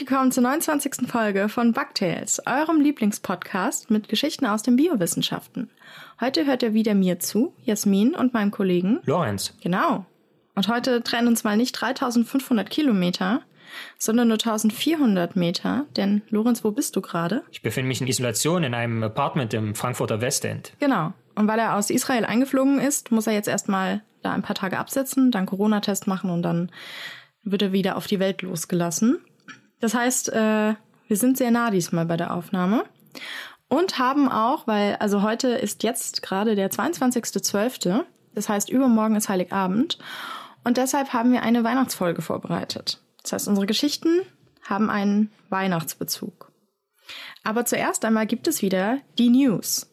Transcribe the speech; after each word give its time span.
Willkommen 0.00 0.32
zur 0.32 0.44
29. 0.44 1.08
Folge 1.08 1.50
von 1.50 1.74
Bugtails, 1.74 2.40
eurem 2.46 2.80
Lieblingspodcast 2.80 3.90
mit 3.90 4.08
Geschichten 4.08 4.46
aus 4.46 4.62
den 4.62 4.76
Biowissenschaften. 4.76 5.68
Heute 6.22 6.46
hört 6.46 6.62
ihr 6.62 6.72
wieder 6.72 6.94
mir 6.94 7.18
zu, 7.18 7.52
Jasmin 7.64 8.14
und 8.14 8.32
meinem 8.32 8.50
Kollegen 8.50 9.00
Lorenz. 9.04 9.54
Genau. 9.62 10.06
Und 10.54 10.68
heute 10.68 11.02
trennen 11.02 11.28
uns 11.28 11.44
mal 11.44 11.58
nicht 11.58 11.72
3500 11.72 12.70
Kilometer, 12.70 13.42
sondern 13.98 14.28
nur 14.28 14.38
1400 14.38 15.36
Meter. 15.36 15.84
Denn, 15.98 16.22
Lorenz, 16.30 16.64
wo 16.64 16.70
bist 16.70 16.96
du 16.96 17.02
gerade? 17.02 17.42
Ich 17.50 17.60
befinde 17.60 17.88
mich 17.88 18.00
in 18.00 18.06
Isolation 18.06 18.64
in 18.64 18.72
einem 18.72 19.02
Apartment 19.02 19.52
im 19.52 19.74
Frankfurter 19.74 20.22
Westend. 20.22 20.72
Genau. 20.78 21.12
Und 21.34 21.46
weil 21.46 21.58
er 21.58 21.76
aus 21.76 21.90
Israel 21.90 22.24
eingeflogen 22.24 22.78
ist, 22.80 23.10
muss 23.10 23.26
er 23.26 23.34
jetzt 23.34 23.48
erstmal 23.48 24.00
da 24.22 24.32
ein 24.32 24.42
paar 24.42 24.56
Tage 24.56 24.78
absitzen, 24.78 25.30
dann 25.30 25.44
Corona-Test 25.44 26.06
machen 26.06 26.30
und 26.30 26.40
dann 26.40 26.72
wird 27.42 27.60
er 27.60 27.72
wieder 27.72 27.98
auf 27.98 28.06
die 28.06 28.18
Welt 28.18 28.40
losgelassen. 28.40 29.18
Das 29.80 29.94
heißt, 29.94 30.30
äh, 30.32 30.74
wir 31.08 31.16
sind 31.16 31.36
sehr 31.36 31.50
nah 31.50 31.70
diesmal 31.70 32.06
bei 32.06 32.16
der 32.16 32.34
Aufnahme 32.34 32.84
und 33.68 33.98
haben 33.98 34.28
auch, 34.28 34.66
weil, 34.66 34.96
also 34.96 35.22
heute 35.22 35.48
ist 35.48 35.82
jetzt 35.82 36.22
gerade 36.22 36.54
der 36.54 36.70
22.12., 36.70 38.04
das 38.34 38.48
heißt, 38.48 38.70
übermorgen 38.70 39.16
ist 39.16 39.28
Heiligabend 39.28 39.98
und 40.62 40.76
deshalb 40.76 41.12
haben 41.12 41.32
wir 41.32 41.42
eine 41.42 41.64
Weihnachtsfolge 41.64 42.22
vorbereitet. 42.22 43.02
Das 43.22 43.32
heißt, 43.32 43.48
unsere 43.48 43.66
Geschichten 43.66 44.20
haben 44.62 44.88
einen 44.90 45.32
Weihnachtsbezug. 45.48 46.52
Aber 47.42 47.64
zuerst 47.64 48.04
einmal 48.04 48.26
gibt 48.26 48.46
es 48.46 48.62
wieder 48.62 48.98
die 49.18 49.30
News. 49.30 49.92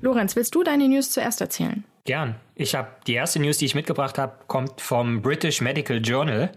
Lorenz, 0.00 0.36
willst 0.36 0.54
du 0.54 0.62
deine 0.62 0.88
News 0.88 1.10
zuerst 1.10 1.40
erzählen? 1.40 1.84
Gern. 2.04 2.36
Ich 2.54 2.74
habe 2.74 2.88
die 3.06 3.14
erste 3.14 3.40
News, 3.40 3.58
die 3.58 3.66
ich 3.66 3.74
mitgebracht 3.74 4.18
habe, 4.18 4.34
kommt 4.46 4.80
vom 4.80 5.22
British 5.22 5.60
Medical 5.60 6.00
Journal 6.00 6.52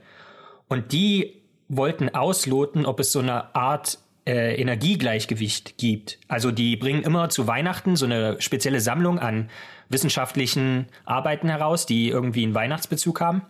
und 0.67 0.91
die 0.91 1.41
wollten 1.69 2.09
ausloten, 2.13 2.85
ob 2.85 2.99
es 2.99 3.11
so 3.11 3.19
eine 3.19 3.55
Art 3.55 3.97
äh, 4.27 4.55
Energiegleichgewicht 4.61 5.77
gibt. 5.77 6.19
Also 6.27 6.51
die 6.51 6.75
bringen 6.75 7.03
immer 7.03 7.29
zu 7.29 7.47
Weihnachten 7.47 7.95
so 7.95 8.05
eine 8.05 8.39
spezielle 8.41 8.79
Sammlung 8.79 9.19
an 9.19 9.49
wissenschaftlichen 9.89 10.87
Arbeiten 11.05 11.49
heraus, 11.49 11.85
die 11.85 12.09
irgendwie 12.09 12.43
einen 12.43 12.53
Weihnachtsbezug 12.53 13.21
haben. 13.21 13.43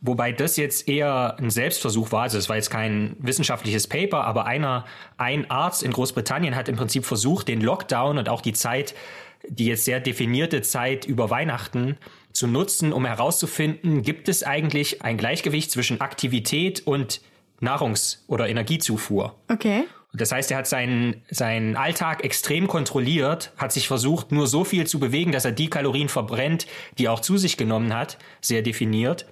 Wobei 0.00 0.32
das 0.32 0.56
jetzt 0.56 0.88
eher 0.88 1.36
ein 1.38 1.50
Selbstversuch 1.50 2.10
war. 2.10 2.22
Also 2.22 2.38
es 2.38 2.48
war 2.48 2.56
jetzt 2.56 2.70
kein 2.70 3.16
wissenschaftliches 3.18 3.86
Paper, 3.86 4.24
aber 4.24 4.46
einer, 4.46 4.84
ein 5.16 5.50
Arzt 5.50 5.82
in 5.82 5.92
Großbritannien 5.92 6.56
hat 6.56 6.68
im 6.68 6.76
Prinzip 6.76 7.04
versucht, 7.04 7.48
den 7.48 7.60
Lockdown 7.60 8.18
und 8.18 8.28
auch 8.28 8.40
die 8.40 8.52
Zeit 8.52 8.94
die 9.48 9.66
jetzt 9.66 9.84
sehr 9.84 10.00
definierte 10.00 10.62
Zeit 10.62 11.04
über 11.04 11.30
Weihnachten 11.30 11.96
zu 12.32 12.46
nutzen, 12.46 12.92
um 12.92 13.04
herauszufinden, 13.04 14.02
gibt 14.02 14.28
es 14.28 14.42
eigentlich 14.42 15.02
ein 15.02 15.16
Gleichgewicht 15.16 15.70
zwischen 15.70 16.00
Aktivität 16.00 16.86
und 16.86 17.20
Nahrungs- 17.60 18.24
oder 18.26 18.48
Energiezufuhr. 18.48 19.36
Okay. 19.48 19.84
Das 20.14 20.30
heißt, 20.30 20.50
er 20.50 20.58
hat 20.58 20.66
seinen, 20.66 21.22
seinen 21.30 21.76
Alltag 21.76 22.22
extrem 22.22 22.66
kontrolliert, 22.66 23.52
hat 23.56 23.72
sich 23.72 23.88
versucht, 23.88 24.30
nur 24.30 24.46
so 24.46 24.64
viel 24.64 24.86
zu 24.86 25.00
bewegen, 25.00 25.32
dass 25.32 25.46
er 25.46 25.52
die 25.52 25.70
Kalorien 25.70 26.10
verbrennt, 26.10 26.66
die 26.98 27.06
er 27.06 27.12
auch 27.12 27.20
zu 27.20 27.38
sich 27.38 27.56
genommen 27.56 27.94
hat, 27.94 28.18
sehr 28.42 28.60
definiert. 28.60 29.26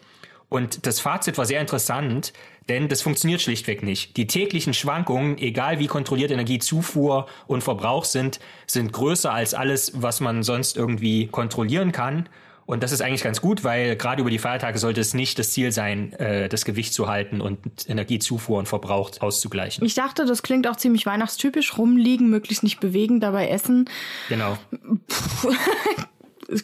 Und 0.48 0.86
das 0.86 0.98
Fazit 0.98 1.36
war 1.36 1.44
sehr 1.44 1.60
interessant, 1.60 2.32
denn 2.70 2.88
das 2.88 3.02
funktioniert 3.02 3.42
schlichtweg 3.42 3.82
nicht. 3.82 4.16
Die 4.16 4.28
täglichen 4.28 4.72
Schwankungen, 4.74 5.36
egal 5.38 5.80
wie 5.80 5.88
kontrolliert 5.88 6.30
Energiezufuhr 6.30 7.26
und 7.48 7.64
Verbrauch 7.64 8.04
sind, 8.04 8.38
sind 8.68 8.92
größer 8.92 9.32
als 9.32 9.54
alles, 9.54 10.00
was 10.00 10.20
man 10.20 10.44
sonst 10.44 10.76
irgendwie 10.76 11.26
kontrollieren 11.26 11.90
kann. 11.90 12.28
Und 12.66 12.84
das 12.84 12.92
ist 12.92 13.02
eigentlich 13.02 13.24
ganz 13.24 13.40
gut, 13.40 13.64
weil 13.64 13.96
gerade 13.96 14.20
über 14.20 14.30
die 14.30 14.38
Feiertage 14.38 14.78
sollte 14.78 15.00
es 15.00 15.14
nicht 15.14 15.40
das 15.40 15.50
Ziel 15.50 15.72
sein, 15.72 16.12
äh, 16.12 16.48
das 16.48 16.64
Gewicht 16.64 16.94
zu 16.94 17.08
halten 17.08 17.40
und 17.40 17.58
Energiezufuhr 17.88 18.60
und 18.60 18.68
Verbrauch 18.68 19.10
auszugleichen. 19.18 19.84
Ich 19.84 19.94
dachte, 19.94 20.24
das 20.24 20.44
klingt 20.44 20.68
auch 20.68 20.76
ziemlich 20.76 21.04
weihnachtstypisch. 21.04 21.76
Rumliegen, 21.76 22.30
möglichst 22.30 22.62
nicht 22.62 22.78
bewegen, 22.78 23.18
dabei 23.18 23.48
essen. 23.48 23.90
Genau. 24.28 24.56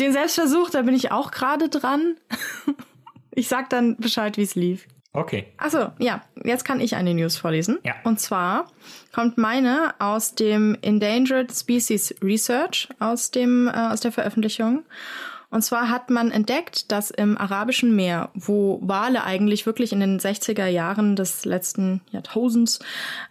Den 0.00 0.12
Selbstversuch, 0.12 0.70
da 0.70 0.82
bin 0.82 0.94
ich 0.94 1.12
auch 1.12 1.30
gerade 1.30 1.68
dran. 1.68 2.16
Ich 3.30 3.46
sag 3.46 3.70
dann 3.70 3.96
Bescheid, 3.98 4.36
wie 4.36 4.42
es 4.42 4.56
lief. 4.56 4.88
Okay. 5.12 5.46
Achso, 5.56 5.92
ja, 5.98 6.22
jetzt 6.44 6.64
kann 6.64 6.80
ich 6.80 6.94
eine 6.94 7.14
News 7.14 7.36
vorlesen. 7.36 7.78
Ja. 7.82 7.94
Und 8.04 8.20
zwar 8.20 8.70
kommt 9.12 9.38
meine 9.38 9.94
aus 9.98 10.34
dem 10.34 10.76
Endangered 10.82 11.52
Species 11.52 12.14
Research 12.22 12.88
aus 12.98 13.30
dem 13.30 13.68
äh, 13.68 13.70
aus 13.72 14.00
der 14.00 14.12
Veröffentlichung. 14.12 14.84
Und 15.50 15.62
zwar 15.62 15.88
hat 15.88 16.10
man 16.10 16.30
entdeckt, 16.30 16.92
dass 16.92 17.10
im 17.10 17.38
Arabischen 17.38 17.96
Meer, 17.96 18.30
wo 18.34 18.80
Wale 18.82 19.24
eigentlich 19.24 19.64
wirklich 19.64 19.92
in 19.92 20.00
den 20.00 20.20
60er 20.20 20.66
Jahren 20.66 21.16
des 21.16 21.46
letzten 21.46 22.02
Jahrtausends 22.10 22.80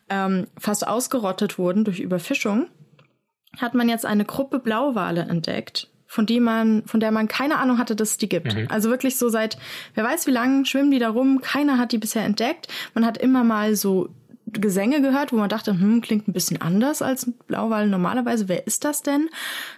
ähm, 0.09 0.47
fast 0.57 0.87
ausgerottet 0.87 1.59
wurden 1.59 1.83
durch 1.85 1.99
Überfischung, 1.99 2.69
hat 3.57 3.75
man 3.75 3.87
jetzt 3.87 4.05
eine 4.05 4.25
Gruppe 4.25 4.57
Blauwale 4.57 5.21
entdeckt, 5.21 5.91
von 6.07 6.25
die 6.25 6.40
man, 6.40 6.84
von 6.85 7.00
der 7.00 7.12
man 7.12 7.28
keine 7.28 7.57
Ahnung 7.57 7.78
hatte, 7.78 7.95
dass 7.95 8.12
es 8.12 8.18
die 8.18 8.29
gibt. 8.29 8.56
Mhm. 8.56 8.68
Also 8.69 8.90
wirklich 8.90 9.18
so 9.18 9.29
seit, 9.29 9.57
wer 9.94 10.03
weiß 10.03 10.25
wie 10.28 10.31
lange 10.31 10.66
schwimmen 10.66 10.91
die 10.91 11.00
da 11.00 11.09
rum, 11.09 11.41
keiner 11.41 11.78
hat 11.78 11.91
die 11.91 11.97
bisher 11.97 12.23
entdeckt. 12.23 12.68
Man 12.94 13.06
hat 13.06 13.18
immer 13.18 13.44
mal 13.44 13.75
so 13.75 14.09
Gesänge 14.50 15.01
gehört, 15.01 15.34
wo 15.34 15.35
man 15.35 15.50
dachte, 15.50 15.72
hm, 15.72 16.00
klingt 16.00 16.28
ein 16.28 16.34
bisschen 16.34 16.62
anders 16.62 17.01
als 17.01 17.29
Blauwal 17.47 17.90
normalerweise. 17.90 18.47
Wer 18.47 18.66
ist 18.66 18.85
das 18.85 19.03
denn? 19.03 19.29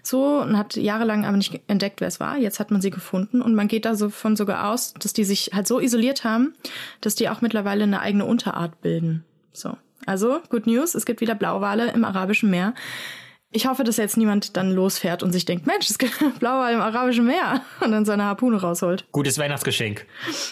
So 0.03 0.41
und 0.41 0.57
hat 0.57 0.75
jahrelang 0.75 1.25
aber 1.25 1.37
nicht 1.37 1.59
entdeckt, 1.67 2.01
wer 2.01 2.07
es 2.07 2.19
war. 2.19 2.37
Jetzt 2.37 2.59
hat 2.59 2.69
man 2.69 2.79
sie 2.79 2.91
gefunden 2.91 3.41
und 3.41 3.55
man 3.55 3.67
geht 3.67 3.85
davon 3.85 4.35
sogar 4.35 4.69
aus, 4.69 4.93
dass 4.93 5.13
die 5.13 5.23
sich 5.23 5.51
halt 5.53 5.67
so 5.67 5.79
isoliert 5.79 6.23
haben, 6.23 6.53
dass 7.01 7.15
die 7.15 7.29
auch 7.29 7.41
mittlerweile 7.41 7.83
eine 7.83 8.01
eigene 8.01 8.25
Unterart 8.25 8.79
bilden. 8.81 9.25
So. 9.53 9.75
Also, 10.05 10.39
good 10.49 10.67
news, 10.67 10.93
es 10.93 11.05
gibt 11.05 11.19
wieder 11.19 11.35
Blauwale 11.35 11.91
im 11.91 12.05
Arabischen 12.05 12.49
Meer. 12.49 12.73
Ich 13.51 13.65
hoffe, 13.65 13.83
dass 13.83 13.97
jetzt 13.97 14.15
niemand 14.15 14.57
dann 14.57 14.71
losfährt 14.71 15.23
und 15.23 15.31
sich 15.31 15.43
denkt, 15.45 15.65
Mensch, 15.65 15.89
es 15.89 15.97
gibt 15.97 16.19
Blauwal 16.39 16.73
im 16.73 16.81
Arabischen 16.81 17.25
Meer 17.25 17.61
und 17.81 17.91
dann 17.91 18.05
seine 18.05 18.25
Harpune 18.25 18.61
rausholt. 18.61 19.05
Gutes 19.11 19.37
Weihnachtsgeschenk. 19.37 20.05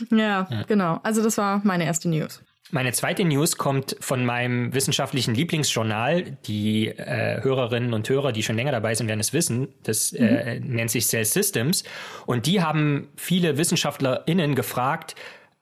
Ja, 0.10 0.48
ja, 0.50 0.64
genau. 0.68 1.00
Also 1.04 1.24
das 1.24 1.38
war 1.38 1.62
meine 1.64 1.86
erste 1.86 2.10
News. 2.10 2.42
Meine 2.70 2.92
zweite 2.92 3.24
News 3.24 3.58
kommt 3.58 3.96
von 4.02 4.26
meinem 4.26 4.74
wissenschaftlichen 4.74 5.34
Lieblingsjournal. 5.34 6.38
Die 6.48 6.88
äh, 6.88 7.42
Hörerinnen 7.42 7.94
und 7.94 8.10
Hörer, 8.10 8.34
die 8.34 8.44
schon 8.44 8.58
länger 8.58 8.74
dabei 8.74 8.94
sind, 8.94 9.08
werden 9.08 9.22
es 9.22 9.32
wissen. 9.32 9.70
Das 9.84 10.12
äh, 10.12 10.60
mhm. 10.60 10.76
nennt 10.76 10.92
sich 10.92 11.08
Cell 11.08 11.24
Systems. 11.24 11.84
Und 12.26 12.46
die 12.46 12.62
haben 12.62 13.08
viele 13.16 13.58
WissenschaftlerInnen 13.58 14.54
gefragt, 14.56 15.16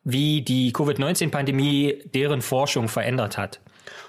wie 0.03 0.41
die 0.41 0.71
Covid-19-Pandemie 0.71 2.03
deren 2.13 2.41
Forschung 2.41 2.87
verändert 2.87 3.37
hat. 3.37 3.59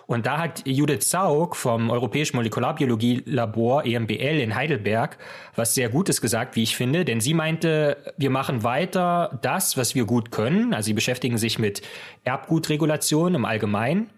Und 0.06 0.27
da 0.27 0.39
hat 0.39 0.62
Judith 0.67 1.09
Zaug 1.09 1.56
vom 1.56 1.91
Europäischen 1.91 2.37
Molekularbiologie-Labor 2.37 3.84
EMBL 3.84 4.41
in 4.41 4.55
Heidelberg 4.55 5.19
was 5.56 5.75
sehr 5.75 5.89
Gutes 5.89 6.21
gesagt, 6.21 6.55
wie 6.55 6.62
ich 6.62 6.77
finde, 6.77 7.05
denn 7.05 7.21
sie 7.21 7.34
meinte, 7.34 7.97
wir 8.16 8.31
machen 8.31 8.62
weiter 8.62 9.39
das, 9.43 9.77
was 9.77 9.95
wir 9.95 10.05
gut 10.05 10.31
können. 10.31 10.75
Also 10.75 10.87
sie 10.87 10.95
beschäftigen 10.95 11.39
sich 11.39 11.59
mit 11.59 11.83
Erbgutregulation 12.25 13.34
im 13.34 13.45
Allgemeinen 13.45 14.11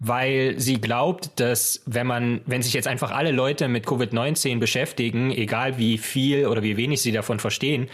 weil 0.00 0.58
sie 0.58 0.80
glaubt, 0.80 1.40
dass 1.40 1.82
wenn 1.86 2.06
man, 2.06 2.40
wenn 2.46 2.62
sich 2.62 2.74
jetzt 2.74 2.88
einfach 2.88 3.10
alle 3.10 3.30
Leute 3.30 3.68
mit 3.68 3.86
Covid-19 3.86 4.58
beschäftigen, 4.58 5.30
egal 5.30 5.78
wie 5.78 5.98
viel 5.98 6.46
oder 6.46 6.62
wie 6.62 6.76
wenig 6.76 7.00
sie 7.00 7.12
davon 7.12 7.38
verstehen, 7.38 7.88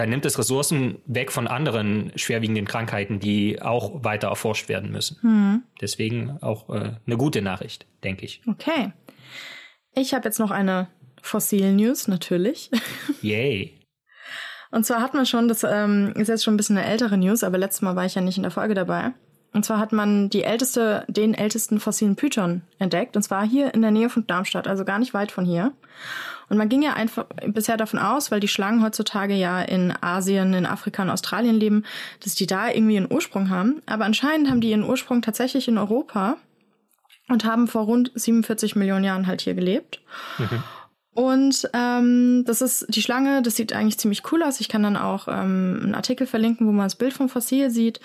dann 0.00 0.08
nimmt 0.08 0.24
es 0.24 0.38
Ressourcen 0.38 1.02
weg 1.04 1.30
von 1.30 1.46
anderen 1.46 2.10
schwerwiegenden 2.16 2.64
Krankheiten, 2.64 3.20
die 3.20 3.60
auch 3.60 4.02
weiter 4.02 4.28
erforscht 4.28 4.70
werden 4.70 4.90
müssen. 4.90 5.18
Hm. 5.20 5.62
Deswegen 5.78 6.38
auch 6.40 6.70
äh, 6.70 6.92
eine 7.06 7.16
gute 7.18 7.42
Nachricht, 7.42 7.86
denke 8.02 8.24
ich. 8.24 8.40
Okay. 8.46 8.92
Ich 9.92 10.14
habe 10.14 10.24
jetzt 10.24 10.38
noch 10.38 10.50
eine 10.50 10.88
Fossil-News, 11.20 12.08
natürlich. 12.08 12.70
Yay. 13.20 13.78
Und 14.70 14.86
zwar 14.86 15.02
hat 15.02 15.12
man 15.12 15.26
schon, 15.26 15.48
das 15.48 15.64
ähm, 15.64 16.14
ist 16.16 16.28
jetzt 16.28 16.44
schon 16.44 16.54
ein 16.54 16.56
bisschen 16.56 16.78
eine 16.78 16.86
ältere 16.86 17.18
News, 17.18 17.44
aber 17.44 17.58
letztes 17.58 17.82
Mal 17.82 17.94
war 17.94 18.06
ich 18.06 18.14
ja 18.14 18.22
nicht 18.22 18.38
in 18.38 18.42
der 18.42 18.52
Folge 18.52 18.72
dabei. 18.72 19.12
Und 19.52 19.66
zwar 19.66 19.80
hat 19.80 19.92
man 19.92 20.30
die 20.30 20.44
älteste, 20.44 21.04
den 21.08 21.34
ältesten 21.34 21.78
fossilen 21.78 22.16
Python 22.16 22.62
entdeckt, 22.78 23.16
und 23.16 23.22
zwar 23.22 23.46
hier 23.46 23.74
in 23.74 23.82
der 23.82 23.90
Nähe 23.90 24.08
von 24.08 24.26
Darmstadt, 24.26 24.66
also 24.66 24.86
gar 24.86 24.98
nicht 24.98 25.12
weit 25.12 25.30
von 25.30 25.44
hier. 25.44 25.72
Und 26.50 26.58
man 26.58 26.68
ging 26.68 26.82
ja 26.82 26.94
einfach 26.94 27.26
bisher 27.46 27.76
davon 27.76 28.00
aus, 28.00 28.30
weil 28.30 28.40
die 28.40 28.48
Schlangen 28.48 28.82
heutzutage 28.82 29.34
ja 29.34 29.62
in 29.62 29.94
Asien, 30.00 30.52
in 30.52 30.66
Afrika 30.66 31.02
und 31.02 31.10
Australien 31.10 31.54
leben, 31.54 31.84
dass 32.22 32.34
die 32.34 32.46
da 32.46 32.68
irgendwie 32.68 32.96
einen 32.96 33.10
Ursprung 33.10 33.50
haben. 33.50 33.80
Aber 33.86 34.04
anscheinend 34.04 34.50
haben 34.50 34.60
die 34.60 34.70
ihren 34.70 34.84
Ursprung 34.84 35.22
tatsächlich 35.22 35.68
in 35.68 35.78
Europa 35.78 36.36
und 37.28 37.44
haben 37.44 37.68
vor 37.68 37.82
rund 37.82 38.10
47 38.16 38.74
Millionen 38.74 39.04
Jahren 39.04 39.28
halt 39.28 39.40
hier 39.40 39.54
gelebt. 39.54 40.02
Mhm. 40.38 40.62
Und 41.12 41.68
ähm, 41.72 42.44
das 42.46 42.62
ist 42.62 42.86
die 42.88 43.02
Schlange, 43.02 43.42
das 43.42 43.56
sieht 43.56 43.72
eigentlich 43.72 43.98
ziemlich 43.98 44.22
cool 44.32 44.42
aus. 44.42 44.60
Ich 44.60 44.68
kann 44.68 44.82
dann 44.82 44.96
auch 44.96 45.28
ähm, 45.28 45.80
einen 45.82 45.94
Artikel 45.94 46.26
verlinken, 46.26 46.66
wo 46.66 46.72
man 46.72 46.86
das 46.86 46.96
Bild 46.96 47.12
vom 47.12 47.28
Fossil 47.28 47.70
sieht. 47.70 48.00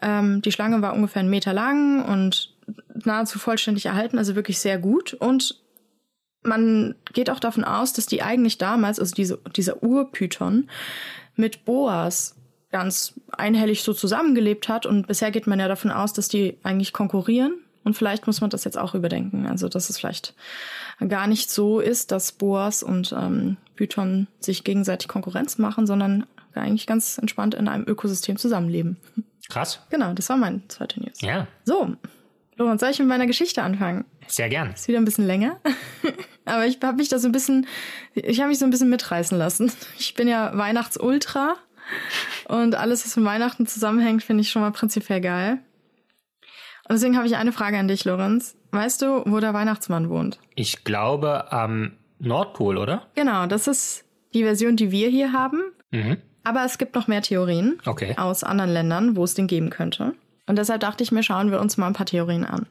Ähm, 0.00 0.40
die 0.42 0.52
Schlange 0.52 0.80
war 0.80 0.94
ungefähr 0.94 1.20
einen 1.20 1.30
Meter 1.30 1.52
lang 1.52 2.04
und 2.04 2.54
nahezu 3.04 3.38
vollständig 3.38 3.86
erhalten, 3.86 4.18
also 4.18 4.36
wirklich 4.36 4.58
sehr 4.58 4.78
gut. 4.78 5.14
Und 5.14 5.60
man 6.42 6.94
geht 7.12 7.30
auch 7.30 7.40
davon 7.40 7.64
aus, 7.64 7.92
dass 7.92 8.06
die 8.06 8.22
eigentlich 8.22 8.58
damals, 8.58 8.98
also 8.98 9.14
diese, 9.14 9.38
dieser 9.54 9.82
Urpython, 9.82 10.68
mit 11.36 11.64
Boas 11.64 12.36
ganz 12.70 13.14
einhellig 13.32 13.82
so 13.82 13.92
zusammengelebt 13.92 14.68
hat. 14.68 14.86
Und 14.86 15.06
bisher 15.06 15.30
geht 15.30 15.46
man 15.46 15.58
ja 15.58 15.68
davon 15.68 15.90
aus, 15.90 16.12
dass 16.12 16.28
die 16.28 16.58
eigentlich 16.62 16.92
konkurrieren. 16.92 17.54
Und 17.82 17.96
vielleicht 17.96 18.26
muss 18.26 18.40
man 18.40 18.50
das 18.50 18.64
jetzt 18.64 18.78
auch 18.78 18.94
überdenken. 18.94 19.46
Also, 19.46 19.68
dass 19.68 19.90
es 19.90 19.98
vielleicht 19.98 20.34
gar 21.08 21.26
nicht 21.26 21.50
so 21.50 21.80
ist, 21.80 22.12
dass 22.12 22.32
Boas 22.32 22.82
und 22.82 23.12
ähm, 23.12 23.56
Byton 23.74 24.28
sich 24.38 24.64
gegenseitig 24.64 25.08
Konkurrenz 25.08 25.58
machen, 25.58 25.86
sondern 25.86 26.26
eigentlich 26.54 26.86
ganz 26.86 27.16
entspannt 27.16 27.54
in 27.54 27.68
einem 27.68 27.84
Ökosystem 27.86 28.36
zusammenleben. 28.36 28.98
Krass. 29.48 29.80
Genau, 29.88 30.12
das 30.12 30.28
war 30.28 30.36
mein 30.36 30.62
zweiter 30.68 31.00
News. 31.00 31.20
Ja. 31.22 31.46
So, 31.64 31.96
Lorenz, 32.60 32.80
soll 32.82 32.90
ich 32.90 32.98
mit 32.98 33.08
meiner 33.08 33.26
Geschichte 33.26 33.62
anfangen? 33.62 34.04
Sehr 34.26 34.50
gern. 34.50 34.72
Ist 34.72 34.86
wieder 34.86 34.98
ein 34.98 35.06
bisschen 35.06 35.26
länger. 35.26 35.58
Aber 36.44 36.66
ich 36.66 36.78
habe 36.82 36.98
mich 36.98 37.08
da 37.08 37.18
so 37.18 37.26
ein 37.26 37.32
bisschen, 37.32 37.66
ich 38.14 38.38
habe 38.40 38.50
mich 38.50 38.58
so 38.58 38.66
ein 38.66 38.70
bisschen 38.70 38.90
mitreißen 38.90 39.36
lassen. 39.38 39.72
Ich 39.98 40.12
bin 40.12 40.28
ja 40.28 40.56
Weihnachtsultra 40.56 41.56
und 42.48 42.74
alles, 42.74 43.06
was 43.06 43.16
mit 43.16 43.24
Weihnachten 43.24 43.66
zusammenhängt, 43.66 44.22
finde 44.22 44.42
ich 44.42 44.50
schon 44.50 44.60
mal 44.60 44.72
prinzipiell 44.72 45.22
geil. 45.22 45.58
Und 46.86 46.96
deswegen 46.96 47.16
habe 47.16 47.26
ich 47.26 47.36
eine 47.36 47.52
Frage 47.52 47.78
an 47.78 47.88
dich, 47.88 48.04
Lorenz. 48.04 48.56
Weißt 48.72 49.00
du, 49.00 49.22
wo 49.24 49.40
der 49.40 49.54
Weihnachtsmann 49.54 50.10
wohnt? 50.10 50.38
Ich 50.54 50.84
glaube 50.84 51.50
am 51.52 51.92
Nordpol, 52.18 52.76
oder? 52.76 53.06
Genau, 53.14 53.46
das 53.46 53.68
ist 53.68 54.04
die 54.34 54.42
Version, 54.44 54.76
die 54.76 54.90
wir 54.90 55.08
hier 55.08 55.32
haben. 55.32 55.62
Mhm. 55.92 56.18
Aber 56.44 56.64
es 56.66 56.76
gibt 56.76 56.94
noch 56.94 57.08
mehr 57.08 57.22
Theorien 57.22 57.78
Okay. 57.86 58.14
aus 58.18 58.44
anderen 58.44 58.70
Ländern, 58.70 59.16
wo 59.16 59.24
es 59.24 59.34
den 59.34 59.46
geben 59.46 59.70
könnte. 59.70 60.14
Und 60.46 60.56
deshalb 60.56 60.80
dachte 60.80 61.02
ich 61.02 61.12
mir, 61.12 61.22
schauen 61.22 61.50
wir 61.50 61.60
uns 61.60 61.76
mal 61.76 61.86
ein 61.86 61.92
paar 61.92 62.06
Theorien 62.06 62.44
an. 62.44 62.66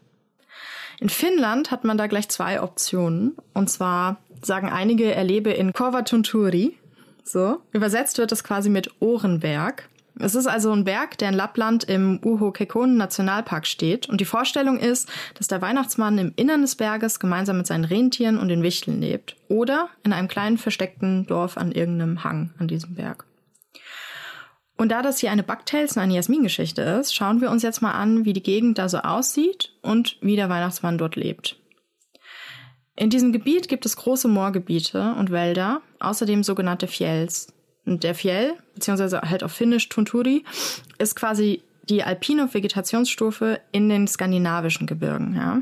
In 0.99 1.09
Finnland 1.09 1.71
hat 1.71 1.85
man 1.85 1.97
da 1.97 2.07
gleich 2.07 2.27
zwei 2.29 2.61
Optionen. 2.61 3.35
Und 3.53 3.69
zwar 3.69 4.17
sagen 4.41 4.69
einige, 4.69 5.13
er 5.13 5.23
lebe 5.23 5.51
in 5.51 5.73
Korvatunturi. 5.73 6.77
So. 7.23 7.61
Übersetzt 7.71 8.17
wird 8.17 8.31
das 8.31 8.43
quasi 8.43 8.69
mit 8.69 8.91
Ohrenberg. 8.99 9.87
Es 10.21 10.35
ist 10.35 10.47
also 10.47 10.73
ein 10.73 10.83
Berg, 10.83 11.17
der 11.17 11.29
in 11.29 11.35
Lappland 11.35 11.85
im 11.85 12.19
Uho 12.25 12.51
Kekkonen 12.51 12.97
Nationalpark 12.97 13.65
steht. 13.65 14.09
Und 14.09 14.19
die 14.19 14.25
Vorstellung 14.25 14.77
ist, 14.77 15.07
dass 15.35 15.47
der 15.47 15.61
Weihnachtsmann 15.61 16.17
im 16.17 16.33
Innern 16.35 16.61
des 16.61 16.75
Berges 16.75 17.21
gemeinsam 17.21 17.57
mit 17.57 17.67
seinen 17.67 17.85
Rentieren 17.85 18.37
und 18.37 18.49
den 18.49 18.61
Wichteln 18.61 18.99
lebt. 18.99 19.37
Oder 19.47 19.89
in 20.03 20.11
einem 20.11 20.27
kleinen 20.27 20.57
versteckten 20.57 21.25
Dorf 21.25 21.55
an 21.55 21.71
irgendeinem 21.71 22.25
Hang 22.25 22.51
an 22.59 22.67
diesem 22.67 22.95
Berg. 22.95 23.25
Und 24.79 24.93
da 24.93 25.01
das 25.01 25.19
hier 25.19 25.29
eine 25.29 25.43
Bucktails 25.43 25.97
und 25.97 26.03
eine 26.03 26.13
Jasmin-Geschichte 26.13 26.81
ist, 26.81 27.13
schauen 27.13 27.41
wir 27.41 27.51
uns 27.51 27.63
jetzt 27.63 27.81
mal 27.81 27.91
an, 27.91 28.23
wie 28.23 28.31
die 28.31 28.41
Gegend 28.41 28.77
da 28.77 28.87
so 28.87 28.99
aussieht 28.99 29.73
und 29.81 30.15
wie 30.21 30.37
der 30.37 30.47
Weihnachtsmann 30.47 30.97
dort 30.97 31.17
lebt. 31.17 31.57
In 32.95 33.09
diesem 33.09 33.33
Gebiet 33.33 33.67
gibt 33.67 33.85
es 33.85 33.97
große 33.97 34.29
Moorgebiete 34.29 35.15
und 35.19 35.31
Wälder, 35.31 35.81
außerdem 35.99 36.43
sogenannte 36.43 36.87
Fjells. 36.87 37.51
Und 37.85 38.05
der 38.05 38.15
Fjell, 38.15 38.53
beziehungsweise 38.73 39.19
halt 39.19 39.43
auf 39.43 39.51
Finnisch 39.51 39.89
Tunturi, 39.89 40.45
ist 40.97 41.17
quasi 41.17 41.61
die 41.89 42.05
alpine 42.05 42.53
Vegetationsstufe 42.53 43.59
in 43.73 43.89
den 43.89 44.07
skandinavischen 44.07 44.87
Gebirgen. 44.87 45.35
Ja? 45.35 45.61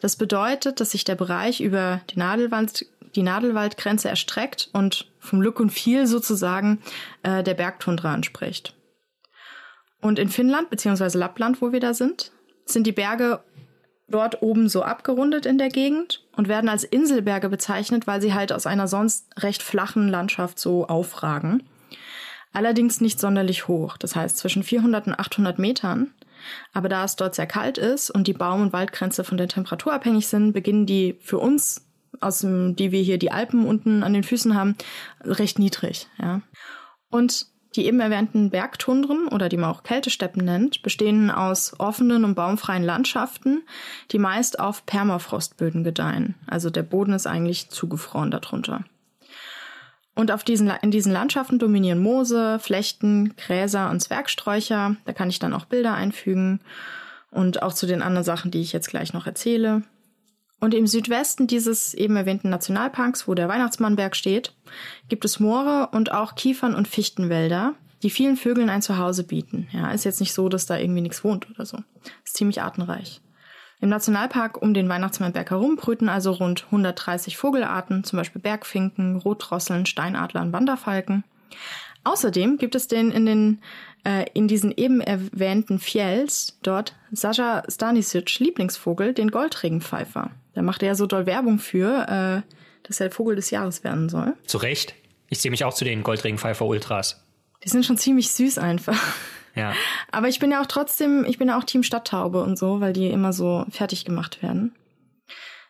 Das 0.00 0.16
bedeutet, 0.16 0.80
dass 0.80 0.92
sich 0.92 1.04
der 1.04 1.14
Bereich 1.14 1.60
über 1.60 2.00
die 2.08 2.18
Nadelwald, 2.18 2.86
die 3.16 3.22
Nadelwaldgrenze 3.22 4.08
erstreckt 4.08 4.70
und 4.72 5.10
vom 5.18 5.40
Look 5.40 5.60
und 5.60 5.70
Feel 5.70 6.06
sozusagen 6.06 6.80
äh, 7.22 7.42
der 7.42 7.54
Bergtundra 7.54 8.14
entspricht. 8.14 8.74
Und 10.00 10.18
in 10.18 10.28
Finnland, 10.28 10.70
beziehungsweise 10.70 11.18
Lappland, 11.18 11.62
wo 11.62 11.72
wir 11.72 11.80
da 11.80 11.94
sind, 11.94 12.32
sind 12.66 12.86
die 12.86 12.92
Berge 12.92 13.42
dort 14.08 14.42
oben 14.42 14.68
so 14.68 14.82
abgerundet 14.82 15.46
in 15.46 15.58
der 15.58 15.70
Gegend 15.70 16.24
und 16.36 16.48
werden 16.48 16.68
als 16.68 16.84
Inselberge 16.84 17.48
bezeichnet, 17.48 18.06
weil 18.06 18.20
sie 18.20 18.34
halt 18.34 18.52
aus 18.52 18.66
einer 18.66 18.86
sonst 18.86 19.26
recht 19.42 19.62
flachen 19.62 20.08
Landschaft 20.08 20.58
so 20.58 20.86
aufragen. 20.86 21.62
Allerdings 22.52 23.00
nicht 23.00 23.18
sonderlich 23.18 23.66
hoch, 23.66 23.96
das 23.96 24.14
heißt 24.14 24.36
zwischen 24.36 24.62
400 24.62 25.08
und 25.08 25.18
800 25.18 25.58
Metern. 25.58 26.12
Aber 26.72 26.88
da 26.88 27.04
es 27.04 27.16
dort 27.16 27.34
sehr 27.34 27.46
kalt 27.46 27.78
ist 27.78 28.10
und 28.10 28.26
die 28.26 28.32
Baum- 28.32 28.60
und 28.60 28.72
Waldgrenze 28.72 29.24
von 29.24 29.38
der 29.38 29.48
Temperatur 29.48 29.92
abhängig 29.92 30.28
sind, 30.28 30.52
beginnen 30.52 30.86
die 30.86 31.16
für 31.20 31.38
uns, 31.38 31.83
aus 32.20 32.40
dem, 32.40 32.76
die 32.76 32.92
wir 32.92 33.02
hier 33.02 33.18
die 33.18 33.32
Alpen 33.32 33.66
unten 33.66 34.02
an 34.02 34.12
den 34.12 34.24
Füßen 34.24 34.54
haben, 34.54 34.76
recht 35.24 35.58
niedrig. 35.58 36.08
Ja. 36.20 36.42
Und 37.10 37.46
die 37.76 37.86
eben 37.86 38.00
erwähnten 38.00 38.50
Bergtundren 38.50 39.28
oder 39.28 39.48
die 39.48 39.56
man 39.56 39.70
auch 39.70 39.82
Kältesteppen 39.82 40.44
nennt, 40.44 40.82
bestehen 40.82 41.30
aus 41.30 41.74
offenen 41.78 42.24
und 42.24 42.34
baumfreien 42.34 42.84
Landschaften, 42.84 43.62
die 44.12 44.18
meist 44.18 44.60
auf 44.60 44.86
Permafrostböden 44.86 45.82
gedeihen. 45.82 46.36
Also 46.46 46.70
der 46.70 46.82
Boden 46.82 47.12
ist 47.12 47.26
eigentlich 47.26 47.70
zugefroren 47.70 48.30
darunter. 48.30 48.84
Und 50.14 50.30
auf 50.30 50.44
diesen, 50.44 50.70
in 50.82 50.92
diesen 50.92 51.12
Landschaften 51.12 51.58
dominieren 51.58 51.98
Moose, 51.98 52.60
Flechten, 52.60 53.34
Gräser 53.36 53.90
und 53.90 54.00
Zwergsträucher. 54.00 54.96
Da 55.04 55.12
kann 55.12 55.28
ich 55.28 55.40
dann 55.40 55.52
auch 55.52 55.64
Bilder 55.64 55.94
einfügen 55.94 56.60
und 57.32 57.62
auch 57.62 57.72
zu 57.72 57.86
den 57.86 58.00
anderen 58.00 58.24
Sachen, 58.24 58.52
die 58.52 58.60
ich 58.60 58.72
jetzt 58.72 58.88
gleich 58.88 59.12
noch 59.12 59.26
erzähle. 59.26 59.82
Und 60.64 60.72
im 60.72 60.86
Südwesten 60.86 61.46
dieses 61.46 61.92
eben 61.92 62.16
erwähnten 62.16 62.48
Nationalparks, 62.48 63.28
wo 63.28 63.34
der 63.34 63.50
Weihnachtsmannberg 63.50 64.16
steht, 64.16 64.54
gibt 65.10 65.26
es 65.26 65.38
Moore 65.38 65.90
und 65.92 66.10
auch 66.10 66.36
Kiefern- 66.36 66.74
und 66.74 66.88
Fichtenwälder, 66.88 67.74
die 68.02 68.08
vielen 68.08 68.38
Vögeln 68.38 68.70
ein 68.70 68.80
Zuhause 68.80 69.24
bieten. 69.24 69.68
Ja, 69.72 69.90
ist 69.90 70.04
jetzt 70.04 70.20
nicht 70.20 70.32
so, 70.32 70.48
dass 70.48 70.64
da 70.64 70.78
irgendwie 70.78 71.02
nichts 71.02 71.22
wohnt 71.22 71.50
oder 71.50 71.66
so. 71.66 71.80
Ist 72.24 72.38
ziemlich 72.38 72.62
artenreich. 72.62 73.20
Im 73.82 73.90
Nationalpark 73.90 74.62
um 74.62 74.72
den 74.72 74.88
Weihnachtsmannberg 74.88 75.50
herum 75.50 75.76
brüten 75.76 76.08
also 76.08 76.32
rund 76.32 76.64
130 76.64 77.36
Vogelarten, 77.36 78.02
zum 78.02 78.16
Beispiel 78.16 78.40
Bergfinken, 78.40 79.16
Rotdrosseln, 79.18 79.84
Steinadler 79.84 80.40
und 80.40 80.54
Wanderfalken. 80.54 81.24
Außerdem 82.04 82.56
gibt 82.56 82.74
es 82.74 82.88
den 82.88 83.10
in 83.10 83.26
den 83.26 83.60
äh, 84.06 84.24
in 84.32 84.48
diesen 84.48 84.72
eben 84.74 85.02
erwähnten 85.02 85.78
Fjells 85.78 86.58
dort 86.62 86.96
Sascha 87.12 87.64
Stanisic 87.68 88.38
Lieblingsvogel, 88.38 89.12
den 89.12 89.30
Goldregenpfeifer. 89.30 90.30
Da 90.54 90.62
macht 90.62 90.82
er 90.82 90.88
ja 90.88 90.94
so 90.94 91.06
doll 91.06 91.26
Werbung 91.26 91.58
für, 91.58 92.44
äh, 92.46 92.52
dass 92.86 93.00
er 93.00 93.10
Vogel 93.10 93.36
des 93.36 93.50
Jahres 93.50 93.84
werden 93.84 94.08
soll. 94.08 94.34
Zu 94.46 94.58
Recht. 94.58 94.94
Ich 95.28 95.40
sehe 95.40 95.50
mich 95.50 95.64
auch 95.64 95.74
zu 95.74 95.84
den 95.84 96.02
Goldregenpfeifer 96.02 96.64
Ultras. 96.64 97.24
Die 97.64 97.68
sind 97.68 97.84
schon 97.84 97.96
ziemlich 97.98 98.30
süß 98.32 98.58
einfach. 98.58 99.00
Ja. 99.54 99.72
Aber 100.10 100.28
ich 100.28 100.38
bin 100.38 100.50
ja 100.50 100.60
auch 100.60 100.66
trotzdem, 100.66 101.24
ich 101.24 101.38
bin 101.38 101.48
ja 101.48 101.58
auch 101.58 101.64
Team 101.64 101.82
Stadttaube 101.82 102.42
und 102.42 102.58
so, 102.58 102.80
weil 102.80 102.92
die 102.92 103.08
immer 103.08 103.32
so 103.32 103.64
fertig 103.70 104.04
gemacht 104.04 104.42
werden. 104.42 104.74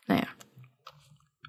Naja. 0.06 0.26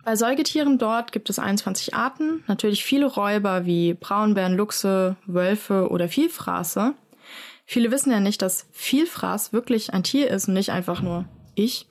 Bei 0.04 0.16
Säugetieren 0.16 0.78
dort 0.78 1.12
gibt 1.12 1.30
es 1.30 1.40
21 1.40 1.96
Arten, 1.96 2.44
natürlich 2.48 2.84
viele 2.84 3.08
Räuber 3.08 3.66
wie 3.66 3.96
Braunbären, 3.96 4.56
Luchse, 4.56 5.16
Wölfe 5.26 5.90
oder 5.90 6.08
Vielfraße. 6.08 6.94
Viele 7.66 7.90
wissen 7.90 8.12
ja 8.12 8.20
nicht, 8.20 8.44
dass 8.44 8.68
Vielfraß 8.72 9.52
wirklich 9.52 9.94
ein 9.94 10.04
Tier 10.04 10.30
ist 10.30 10.48
und 10.48 10.54
nicht 10.54 10.70
einfach 10.70 11.02
nur 11.02 11.26
ich. 11.56 11.88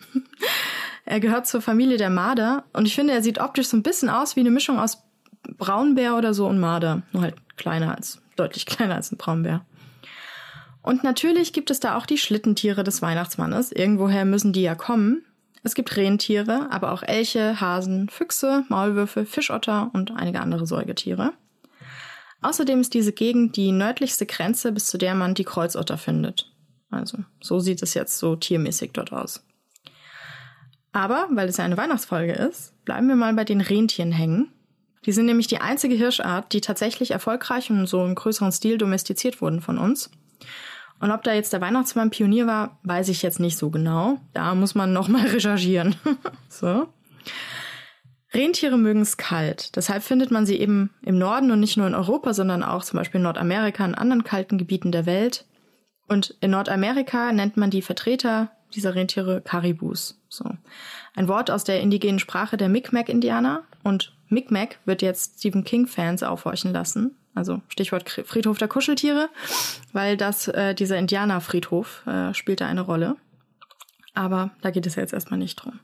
Er 1.04 1.20
gehört 1.20 1.46
zur 1.46 1.61
Familie 1.61 1.96
der 1.96 2.11
Marder 2.11 2.64
und 2.73 2.87
ich 2.87 2.94
finde, 2.94 3.12
er 3.12 3.23
sieht 3.23 3.40
optisch 3.40 3.68
so 3.68 3.76
ein 3.76 3.82
bisschen 3.82 4.08
aus 4.08 4.37
wie 4.37 4.40
eine 4.40 4.50
Mischung 4.50 4.78
aus 4.78 5.02
Braunbär 5.58 6.16
oder 6.16 6.32
so 6.32 6.46
und 6.46 6.58
Marder. 6.58 7.02
Nur 7.12 7.23
halt 7.23 7.37
kleiner 7.56 7.94
als, 7.94 8.23
deutlich 8.37 8.66
kleiner 8.66 8.94
als 8.94 9.12
ein 9.12 9.18
Braunbär. 9.18 9.64
Und 10.82 11.02
natürlich 11.02 11.52
gibt 11.52 11.70
es 11.70 11.80
da 11.80 11.96
auch 11.96 12.06
die 12.06 12.18
Schlittentiere 12.18 12.84
des 12.84 13.00
Weihnachtsmannes. 13.00 13.73
Irgendwoher 13.73 14.25
müssen 14.25 14.52
die 14.52 14.62
ja 14.62 14.75
kommen. 14.75 15.25
Es 15.62 15.75
gibt 15.75 15.96
Rentiere, 15.96 16.70
aber 16.70 16.92
auch 16.92 17.02
Elche, 17.02 17.58
Hasen, 17.58 18.11
Füchse, 18.11 18.64
Maulwürfe, 18.68 19.25
Fischotter 19.25 19.90
und 19.94 20.14
einige 20.14 20.40
andere 20.40 20.66
Säugetiere. 20.66 21.32
Außerdem 22.42 22.82
ist 22.82 22.92
diese 22.92 23.12
Gegend 23.12 23.56
die 23.56 23.73
nördlichste 23.73 24.26
Grenze, 24.26 24.73
bis 24.73 24.84
zu 24.87 24.99
der 24.99 25.14
man 25.14 25.32
die 25.32 25.44
Kreuzotter 25.44 25.96
findet. 25.96 26.52
Also, 26.90 27.18
so 27.40 27.61
sieht 27.61 27.82
es 27.82 27.94
jetzt 27.94 28.18
so 28.18 28.37
tiermäßig 28.37 28.92
dort 28.92 29.12
aus. 29.12 29.42
Aber, 30.94 31.26
weil 31.32 31.48
es 31.48 31.56
ja 31.56 31.64
eine 31.64 31.76
Weihnachtsfolge 31.76 32.32
ist, 32.32 32.72
bleiben 32.84 33.08
wir 33.08 33.16
mal 33.16 33.34
bei 33.34 33.42
den 33.42 33.60
Rentieren 33.60 34.12
hängen. 34.12 34.52
Die 35.04 35.10
sind 35.10 35.26
nämlich 35.26 35.48
die 35.48 35.60
einzige 35.60 35.96
Hirschart, 35.96 36.52
die 36.52 36.60
tatsächlich 36.60 37.10
erfolgreich 37.10 37.68
und 37.68 37.88
so 37.88 38.04
im 38.04 38.14
größeren 38.14 38.52
Stil 38.52 38.78
domestiziert 38.78 39.42
wurden 39.42 39.60
von 39.60 39.76
uns. 39.76 40.12
Und 41.00 41.10
ob 41.10 41.24
da 41.24 41.34
jetzt 41.34 41.52
der 41.52 41.60
Weihnachtsmann 41.60 42.10
Pionier 42.10 42.46
war, 42.46 42.78
weiß 42.84 43.08
ich 43.08 43.22
jetzt 43.22 43.40
nicht 43.40 43.58
so 43.58 43.70
genau. 43.70 44.20
Da 44.34 44.54
muss 44.54 44.76
man 44.76 44.92
noch 44.92 45.08
mal 45.08 45.26
recherchieren. 45.26 45.96
so. 46.48 46.86
Rentiere 48.32 48.78
mögen 48.78 49.00
es 49.00 49.16
kalt. 49.16 49.74
Deshalb 49.74 50.04
findet 50.04 50.30
man 50.30 50.46
sie 50.46 50.60
eben 50.60 50.90
im 51.02 51.18
Norden 51.18 51.50
und 51.50 51.58
nicht 51.58 51.76
nur 51.76 51.88
in 51.88 51.94
Europa, 51.96 52.34
sondern 52.34 52.62
auch 52.62 52.84
zum 52.84 52.98
Beispiel 52.98 53.18
in 53.18 53.24
Nordamerika 53.24 53.84
und 53.84 53.96
anderen 53.96 54.22
kalten 54.22 54.58
Gebieten 54.58 54.92
der 54.92 55.06
Welt. 55.06 55.44
Und 56.06 56.36
in 56.40 56.52
Nordamerika 56.52 57.32
nennt 57.32 57.56
man 57.56 57.70
die 57.70 57.82
Vertreter 57.82 58.52
dieser 58.75 58.95
Rentiere 58.95 59.40
Karibus. 59.40 60.21
So. 60.28 60.45
Ein 61.14 61.28
Wort 61.28 61.50
aus 61.50 61.64
der 61.64 61.81
indigenen 61.81 62.19
Sprache 62.19 62.57
der 62.57 62.69
Mi'kmaq-Indianer. 62.69 63.62
Und 63.83 64.12
Mi'kmaq 64.31 64.76
wird 64.85 65.02
jetzt 65.02 65.38
Stephen 65.38 65.64
King-Fans 65.64 66.23
aufhorchen 66.23 66.73
lassen. 66.73 67.16
Also 67.35 67.62
Stichwort 67.69 68.09
Friedhof 68.09 68.59
der 68.59 68.69
Kuscheltiere, 68.69 69.28
weil 69.93 70.16
das 70.16 70.47
äh, 70.49 70.75
dieser 70.75 70.99
Indianerfriedhof 70.99 72.07
äh, 72.07 72.33
spielt 72.33 72.61
da 72.61 72.69
eine 72.69 72.83
Rolle. 72.83 73.16
Aber 74.14 74.50
da 74.62 74.71
geht 74.71 74.87
es 74.87 74.95
ja 74.95 75.02
jetzt 75.02 75.12
erstmal 75.12 75.38
nicht 75.38 75.57
drum. 75.57 75.81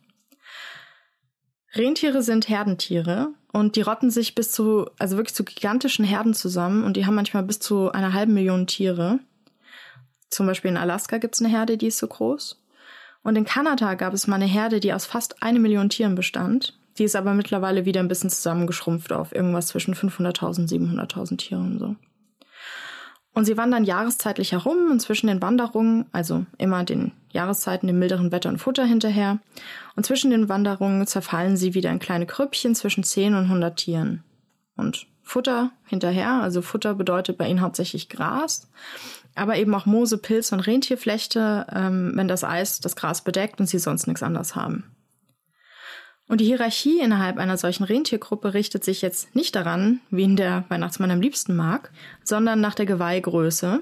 Rentiere 1.75 2.23
sind 2.23 2.49
Herdentiere 2.49 3.28
und 3.52 3.76
die 3.76 3.82
rotten 3.82 4.11
sich 4.11 4.35
bis 4.35 4.52
zu, 4.52 4.90
also 4.99 5.16
wirklich 5.16 5.35
zu 5.35 5.44
gigantischen 5.44 6.04
Herden 6.04 6.35
zusammen 6.35 6.85
und 6.85 6.97
die 6.97 7.06
haben 7.06 7.14
manchmal 7.14 7.42
bis 7.42 7.61
zu 7.61 7.90
einer 7.90 8.12
halben 8.12 8.35
Million 8.35 8.66
Tiere. 8.66 9.20
Zum 10.30 10.47
Beispiel 10.47 10.70
in 10.70 10.76
Alaska 10.76 11.18
gibt 11.18 11.35
es 11.35 11.40
eine 11.40 11.50
Herde, 11.50 11.76
die 11.76 11.88
ist 11.88 11.99
so 11.99 12.06
groß. 12.06 12.61
Und 13.22 13.36
in 13.36 13.44
Kanada 13.44 13.94
gab 13.94 14.14
es 14.14 14.26
mal 14.26 14.36
eine 14.36 14.46
Herde, 14.46 14.80
die 14.80 14.92
aus 14.92 15.04
fast 15.04 15.42
eine 15.42 15.58
Million 15.58 15.88
Tieren 15.88 16.14
bestand. 16.14 16.78
Die 16.98 17.04
ist 17.04 17.16
aber 17.16 17.34
mittlerweile 17.34 17.84
wieder 17.84 18.00
ein 18.00 18.08
bisschen 18.08 18.30
zusammengeschrumpft 18.30 19.12
auf 19.12 19.34
irgendwas 19.34 19.68
zwischen 19.68 19.94
500.000 19.94 20.60
und 20.60 20.70
700.000 20.70 21.36
Tieren 21.38 21.72
und 21.72 21.78
so. 21.78 21.96
Und 23.32 23.44
sie 23.44 23.56
wandern 23.56 23.84
jahreszeitlich 23.84 24.52
herum 24.52 24.90
und 24.90 25.00
zwischen 25.00 25.28
den 25.28 25.40
Wanderungen, 25.40 26.06
also 26.10 26.44
immer 26.58 26.82
den 26.82 27.12
Jahreszeiten, 27.30 27.86
dem 27.86 27.98
milderen 27.98 28.32
Wetter 28.32 28.48
und 28.48 28.58
Futter 28.58 28.84
hinterher. 28.84 29.38
Und 29.94 30.04
zwischen 30.04 30.30
den 30.30 30.48
Wanderungen 30.48 31.06
zerfallen 31.06 31.56
sie 31.56 31.74
wieder 31.74 31.90
in 31.90 32.00
kleine 32.00 32.26
Krüppchen 32.26 32.74
zwischen 32.74 33.04
10 33.04 33.34
und 33.34 33.44
100 33.44 33.76
Tieren. 33.76 34.24
Und 34.76 35.06
Futter 35.22 35.70
hinterher, 35.86 36.32
also 36.42 36.60
Futter 36.60 36.94
bedeutet 36.94 37.38
bei 37.38 37.48
ihnen 37.48 37.60
hauptsächlich 37.60 38.08
Gras, 38.08 38.68
aber 39.40 39.56
eben 39.56 39.75
auch 39.75 39.87
Moose, 39.87 40.18
Pilz 40.18 40.52
und 40.52 40.61
Rentierflechte, 40.61 41.66
ähm, 41.75 42.12
wenn 42.14 42.28
das 42.28 42.44
Eis 42.44 42.80
das 42.80 42.94
Gras 42.94 43.25
bedeckt 43.25 43.59
und 43.59 43.66
sie 43.66 43.78
sonst 43.78 44.06
nichts 44.06 44.23
anderes 44.23 44.54
haben. 44.54 44.85
Und 46.28 46.40
die 46.40 46.44
Hierarchie 46.44 47.00
innerhalb 47.00 47.38
einer 47.38 47.56
solchen 47.56 47.85
Rentiergruppe 47.85 48.54
richtet 48.54 48.85
sich 48.85 49.02
jetzt 49.02 49.35
nicht 49.35 49.56
daran, 49.56 50.00
wen 50.11 50.37
der 50.37 50.64
Weihnachtsmann 50.68 51.11
am 51.11 51.20
liebsten 51.20 51.56
mag, 51.56 51.90
sondern 52.23 52.61
nach 52.61 52.75
der 52.75 52.87
Geweihgröße. 52.87 53.80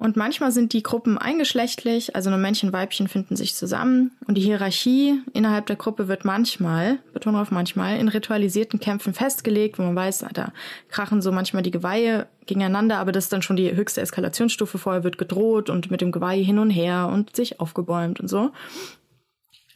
Und 0.00 0.16
manchmal 0.16 0.52
sind 0.52 0.72
die 0.72 0.84
Gruppen 0.84 1.18
eingeschlechtlich, 1.18 2.14
also 2.14 2.30
nur 2.30 2.38
Männchen 2.38 2.68
und 2.68 2.72
Weibchen 2.72 3.08
finden 3.08 3.34
sich 3.34 3.56
zusammen. 3.56 4.12
Und 4.28 4.36
die 4.36 4.42
Hierarchie 4.42 5.20
innerhalb 5.32 5.66
der 5.66 5.74
Gruppe 5.74 6.06
wird 6.06 6.24
manchmal, 6.24 7.00
Betonung 7.12 7.40
auf 7.40 7.50
manchmal, 7.50 7.98
in 7.98 8.06
ritualisierten 8.06 8.78
Kämpfen 8.78 9.12
festgelegt, 9.12 9.76
wo 9.76 9.82
man 9.82 9.96
weiß, 9.96 10.24
da 10.32 10.52
krachen 10.88 11.20
so 11.20 11.32
manchmal 11.32 11.64
die 11.64 11.72
Geweihe 11.72 12.28
gegeneinander, 12.46 12.98
aber 12.98 13.10
das 13.10 13.24
ist 13.24 13.32
dann 13.32 13.42
schon 13.42 13.56
die 13.56 13.74
höchste 13.74 14.00
Eskalationsstufe. 14.00 14.78
Vorher 14.78 15.02
wird 15.02 15.18
gedroht 15.18 15.68
und 15.68 15.90
mit 15.90 16.00
dem 16.00 16.12
Geweih 16.12 16.44
hin 16.44 16.60
und 16.60 16.70
her 16.70 17.10
und 17.12 17.34
sich 17.34 17.58
aufgebäumt 17.58 18.20
und 18.20 18.28
so. 18.28 18.52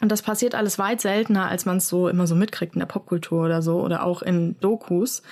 Und 0.00 0.12
das 0.12 0.23
passiert 0.23 0.55
alles 0.55 0.79
weit 0.79 1.00
seltener, 1.00 1.49
als 1.49 1.67
man 1.67 1.79
es 1.79 1.88
so 1.88 2.09
immer 2.09 2.29
so 2.29 2.37
mitkriegt 2.37 2.75
in 2.75 2.81
der 2.81 2.87
Popkultur 2.87 3.45
oder 3.45 3.61
so 3.61 3.81
oder 3.81 4.05
auch 4.05 4.23
in 4.23 4.57
Dokus 4.61 5.23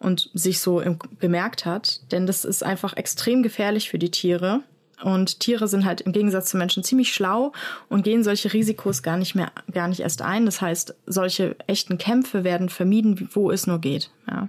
und 0.00 0.30
sich 0.34 0.58
so 0.58 0.80
im, 0.80 0.98
bemerkt 1.20 1.64
hat. 1.66 2.00
Denn 2.10 2.26
das 2.26 2.44
ist 2.44 2.64
einfach 2.64 2.96
extrem 2.96 3.44
gefährlich 3.44 3.88
für 3.88 3.98
die 3.98 4.10
Tiere. 4.10 4.62
Und 5.02 5.40
Tiere 5.40 5.68
sind 5.68 5.84
halt 5.84 6.00
im 6.00 6.12
Gegensatz 6.12 6.50
zu 6.50 6.56
Menschen 6.56 6.82
ziemlich 6.82 7.14
schlau 7.14 7.52
und 7.88 8.02
gehen 8.02 8.24
solche 8.24 8.52
Risikos 8.52 9.02
gar 9.02 9.16
nicht 9.16 9.34
mehr, 9.34 9.52
gar 9.72 9.88
nicht 9.88 10.00
erst 10.00 10.22
ein. 10.22 10.44
Das 10.44 10.60
heißt, 10.60 10.94
solche 11.06 11.56
echten 11.66 11.96
Kämpfe 11.96 12.44
werden 12.44 12.68
vermieden, 12.68 13.28
wo 13.32 13.50
es 13.50 13.66
nur 13.66 13.78
geht. 13.78 14.10
Ja. 14.28 14.48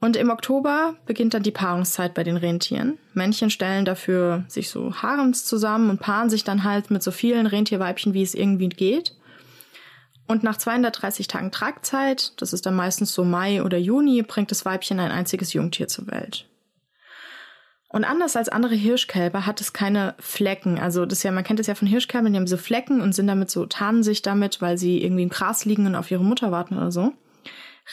Und 0.00 0.16
im 0.16 0.30
Oktober 0.30 0.94
beginnt 1.06 1.34
dann 1.34 1.42
die 1.42 1.50
Paarungszeit 1.50 2.14
bei 2.14 2.22
den 2.22 2.36
Rentieren. 2.36 2.98
Männchen 3.14 3.50
stellen 3.50 3.86
dafür 3.86 4.44
sich 4.46 4.70
so 4.70 4.94
Harems 4.94 5.44
zusammen 5.44 5.90
und 5.90 6.00
paaren 6.00 6.30
sich 6.30 6.44
dann 6.44 6.64
halt 6.64 6.90
mit 6.90 7.02
so 7.02 7.10
vielen 7.10 7.46
Rentierweibchen, 7.46 8.12
wie 8.12 8.22
es 8.22 8.34
irgendwie 8.34 8.68
geht. 8.68 9.14
Und 10.26 10.42
nach 10.42 10.56
230 10.56 11.28
Tagen 11.28 11.52
Tragzeit, 11.52 12.32
das 12.40 12.52
ist 12.52 12.66
dann 12.66 12.74
meistens 12.74 13.12
so 13.12 13.24
Mai 13.24 13.62
oder 13.62 13.78
Juni, 13.78 14.22
bringt 14.22 14.50
das 14.50 14.64
Weibchen 14.64 14.98
ein 14.98 15.12
einziges 15.12 15.52
Jungtier 15.52 15.88
zur 15.88 16.08
Welt. 16.08 16.48
Und 17.88 18.04
anders 18.04 18.36
als 18.36 18.48
andere 18.48 18.74
Hirschkälber 18.74 19.46
hat 19.46 19.60
es 19.60 19.72
keine 19.72 20.14
Flecken. 20.18 20.78
Also 20.78 21.06
das 21.06 21.22
ja, 21.22 21.30
man 21.30 21.44
kennt 21.44 21.60
es 21.60 21.68
ja 21.68 21.74
von 21.74 21.86
Hirschkälbern, 21.86 22.32
die 22.32 22.38
haben 22.38 22.46
so 22.46 22.56
Flecken 22.56 23.00
und 23.00 23.14
sind 23.14 23.28
damit 23.28 23.50
so, 23.50 23.66
tarnen 23.66 24.02
sich 24.02 24.22
damit, 24.22 24.60
weil 24.60 24.76
sie 24.76 25.02
irgendwie 25.02 25.22
im 25.22 25.28
Gras 25.28 25.64
liegen 25.64 25.86
und 25.86 25.94
auf 25.94 26.10
ihre 26.10 26.24
Mutter 26.24 26.50
warten 26.50 26.76
oder 26.76 26.90
so. 26.90 27.12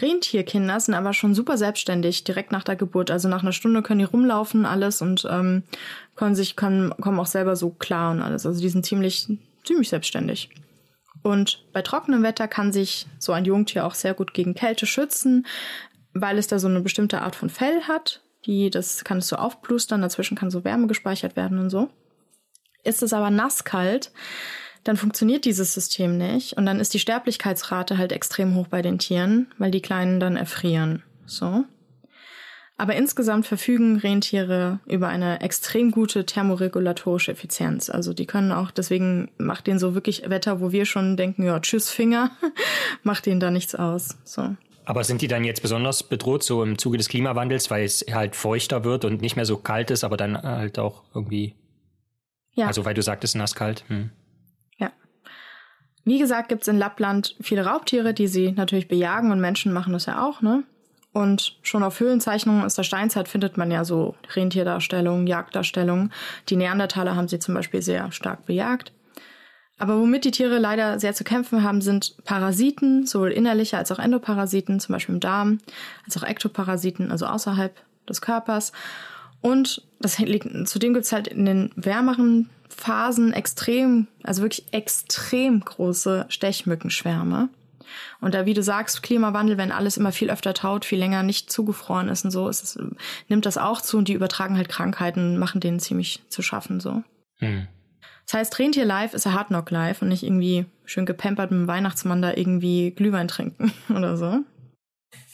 Rentierkinder 0.02 0.80
sind 0.80 0.96
aber 0.96 1.14
schon 1.14 1.36
super 1.36 1.58
selbstständig 1.58 2.24
direkt 2.24 2.52
nach 2.52 2.64
der 2.64 2.76
Geburt. 2.76 3.12
Also 3.12 3.30
nach 3.30 3.44
einer 3.44 3.52
Stunde 3.52 3.84
können 3.84 4.00
die 4.00 4.06
rumlaufen, 4.06 4.66
alles 4.66 5.04
und 5.04 5.28
ähm, 5.30 5.64
können 6.16 6.34
sich, 6.34 6.56
können, 6.56 6.90
kommen 7.00 7.20
auch 7.20 7.28
selber 7.28 7.56
so 7.56 7.70
klar 7.70 8.12
und 8.12 8.22
alles. 8.22 8.46
Also 8.48 8.60
die 8.60 8.70
sind 8.70 8.86
ziemlich, 8.86 9.28
ziemlich 9.64 9.90
selbstständig. 9.90 10.50
Und 11.24 11.66
bei 11.72 11.82
trockenem 11.82 12.22
Wetter 12.22 12.48
kann 12.48 12.72
sich 12.72 13.08
so 13.18 13.32
ein 13.32 13.46
Jungtier 13.46 13.86
auch 13.86 13.96
sehr 13.96 14.14
gut 14.14 14.34
gegen 14.34 14.54
Kälte 14.54 14.86
schützen, 14.86 15.48
weil 16.14 16.38
es 16.38 16.48
da 16.48 16.60
so 16.60 16.68
eine 16.68 16.82
bestimmte 16.82 17.22
Art 17.22 17.36
von 17.36 17.50
Fell 17.50 17.82
hat. 17.84 18.22
Die, 18.46 18.70
das 18.70 19.04
kann 19.06 19.20
es 19.20 19.30
so 19.30 19.38
aufplustern, 19.38 20.02
dazwischen 20.02 20.38
kann 20.38 20.52
so 20.52 20.64
Wärme 20.66 20.88
gespeichert 20.88 21.36
werden 21.36 21.60
und 21.60 21.70
so. 21.70 21.90
Ist 22.84 23.02
es 23.02 23.14
aber 23.14 23.30
nasskalt, 23.30 24.12
dann 24.84 24.98
funktioniert 24.98 25.46
dieses 25.46 25.74
System 25.74 26.18
nicht 26.18 26.58
und 26.58 26.66
dann 26.66 26.82
ist 26.82 26.94
die 26.94 27.00
Sterblichkeitsrate 27.00 27.98
halt 27.98 28.12
extrem 28.12 28.56
hoch 28.56 28.68
bei 28.68 28.82
den 28.82 29.00
Tieren, 29.00 29.48
weil 29.58 29.72
die 29.72 29.82
Kleinen 29.82 30.20
dann 30.20 30.36
erfrieren. 30.36 31.04
So. 31.26 31.64
Aber 32.84 32.98
insgesamt 32.98 33.48
verfügen 33.48 33.96
Rentiere 33.96 34.82
über 34.88 35.08
eine 35.08 35.40
extrem 35.40 35.90
gute 35.90 36.26
thermoregulatorische 36.26 37.32
Effizienz. 37.32 37.90
Also 37.90 38.14
die 38.14 38.26
können 38.26 38.52
auch, 38.52 38.72
deswegen 38.72 39.32
macht 39.38 39.68
denen 39.68 39.80
so 39.80 39.96
wirklich 39.96 40.30
Wetter, 40.30 40.60
wo 40.60 40.74
wir 40.74 40.84
schon 40.84 41.16
denken, 41.16 41.46
ja, 41.46 41.58
tschüss 41.62 41.90
Finger, 41.90 42.32
macht 43.04 43.26
denen 43.26 43.40
da 43.40 43.52
nichts 43.52 43.74
aus. 43.74 44.18
So. 44.26 44.58
Aber 44.84 45.06
sind 45.06 45.22
die 45.22 45.30
dann 45.30 45.46
jetzt 45.46 45.62
besonders 45.62 46.04
bedroht, 46.04 46.44
so 46.44 46.62
im 46.62 46.78
Zuge 46.78 46.98
des 46.98 47.08
Klimawandels, 47.08 47.72
weil 47.72 47.86
es 47.86 48.04
halt 48.12 48.36
feuchter 48.36 48.84
wird 48.84 49.06
und 49.06 49.22
nicht 49.22 49.38
mehr 49.38 49.46
so 49.46 49.56
kalt 49.56 49.90
ist, 49.90 50.04
aber 50.04 50.18
dann 50.18 50.36
halt 50.36 50.78
auch 50.78 51.04
irgendwie. 51.16 51.56
Ja. 52.52 52.68
Also 52.68 52.84
weil 52.84 52.96
du 52.96 53.02
sagtest, 53.02 53.38
nasskalt. 53.38 53.86
Hm. 53.88 54.10
Wie 56.06 56.20
gesagt, 56.20 56.50
gibt 56.50 56.64
es 56.64 56.68
in 56.68 56.78
Lappland 56.78 57.38
viele 57.40 57.66
Raubtiere, 57.66 58.14
die 58.14 58.28
sie 58.28 58.52
natürlich 58.52 58.90
bejagen 58.90 59.32
und 59.32 59.40
Menschen 59.40 59.72
machen 59.72 59.94
das 59.94 60.06
ja 60.06 60.28
auch, 60.28 60.42
ne? 60.42 60.64
Und 61.14 61.58
schon 61.62 61.84
auf 61.84 62.00
Höhlenzeichnungen 62.00 62.66
aus 62.66 62.74
der 62.74 62.84
Steinzeit 62.84 63.28
findet 63.28 63.56
man 63.56 63.70
ja 63.70 63.86
so 63.86 64.16
Rentierdarstellungen, 64.36 65.28
Jagddarstellungen. 65.28 66.12
Die 66.50 66.56
Neandertaler 66.56 67.16
haben 67.16 67.28
sie 67.28 67.38
zum 67.38 67.54
Beispiel 67.54 67.84
sehr 67.84 68.12
stark 68.12 68.48
bejagt. 68.48 68.92
Aber 69.78 70.00
womit 70.00 70.26
die 70.26 70.32
Tiere 70.32 70.58
leider 70.58 71.00
sehr 71.00 71.14
zu 71.14 71.24
kämpfen 71.24 71.64
haben, 71.64 71.82
sind 71.82 72.16
Parasiten, 72.26 73.06
sowohl 73.06 73.32
innerliche 73.32 73.78
als 73.78 73.92
auch 73.92 74.00
Endoparasiten, 74.00 74.80
zum 74.80 74.94
Beispiel 74.94 75.16
im 75.16 75.22
Darm, 75.22 75.60
als 76.06 76.18
auch 76.18 76.24
Ektoparasiten, 76.24 77.12
also 77.12 77.26
außerhalb 77.26 77.76
des 78.08 78.22
Körpers. 78.22 78.72
Und 79.42 79.84
das 80.00 80.18
liegt, 80.20 80.48
zudem 80.68 80.94
gibt 80.94 81.06
es 81.06 81.12
halt 81.12 81.28
in 81.28 81.46
den 81.46 81.72
wärmeren 81.76 82.50
Phasen 82.70 83.34
extrem, 83.34 84.08
also 84.24 84.42
wirklich 84.42 84.66
extrem 84.72 85.60
große 85.60 86.26
Stechmückenschwärme. 86.30 87.50
Und 88.22 88.34
da, 88.34 88.46
wie 88.46 88.54
du 88.54 88.64
sagst, 88.64 89.04
Klimawandel, 89.04 89.58
wenn 89.58 89.72
alles 89.72 89.98
immer 89.98 90.12
viel 90.12 90.30
öfter 90.30 90.54
taut, 90.54 90.86
viel 90.86 91.00
länger 91.00 91.24
nicht 91.24 91.52
zugefroren 91.52 92.10
ist 92.10 92.26
und 92.26 92.32
so, 92.32 92.48
ist 92.48 92.64
es, 92.64 92.80
nimmt 93.28 93.46
das 93.46 93.58
auch 93.58 93.82
zu 93.82 93.98
und 93.98 94.08
die 94.08 94.14
übertragen 94.14 94.58
halt 94.58 94.70
Krankheiten, 94.70 95.38
machen 95.38 95.62
denen 95.62 95.80
ziemlich 95.80 96.22
zu 96.30 96.42
schaffen, 96.42 96.80
so. 96.80 97.04
Hm. 97.40 97.68
Das 98.26 98.36
heißt, 98.36 98.60
Rentier 98.60 98.86
Life 98.86 99.16
ist 99.16 99.28
a 99.28 99.34
Hard 99.34 99.48
Knock 99.48 99.70
Life 99.72 100.04
und 100.04 100.10
nicht 100.10 100.24
irgendwie 100.24 100.66
schön 100.86 101.06
gepampert 101.06 101.52
mit 101.52 101.62
dem 101.62 101.68
Weihnachtsmann 101.68 102.22
da 102.22 102.34
irgendwie 102.34 102.92
Glühwein 102.92 103.28
trinken 103.28 103.72
oder 103.96 104.18
so. 104.18 104.40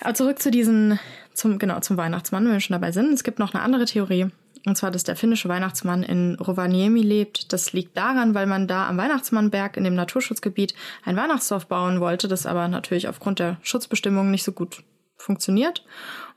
Aber 0.02 0.14
zurück 0.14 0.40
zu 0.40 0.52
diesen, 0.52 1.00
zum, 1.34 1.60
genau, 1.60 1.80
zum 1.80 1.98
Weihnachtsmann, 1.98 2.46
wenn 2.46 2.54
wir 2.54 2.60
schon 2.60 2.74
dabei 2.74 2.92
sind. 2.92 3.14
Es 3.14 3.24
gibt 3.24 3.40
noch 3.40 3.54
eine 3.54 3.64
andere 3.64 3.86
Theorie. 3.86 4.28
Und 4.66 4.76
zwar, 4.76 4.92
dass 4.92 5.04
der 5.04 5.16
finnische 5.16 5.50
Weihnachtsmann 5.50 6.04
in 6.04 6.36
Rovaniemi 6.36 7.02
lebt. 7.02 7.54
Das 7.54 7.74
liegt 7.74 7.96
daran, 7.98 8.34
weil 8.36 8.46
man 8.46 8.68
da 8.68 8.88
am 8.88 8.98
Weihnachtsmannberg 8.98 9.78
in 9.78 9.84
dem 9.84 9.96
Naturschutzgebiet 9.96 10.74
ein 11.06 11.16
Weihnachtsdorf 11.16 11.68
bauen 11.68 12.00
wollte, 12.00 12.28
das 12.28 12.46
aber 12.46 12.68
natürlich 12.68 13.08
aufgrund 13.08 13.40
der 13.40 13.58
Schutzbestimmungen 13.62 14.32
nicht 14.32 14.44
so 14.44 14.52
gut 14.52 14.84
funktioniert. 15.18 15.86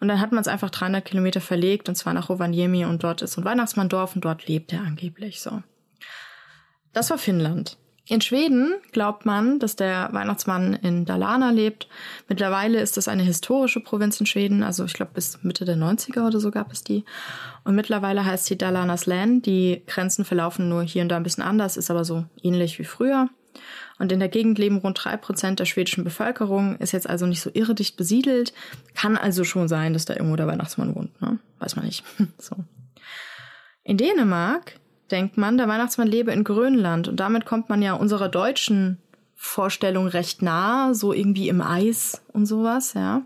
Und 0.01 0.09
dann 0.09 0.21
hat 0.21 0.33
man 0.33 0.41
es 0.41 0.49
einfach 0.49 0.71
300 0.71 1.05
Kilometer 1.05 1.41
verlegt, 1.41 1.89
und 1.89 1.95
zwar 1.95 2.15
nach 2.15 2.29
Rovaniemi. 2.29 2.85
Und 2.85 3.03
dort 3.03 3.23
ist 3.23 3.37
ein 3.39 3.45
Weihnachtsmanndorf 3.45 4.15
und 4.15 4.25
dort 4.25 4.47
lebt 4.47 4.73
er 4.73 4.83
angeblich 4.83 5.41
so. 5.41 5.63
Das 6.93 7.11
war 7.11 7.19
Finnland. 7.19 7.79
In 8.09 8.21
Schweden 8.21 8.75
glaubt 8.91 9.27
man, 9.27 9.61
dass 9.61 9.77
der 9.77 10.09
Weihnachtsmann 10.13 10.75
in 10.75 11.05
Dalarna 11.05 11.51
lebt. 11.51 11.87
Mittlerweile 12.29 12.81
ist 12.81 12.97
das 12.97 13.07
eine 13.07 13.23
historische 13.23 13.79
Provinz 13.79 14.19
in 14.19 14.27
Schweden, 14.27 14.65
also 14.65 14.85
ich 14.85 14.93
glaube 14.93 15.13
bis 15.15 15.43
Mitte 15.45 15.65
der 15.65 15.77
90er 15.77 16.27
oder 16.27 16.41
so 16.41 16.51
gab 16.51 16.73
es 16.73 16.83
die. 16.83 17.05
Und 17.63 17.77
mittlerweile 17.77 18.25
heißt 18.25 18.47
sie 18.47 18.59
Dalarnas 18.59 19.07
Land. 19.07 19.47
Die 19.47 19.83
Grenzen 19.87 20.25
verlaufen 20.25 20.69
nur 20.69 20.83
hier 20.83 21.03
und 21.03 21.11
da 21.11 21.17
ein 21.17 21.23
bisschen 21.23 21.45
anders, 21.45 21.77
ist 21.77 21.93
aber 21.93 22.05
so 22.05 22.25
ähnlich 22.43 22.81
wie 22.81 22.85
früher. 22.85 23.29
Und 23.99 24.11
in 24.11 24.19
der 24.19 24.29
Gegend 24.29 24.59
leben 24.59 24.79
rund 24.79 24.99
drei 25.05 25.17
Prozent 25.17 25.61
der 25.61 25.65
schwedischen 25.65 26.03
Bevölkerung, 26.03 26.77
ist 26.79 26.93
jetzt 26.93 27.09
also 27.09 27.27
nicht 27.27 27.41
so 27.41 27.51
irredicht 27.55 27.97
besiedelt. 27.97 28.53
Kann 28.95 29.17
also 29.17 29.45
schon 29.45 29.69
sein, 29.69 29.93
dass 29.93 30.07
da 30.07 30.15
irgendwo 30.15 30.35
der 30.35 30.49
Weihnachtsmann 30.49 30.97
wohnt, 30.97 31.23
ne? 31.23 31.39
Weiß 31.61 31.77
man 31.77 31.85
nicht. 31.85 32.03
so. 32.39 32.57
In 33.85 33.97
Dänemark 33.97 34.81
denkt 35.13 35.37
man, 35.37 35.59
der 35.59 35.69
Weihnachtsmann 35.69 36.09
lebe 36.09 36.33
in 36.33 36.45
Grönland. 36.45 37.07
Und 37.07 37.21
damit 37.21 37.45
kommt 37.45 37.69
man 37.69 37.83
ja 37.83 37.93
unserer 37.95 38.29
deutschen 38.29 38.99
Vorstellung 39.37 40.07
recht 40.07 40.43
nah, 40.43 40.95
so 40.95 41.13
irgendwie 41.13 41.49
im 41.49 41.61
Eis 41.61 42.23
und 42.33 42.47
sowas, 42.47 42.95
ja. 42.95 43.23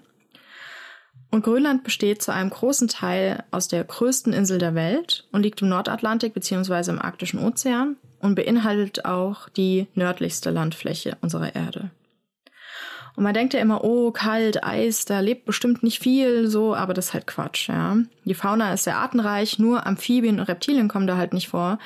Und 1.30 1.42
Grönland 1.42 1.84
besteht 1.84 2.22
zu 2.22 2.32
einem 2.32 2.50
großen 2.50 2.88
Teil 2.88 3.44
aus 3.50 3.68
der 3.68 3.84
größten 3.84 4.32
Insel 4.32 4.58
der 4.58 4.74
Welt 4.74 5.26
und 5.32 5.42
liegt 5.42 5.60
im 5.60 5.68
Nordatlantik 5.68 6.32
bzw. 6.34 6.90
im 6.90 7.00
Arktischen 7.00 7.40
Ozean. 7.40 7.96
und 8.20 8.34
beinhaltet 8.34 9.04
auch 9.04 9.48
die 9.50 9.86
nördlichste 9.94 10.50
Landfläche 10.50 11.16
unserer 11.20 11.54
Erde. 11.54 11.90
Und 13.16 13.22
man 13.24 13.32
denkt 13.32 13.54
ja 13.54 13.60
immer, 13.60 13.82
oh, 13.82 14.10
kalt, 14.10 14.62
Eis, 14.62 15.06
da 15.06 15.20
lebt 15.20 15.46
bestimmt 15.46 15.82
nicht 15.82 16.00
viel, 16.00 16.48
so, 16.48 16.74
aber 16.74 16.92
das 16.92 17.06
ist 17.06 17.14
halt 17.14 17.26
Quatsch, 17.26 17.70
ja. 17.70 17.96
Die 18.26 18.34
Fauna 18.34 18.74
ist 18.74 18.84
sehr 18.84 18.98
artenreich, 18.98 19.58
nur 19.58 19.86
Amphibien 19.86 20.38
und 20.38 20.48
Reptilien 20.48 20.86
kommen 20.86 21.06
da 21.06 21.16
halt 21.16 21.32
nicht 21.32 21.48
vor, 21.48 21.78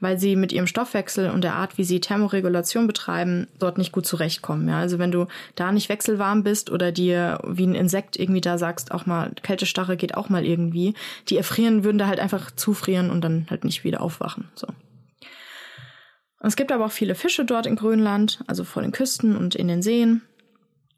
weil 0.00 0.18
sie 0.18 0.36
mit 0.36 0.52
ihrem 0.52 0.66
Stoffwechsel 0.66 1.30
und 1.30 1.42
der 1.42 1.54
Art, 1.54 1.78
wie 1.78 1.84
sie 1.84 2.00
Thermoregulation 2.00 2.86
betreiben, 2.86 3.46
dort 3.58 3.78
nicht 3.78 3.92
gut 3.92 4.04
zurechtkommen, 4.04 4.68
ja. 4.68 4.78
Also 4.78 4.98
wenn 4.98 5.10
du 5.10 5.26
da 5.54 5.72
nicht 5.72 5.88
wechselwarm 5.88 6.42
bist 6.42 6.70
oder 6.70 6.92
dir 6.92 7.38
wie 7.46 7.66
ein 7.66 7.74
Insekt 7.74 8.18
irgendwie 8.18 8.42
da 8.42 8.58
sagst, 8.58 8.92
auch 8.92 9.06
mal 9.06 9.30
Kältestarre 9.42 9.96
geht 9.96 10.14
auch 10.14 10.28
mal 10.28 10.44
irgendwie, 10.44 10.92
die 11.30 11.38
erfrieren, 11.38 11.84
würden 11.84 11.96
da 11.96 12.08
halt 12.08 12.20
einfach 12.20 12.50
zufrieren 12.50 13.10
und 13.10 13.22
dann 13.22 13.46
halt 13.48 13.64
nicht 13.64 13.84
wieder 13.84 14.02
aufwachen, 14.02 14.50
so. 14.54 14.66
Und 14.66 16.48
es 16.48 16.56
gibt 16.56 16.72
aber 16.72 16.84
auch 16.84 16.92
viele 16.92 17.14
Fische 17.14 17.46
dort 17.46 17.64
in 17.64 17.74
Grönland, 17.74 18.40
also 18.46 18.64
vor 18.64 18.82
den 18.82 18.92
Küsten 18.92 19.34
und 19.34 19.54
in 19.54 19.66
den 19.66 19.80
Seen. 19.80 20.20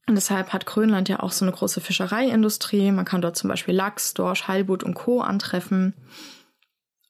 Und 0.08 0.14
deshalb 0.14 0.52
hat 0.52 0.66
Grönland 0.66 1.08
ja 1.08 1.20
auch 1.20 1.32
so 1.32 1.44
eine 1.44 1.52
große 1.52 1.80
Fischereiindustrie. 1.80 2.92
Man 2.92 3.04
kann 3.04 3.22
dort 3.22 3.36
zum 3.36 3.48
Beispiel 3.48 3.74
Lachs, 3.74 4.14
Dorsch, 4.14 4.46
Heilbutt 4.46 4.84
und 4.84 4.94
Co. 4.94 5.20
antreffen. 5.20 5.94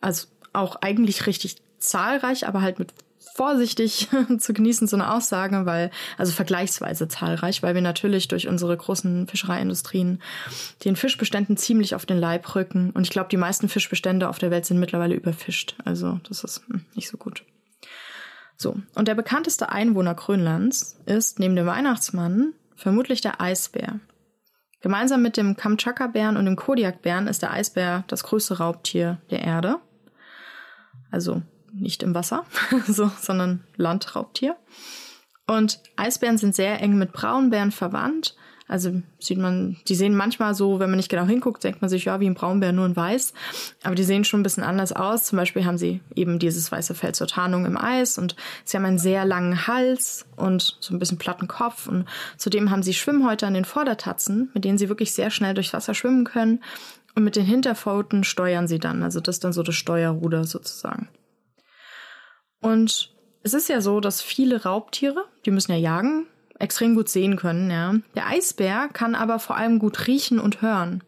Also 0.00 0.28
auch 0.54 0.76
eigentlich 0.76 1.26
richtig 1.26 1.56
zahlreich, 1.78 2.46
aber 2.46 2.62
halt 2.62 2.78
mit 2.78 2.94
vorsichtig 3.34 4.08
zu 4.38 4.54
genießen, 4.54 4.88
so 4.88 4.96
eine 4.96 5.12
Aussage, 5.12 5.66
weil, 5.66 5.90
also 6.16 6.32
vergleichsweise 6.32 7.06
zahlreich, 7.06 7.62
weil 7.62 7.74
wir 7.74 7.82
natürlich 7.82 8.28
durch 8.28 8.48
unsere 8.48 8.74
großen 8.74 9.28
Fischereiindustrien 9.28 10.22
den 10.84 10.96
Fischbeständen 10.96 11.58
ziemlich 11.58 11.94
auf 11.94 12.06
den 12.06 12.18
Leib 12.18 12.54
rücken. 12.54 12.92
Und 12.92 13.02
ich 13.02 13.10
glaube, 13.10 13.28
die 13.28 13.36
meisten 13.36 13.68
Fischbestände 13.68 14.28
auf 14.28 14.38
der 14.38 14.50
Welt 14.50 14.64
sind 14.64 14.80
mittlerweile 14.80 15.14
überfischt. 15.14 15.76
Also 15.84 16.18
das 16.26 16.44
ist 16.44 16.62
hm, 16.68 16.86
nicht 16.94 17.08
so 17.08 17.18
gut. 17.18 17.44
So, 18.56 18.76
und 18.94 19.06
der 19.06 19.14
bekannteste 19.14 19.70
Einwohner 19.70 20.14
Grönlands 20.14 20.98
ist 21.04 21.38
neben 21.38 21.56
dem 21.56 21.66
Weihnachtsmann 21.66 22.54
vermutlich 22.76 23.20
der 23.20 23.40
Eisbär. 23.40 24.00
Gemeinsam 24.80 25.22
mit 25.22 25.36
dem 25.36 25.56
Kamtschatka-Bären 25.56 26.36
und 26.36 26.44
dem 26.44 26.56
Kodiak-Bären 26.56 27.26
ist 27.26 27.42
der 27.42 27.52
Eisbär 27.52 28.04
das 28.08 28.22
größte 28.22 28.58
Raubtier 28.58 29.20
der 29.30 29.40
Erde. 29.42 29.80
Also 31.10 31.42
nicht 31.72 32.02
im 32.02 32.14
Wasser, 32.14 32.44
so, 32.86 33.10
sondern 33.20 33.64
Landraubtier. 33.76 34.56
Und 35.46 35.80
Eisbären 35.96 36.38
sind 36.38 36.54
sehr 36.54 36.80
eng 36.80 36.98
mit 36.98 37.12
Braunbären 37.12 37.72
verwandt 37.72 38.36
also 38.68 39.00
sieht 39.20 39.38
man, 39.38 39.76
die 39.86 39.94
sehen 39.94 40.16
manchmal 40.16 40.54
so, 40.54 40.80
wenn 40.80 40.90
man 40.90 40.96
nicht 40.96 41.08
genau 41.08 41.24
hinguckt, 41.24 41.62
denkt 41.62 41.82
man 41.82 41.88
sich, 41.88 42.06
ja, 42.06 42.18
wie 42.18 42.26
ein 42.26 42.34
Braunbär, 42.34 42.72
nur 42.72 42.86
in 42.86 42.96
weiß. 42.96 43.32
Aber 43.84 43.94
die 43.94 44.02
sehen 44.02 44.24
schon 44.24 44.40
ein 44.40 44.42
bisschen 44.42 44.64
anders 44.64 44.92
aus. 44.92 45.24
Zum 45.24 45.36
Beispiel 45.36 45.64
haben 45.64 45.78
sie 45.78 46.00
eben 46.16 46.40
dieses 46.40 46.72
weiße 46.72 46.94
Fell 46.94 47.14
zur 47.14 47.28
Tarnung 47.28 47.64
im 47.64 47.76
Eis 47.76 48.18
und 48.18 48.34
sie 48.64 48.76
haben 48.76 48.84
einen 48.84 48.98
sehr 48.98 49.24
langen 49.24 49.68
Hals 49.68 50.26
und 50.34 50.78
so 50.80 50.94
ein 50.94 50.98
bisschen 50.98 51.18
platten 51.18 51.46
Kopf. 51.46 51.86
Und 51.86 52.06
zudem 52.38 52.70
haben 52.70 52.82
sie 52.82 52.94
Schwimmhäute 52.94 53.46
an 53.46 53.54
den 53.54 53.64
Vordertatzen, 53.64 54.50
mit 54.52 54.64
denen 54.64 54.78
sie 54.78 54.88
wirklich 54.88 55.12
sehr 55.12 55.30
schnell 55.30 55.54
durchs 55.54 55.72
Wasser 55.72 55.94
schwimmen 55.94 56.24
können. 56.24 56.62
Und 57.14 57.22
mit 57.22 57.36
den 57.36 57.46
Hinterpfoten 57.46 58.24
steuern 58.24 58.66
sie 58.66 58.80
dann. 58.80 59.04
Also 59.04 59.20
das 59.20 59.36
ist 59.36 59.44
dann 59.44 59.52
so 59.52 59.62
das 59.62 59.76
Steuerruder 59.76 60.44
sozusagen. 60.44 61.08
Und 62.60 63.14
es 63.44 63.54
ist 63.54 63.68
ja 63.68 63.80
so, 63.80 64.00
dass 64.00 64.20
viele 64.22 64.64
Raubtiere, 64.64 65.24
die 65.44 65.52
müssen 65.52 65.70
ja 65.70 65.78
jagen, 65.78 66.26
extrem 66.58 66.94
gut 66.94 67.08
sehen 67.08 67.36
können, 67.36 67.70
ja. 67.70 67.94
Der 68.14 68.26
Eisbär 68.26 68.88
kann 68.92 69.14
aber 69.14 69.38
vor 69.38 69.56
allem 69.56 69.78
gut 69.78 70.06
riechen 70.06 70.38
und 70.38 70.62
hören. 70.62 71.02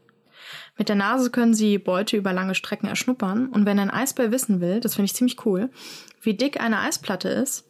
Mit 0.77 0.88
der 0.88 0.96
Nase 0.96 1.31
können 1.31 1.55
sie 1.55 1.79
Beute 1.79 2.16
über 2.16 2.33
lange 2.33 2.55
Strecken 2.55 2.87
erschnuppern 2.87 3.49
und 3.49 3.66
wenn 3.66 3.79
ein 3.79 3.90
Eisbär 3.90 4.31
wissen 4.31 4.61
will, 4.61 4.81
das 4.81 4.94
finde 4.94 5.07
ich 5.07 5.14
ziemlich 5.14 5.44
cool, 5.44 5.70
wie 6.22 6.35
dick 6.35 6.61
eine 6.61 6.81
Eisplatte 6.81 7.29
ist, 7.29 7.64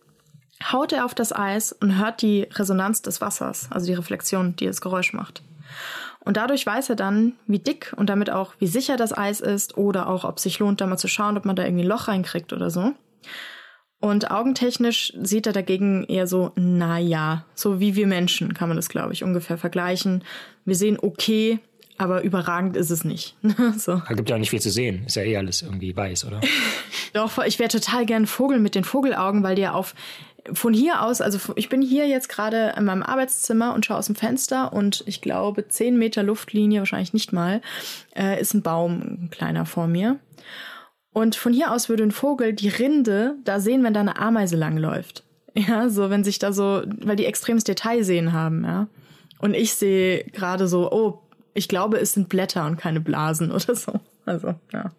haut 0.72 0.92
er 0.92 1.04
auf 1.04 1.14
das 1.14 1.32
Eis 1.32 1.72
und 1.72 1.98
hört 1.98 2.22
die 2.22 2.42
Resonanz 2.52 3.02
des 3.02 3.20
Wassers, 3.20 3.68
also 3.70 3.86
die 3.86 3.94
Reflexion, 3.94 4.56
die 4.56 4.66
das 4.66 4.80
Geräusch 4.80 5.12
macht. 5.12 5.42
Und 6.20 6.36
dadurch 6.36 6.66
weiß 6.66 6.90
er 6.90 6.96
dann, 6.96 7.34
wie 7.46 7.58
dick 7.58 7.94
und 7.96 8.10
damit 8.10 8.28
auch, 8.30 8.52
wie 8.58 8.66
sicher 8.66 8.96
das 8.96 9.16
Eis 9.16 9.40
ist 9.40 9.78
oder 9.78 10.08
auch, 10.08 10.24
ob 10.24 10.36
es 10.36 10.42
sich 10.42 10.58
lohnt, 10.58 10.80
da 10.80 10.86
mal 10.86 10.98
zu 10.98 11.08
schauen, 11.08 11.38
ob 11.38 11.44
man 11.44 11.56
da 11.56 11.64
irgendwie 11.64 11.84
ein 11.84 11.88
Loch 11.88 12.08
reinkriegt 12.08 12.52
oder 12.52 12.70
so. 12.70 12.92
Und 14.00 14.30
augentechnisch 14.30 15.12
sieht 15.20 15.46
er 15.46 15.52
dagegen 15.52 16.04
eher 16.04 16.26
so, 16.28 16.52
na 16.54 16.98
ja, 16.98 17.44
so 17.54 17.80
wie 17.80 17.96
wir 17.96 18.06
Menschen 18.06 18.54
kann 18.54 18.68
man 18.68 18.76
das, 18.76 18.88
glaube 18.88 19.12
ich, 19.12 19.24
ungefähr 19.24 19.58
vergleichen. 19.58 20.22
Wir 20.64 20.76
sehen 20.76 20.98
okay, 21.00 21.58
aber 21.96 22.22
überragend 22.22 22.76
ist 22.76 22.90
es 22.90 23.04
nicht. 23.04 23.36
so. 23.76 24.00
Da 24.08 24.14
gibt 24.14 24.30
ja 24.30 24.36
auch 24.36 24.40
nicht 24.40 24.50
viel 24.50 24.60
zu 24.60 24.70
sehen. 24.70 25.02
Ist 25.06 25.16
ja 25.16 25.22
eh 25.22 25.36
alles 25.36 25.62
irgendwie 25.62 25.96
weiß, 25.96 26.26
oder? 26.26 26.40
Doch, 27.12 27.44
ich 27.44 27.58
wäre 27.58 27.70
total 27.70 28.06
gern 28.06 28.26
Vogel 28.26 28.60
mit 28.60 28.76
den 28.76 28.84
Vogelaugen, 28.84 29.42
weil 29.42 29.56
der 29.56 29.74
auf 29.74 29.94
von 30.52 30.72
hier 30.72 31.02
aus, 31.02 31.20
also 31.20 31.52
ich 31.56 31.68
bin 31.68 31.82
hier 31.82 32.06
jetzt 32.06 32.28
gerade 32.28 32.72
in 32.76 32.84
meinem 32.84 33.02
Arbeitszimmer 33.02 33.74
und 33.74 33.84
schaue 33.84 33.98
aus 33.98 34.06
dem 34.06 34.14
Fenster 34.14 34.72
und 34.72 35.02
ich 35.06 35.20
glaube, 35.20 35.68
zehn 35.68 35.98
Meter 35.98 36.22
Luftlinie, 36.22 36.80
wahrscheinlich 36.80 37.12
nicht 37.12 37.32
mal, 37.32 37.60
äh, 38.16 38.40
ist 38.40 38.54
ein 38.54 38.62
Baum, 38.62 39.02
ein 39.24 39.30
kleiner 39.30 39.66
vor 39.66 39.88
mir. 39.88 40.18
Und 41.18 41.34
von 41.34 41.52
hier 41.52 41.72
aus 41.72 41.88
würde 41.88 42.04
ein 42.04 42.12
Vogel 42.12 42.52
die 42.52 42.68
Rinde 42.68 43.34
da 43.42 43.58
sehen, 43.58 43.82
wenn 43.82 43.92
da 43.92 43.98
eine 43.98 44.20
Ameise 44.20 44.54
langläuft. 44.54 45.24
Ja, 45.52 45.88
so 45.88 46.10
wenn 46.10 46.22
sich 46.22 46.38
da 46.38 46.52
so, 46.52 46.82
weil 47.00 47.16
die 47.16 47.26
extremes 47.26 47.64
Detail 47.64 48.04
sehen 48.04 48.32
haben, 48.32 48.62
ja. 48.62 48.86
Und 49.40 49.54
ich 49.54 49.74
sehe 49.74 50.22
gerade 50.32 50.68
so, 50.68 50.92
oh, 50.92 51.18
ich 51.54 51.66
glaube, 51.66 51.98
es 51.98 52.12
sind 52.12 52.28
Blätter 52.28 52.66
und 52.66 52.76
keine 52.76 53.00
Blasen 53.00 53.50
oder 53.50 53.74
so. 53.74 53.94
Also, 54.28 54.54
ja. 54.72 54.92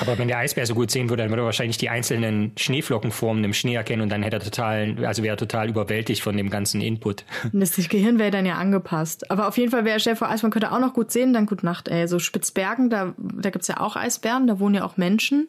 Aber 0.00 0.18
wenn 0.18 0.28
der 0.28 0.38
Eisbär 0.38 0.64
so 0.64 0.74
gut 0.74 0.90
sehen 0.90 1.10
würde, 1.10 1.22
dann 1.22 1.30
würde 1.30 1.42
er 1.42 1.46
wahrscheinlich 1.46 1.76
die 1.76 1.90
einzelnen 1.90 2.52
Schneeflockenformen 2.56 3.44
im 3.44 3.52
Schnee 3.52 3.74
erkennen 3.74 4.00
und 4.00 4.08
dann 4.08 4.22
hätte 4.22 4.36
er 4.36 4.40
total, 4.40 5.04
also 5.04 5.22
wäre 5.22 5.34
er 5.34 5.36
total 5.36 5.68
überwältigt 5.68 6.22
von 6.22 6.36
dem 6.36 6.48
ganzen 6.48 6.80
Input. 6.80 7.24
Das 7.52 7.76
Gehirn 7.76 8.18
wäre 8.18 8.30
dann 8.30 8.46
ja 8.46 8.54
angepasst. 8.54 9.30
Aber 9.30 9.48
auf 9.48 9.58
jeden 9.58 9.70
Fall 9.70 9.84
wäre 9.84 10.00
Chef 10.00 10.18
vor 10.18 10.30
Eisbären 10.30 10.52
könnte 10.52 10.72
auch 10.72 10.80
noch 10.80 10.94
gut 10.94 11.10
sehen, 11.10 11.34
dann 11.34 11.44
gut 11.44 11.62
Nacht, 11.62 11.88
ey. 11.88 12.08
So 12.08 12.18
Spitzbergen, 12.18 12.88
da, 12.88 13.12
da 13.18 13.50
gibt's 13.50 13.68
ja 13.68 13.78
auch 13.80 13.94
Eisbären, 13.94 14.46
da 14.46 14.58
wohnen 14.58 14.74
ja 14.74 14.84
auch 14.84 14.96
Menschen. 14.96 15.48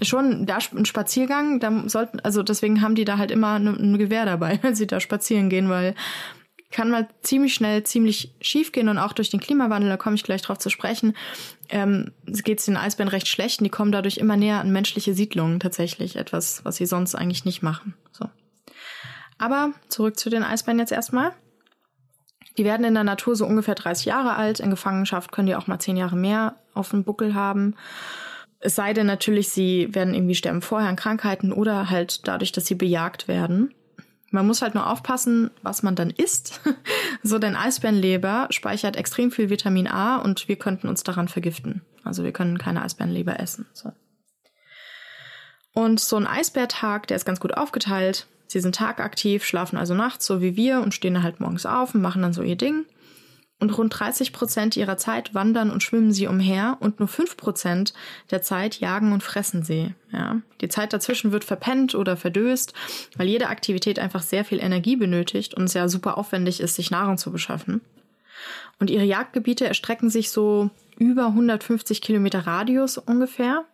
Schon 0.00 0.46
da 0.46 0.58
ein 0.74 0.86
Spaziergang, 0.86 1.60
da 1.60 1.84
sollten, 1.86 2.20
also 2.20 2.42
deswegen 2.42 2.80
haben 2.80 2.94
die 2.94 3.04
da 3.04 3.18
halt 3.18 3.30
immer 3.30 3.56
ein 3.56 3.98
Gewehr 3.98 4.24
dabei, 4.24 4.58
wenn 4.62 4.74
sie 4.74 4.86
da 4.86 5.00
spazieren 5.00 5.50
gehen, 5.50 5.68
weil 5.68 5.94
kann 6.74 6.90
mal 6.90 7.06
ziemlich 7.22 7.54
schnell 7.54 7.84
ziemlich 7.84 8.34
schief 8.40 8.72
gehen 8.72 8.88
und 8.88 8.98
auch 8.98 9.12
durch 9.12 9.30
den 9.30 9.38
Klimawandel, 9.38 9.88
da 9.88 9.96
komme 9.96 10.16
ich 10.16 10.24
gleich 10.24 10.42
drauf 10.42 10.58
zu 10.58 10.70
sprechen, 10.70 11.14
ähm, 11.68 12.10
geht 12.26 12.58
es 12.58 12.64
den 12.64 12.76
Eisbären 12.76 13.08
recht 13.08 13.28
schlecht 13.28 13.60
und 13.60 13.64
die 13.64 13.70
kommen 13.70 13.92
dadurch 13.92 14.16
immer 14.16 14.36
näher 14.36 14.58
an 14.58 14.72
menschliche 14.72 15.14
Siedlungen 15.14 15.60
tatsächlich, 15.60 16.16
etwas, 16.16 16.64
was 16.64 16.76
sie 16.76 16.86
sonst 16.86 17.14
eigentlich 17.14 17.44
nicht 17.44 17.62
machen. 17.62 17.94
So. 18.10 18.28
Aber 19.38 19.70
zurück 19.88 20.18
zu 20.18 20.30
den 20.30 20.42
Eisbären 20.42 20.80
jetzt 20.80 20.90
erstmal. 20.90 21.30
Die 22.58 22.64
werden 22.64 22.84
in 22.84 22.94
der 22.94 23.04
Natur 23.04 23.36
so 23.36 23.46
ungefähr 23.46 23.76
30 23.76 24.06
Jahre 24.06 24.34
alt, 24.34 24.58
in 24.58 24.70
Gefangenschaft 24.70 25.30
können 25.30 25.46
die 25.46 25.54
auch 25.54 25.68
mal 25.68 25.78
10 25.78 25.96
Jahre 25.96 26.16
mehr 26.16 26.56
auf 26.74 26.90
dem 26.90 27.04
Buckel 27.04 27.34
haben. 27.34 27.76
Es 28.58 28.74
sei 28.74 28.94
denn 28.94 29.06
natürlich, 29.06 29.48
sie 29.50 29.94
werden 29.94 30.12
irgendwie 30.12 30.34
sterben 30.34 30.60
vorher 30.60 30.88
an 30.88 30.96
Krankheiten 30.96 31.52
oder 31.52 31.88
halt 31.88 32.26
dadurch, 32.26 32.50
dass 32.50 32.66
sie 32.66 32.74
bejagt 32.74 33.28
werden. 33.28 33.72
Man 34.34 34.48
muss 34.48 34.62
halt 34.62 34.74
nur 34.74 34.90
aufpassen, 34.90 35.52
was 35.62 35.84
man 35.84 35.94
dann 35.94 36.10
isst. 36.10 36.60
so, 37.22 37.38
denn 37.38 37.54
Eisbärenleber 37.54 38.48
speichert 38.50 38.96
extrem 38.96 39.30
viel 39.30 39.48
Vitamin 39.48 39.86
A 39.86 40.16
und 40.16 40.48
wir 40.48 40.56
könnten 40.56 40.88
uns 40.88 41.04
daran 41.04 41.28
vergiften. 41.28 41.82
Also 42.02 42.24
wir 42.24 42.32
können 42.32 42.58
keine 42.58 42.82
Eisbärenleber 42.82 43.38
essen. 43.38 43.66
So. 43.72 43.92
Und 45.72 46.00
so 46.00 46.16
ein 46.16 46.26
Eisbärtag, 46.26 47.06
der 47.06 47.16
ist 47.16 47.26
ganz 47.26 47.38
gut 47.38 47.56
aufgeteilt. 47.56 48.26
Sie 48.48 48.58
sind 48.58 48.74
tagaktiv, 48.74 49.44
schlafen 49.44 49.78
also 49.78 49.94
nachts, 49.94 50.26
so 50.26 50.40
wie 50.40 50.56
wir, 50.56 50.80
und 50.80 50.94
stehen 50.94 51.22
halt 51.22 51.38
morgens 51.38 51.64
auf 51.64 51.94
und 51.94 52.02
machen 52.02 52.22
dann 52.22 52.32
so 52.32 52.42
ihr 52.42 52.56
Ding 52.56 52.86
und 53.60 53.76
rund 53.78 53.98
30 53.98 54.32
Prozent 54.32 54.76
ihrer 54.76 54.96
Zeit 54.96 55.34
wandern 55.34 55.70
und 55.70 55.82
schwimmen 55.82 56.12
sie 56.12 56.26
umher 56.26 56.76
und 56.80 56.98
nur 56.98 57.08
5 57.08 57.36
Prozent 57.36 57.94
der 58.30 58.42
Zeit 58.42 58.80
jagen 58.80 59.12
und 59.12 59.22
fressen 59.22 59.62
sie. 59.62 59.94
Ja. 60.12 60.40
Die 60.60 60.68
Zeit 60.68 60.92
dazwischen 60.92 61.32
wird 61.32 61.44
verpennt 61.44 61.94
oder 61.94 62.16
verdöst, 62.16 62.74
weil 63.16 63.28
jede 63.28 63.48
Aktivität 63.48 63.98
einfach 63.98 64.22
sehr 64.22 64.44
viel 64.44 64.60
Energie 64.60 64.96
benötigt 64.96 65.54
und 65.54 65.64
es 65.64 65.74
ja 65.74 65.88
super 65.88 66.18
aufwendig 66.18 66.60
ist, 66.60 66.74
sich 66.74 66.90
Nahrung 66.90 67.16
zu 67.16 67.30
beschaffen. 67.30 67.80
Und 68.80 68.90
ihre 68.90 69.04
Jagdgebiete 69.04 69.66
erstrecken 69.66 70.10
sich 70.10 70.30
so 70.30 70.70
über 70.98 71.26
150 71.26 72.02
Kilometer 72.02 72.46
Radius 72.46 72.98
ungefähr. 72.98 73.64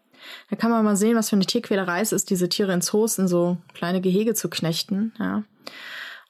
Da 0.50 0.56
kann 0.56 0.70
man 0.70 0.84
mal 0.84 0.96
sehen, 0.96 1.16
was 1.16 1.30
für 1.30 1.36
eine 1.36 1.46
Tierquälerei 1.46 2.00
es 2.00 2.12
ist, 2.12 2.30
diese 2.30 2.48
Tiere 2.48 2.72
in 2.72 2.82
Zoos 2.82 3.18
in 3.18 3.26
so 3.26 3.56
kleine 3.74 4.00
Gehege 4.02 4.34
zu 4.34 4.50
knechten. 4.50 5.12
Ja. 5.18 5.42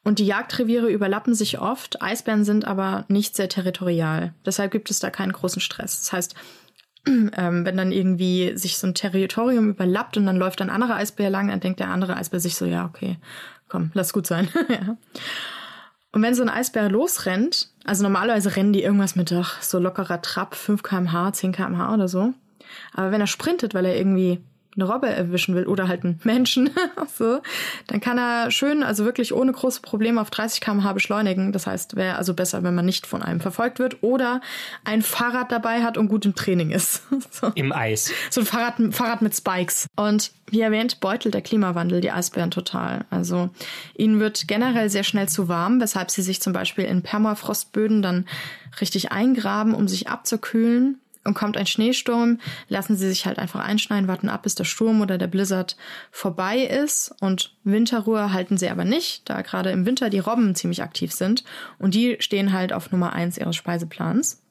Und 0.03 0.19
die 0.19 0.27
Jagdreviere 0.27 0.89
überlappen 0.89 1.35
sich 1.35 1.59
oft. 1.59 2.01
Eisbären 2.01 2.45
sind 2.45 2.65
aber 2.65 3.05
nicht 3.09 3.37
sehr 3.37 3.49
territorial. 3.49 4.33
Deshalb 4.47 4.73
gibt 4.73 4.91
es 4.91 4.99
da 4.99 5.11
keinen 5.11 5.33
großen 5.33 5.61
Stress. 5.61 5.99
Das 5.99 6.13
heißt, 6.13 6.35
ähm, 7.07 7.65
wenn 7.65 7.77
dann 7.77 7.93
irgendwie 7.93 8.57
sich 8.57 8.79
so 8.79 8.87
ein 8.87 8.95
Territorium 8.95 9.69
überlappt 9.69 10.17
und 10.17 10.27
dann 10.27 10.37
läuft 10.37 10.63
ein 10.63 10.71
anderer 10.71 10.97
Eisbär 10.97 11.31
lang, 11.31 11.49
dann 11.49 11.61
denkt 11.61 11.81
der 11.81 11.89
andere 11.89 12.17
Eisbär 12.17 12.41
sich 12.41 12.57
so, 12.57 12.65
ja, 12.65 12.87
okay, 12.87 13.19
komm, 13.69 13.91
lass 13.95 14.13
gut 14.13 14.27
sein. 14.27 14.49
ja. 14.69 14.97
Und 16.13 16.23
wenn 16.23 16.35
so 16.35 16.43
ein 16.43 16.49
Eisbär 16.49 16.91
losrennt, 16.91 17.69
also 17.85 18.03
normalerweise 18.03 18.57
rennen 18.57 18.73
die 18.73 18.83
irgendwas 18.83 19.17
mit 19.17 19.31
doch 19.31 19.61
so 19.63 19.79
lockerer 19.79 20.23
Trab, 20.23 20.55
5 20.55 20.83
kmh, 20.83 21.33
10 21.33 21.53
kmh 21.53 21.95
oder 21.95 22.09
so. 22.09 22.35
Aber 22.95 23.13
wenn 23.13 23.21
er 23.21 23.27
sprintet, 23.27 23.75
weil 23.75 23.85
er 23.85 23.97
irgendwie 23.97 24.41
eine 24.77 24.85
Robbe 24.85 25.09
erwischen 25.09 25.55
will 25.55 25.67
oder 25.67 25.89
halt 25.89 26.05
einen 26.05 26.21
Menschen, 26.23 26.71
so, 27.19 27.41
dann 27.89 28.01
kann 28.01 28.19
er 28.19 28.51
schön, 28.51 28.83
also 28.83 29.05
wirklich 29.05 29.35
ohne 29.35 29.53
große 29.53 29.81
Probleme 29.81 30.21
auf 30.21 30.31
30 30.31 30.61
km/h 30.61 30.93
beschleunigen. 30.93 31.53
Das 31.53 31.67
heißt, 31.67 31.97
wäre 31.97 32.17
also 32.17 32.35
besser, 32.35 32.63
wenn 32.63 32.75
man 32.75 32.85
nicht 32.85 33.07
von 33.07 33.23
einem 33.23 33.41
verfolgt 33.41 33.79
wird 33.79 34.03
oder 34.03 34.41
ein 34.85 35.03
Fahrrad 35.03 35.51
dabei 35.51 35.83
hat 35.83 35.99
und 35.99 36.09
gut 36.09 36.25
im 36.25 36.35
Training 36.35 36.71
ist. 36.71 37.03
so. 37.31 37.51
Im 37.55 37.73
Eis. 37.73 38.13
So 38.31 38.43
ein 38.43 38.47
Fahrrad, 38.47 38.75
Fahrrad 38.93 39.23
mit 39.23 39.35
Spikes. 39.35 39.87
Und 39.97 40.31
wie 40.47 40.61
erwähnt, 40.61 41.01
beutelt 41.01 41.35
der 41.35 41.43
Klimawandel 41.43 42.01
die 42.01 42.13
Eisbären 42.13 42.51
total. 42.51 43.05
Also 43.11 43.51
ihnen 43.97 44.21
wird 44.21 44.47
generell 44.47 44.89
sehr 44.89 45.05
schnell 45.05 45.29
zu 45.29 45.49
warm, 45.49 45.81
weshalb 45.81 46.11
sie 46.11 46.23
sich 46.23 46.41
zum 46.41 46.53
Beispiel 46.53 46.85
in 46.85 47.03
Permafrostböden 47.03 48.03
dann 48.03 48.27
richtig 48.81 49.11
eingraben, 49.11 49.75
um 49.75 49.89
sich 49.89 50.09
abzukühlen 50.09 51.01
und 51.25 51.35
kommt 51.35 51.57
ein 51.57 51.67
Schneesturm, 51.67 52.39
lassen 52.69 52.97
sie 52.97 53.09
sich 53.09 53.27
halt 53.27 53.39
einfach 53.39 53.61
einschneiden, 53.61 54.09
warten 54.09 54.29
ab, 54.29 54.43
bis 54.43 54.55
der 54.55 54.65
Sturm 54.65 55.01
oder 55.01 55.19
der 55.19 55.27
Blizzard 55.27 55.77
vorbei 56.11 56.61
ist. 56.61 57.15
Und 57.21 57.55
Winterruhe 57.65 58.33
halten 58.33 58.57
sie 58.57 58.71
aber 58.71 58.85
nicht, 58.85 59.29
da 59.29 59.43
gerade 59.43 59.71
im 59.71 59.85
Winter 59.85 60.11
die 60.11 60.19
Robben 60.19 60.55
ziemlich 60.55 60.83
aktiv 60.83 61.13
sind. 61.13 61.45
Und 61.79 61.95
die 61.95 62.17
stehen 62.21 62.53
halt 62.53 62.73
auf 62.73 62.91
Nummer 62.91 63.13
eins 63.13 63.37
ihres 63.37 63.57
Speiseplans. 63.57 64.43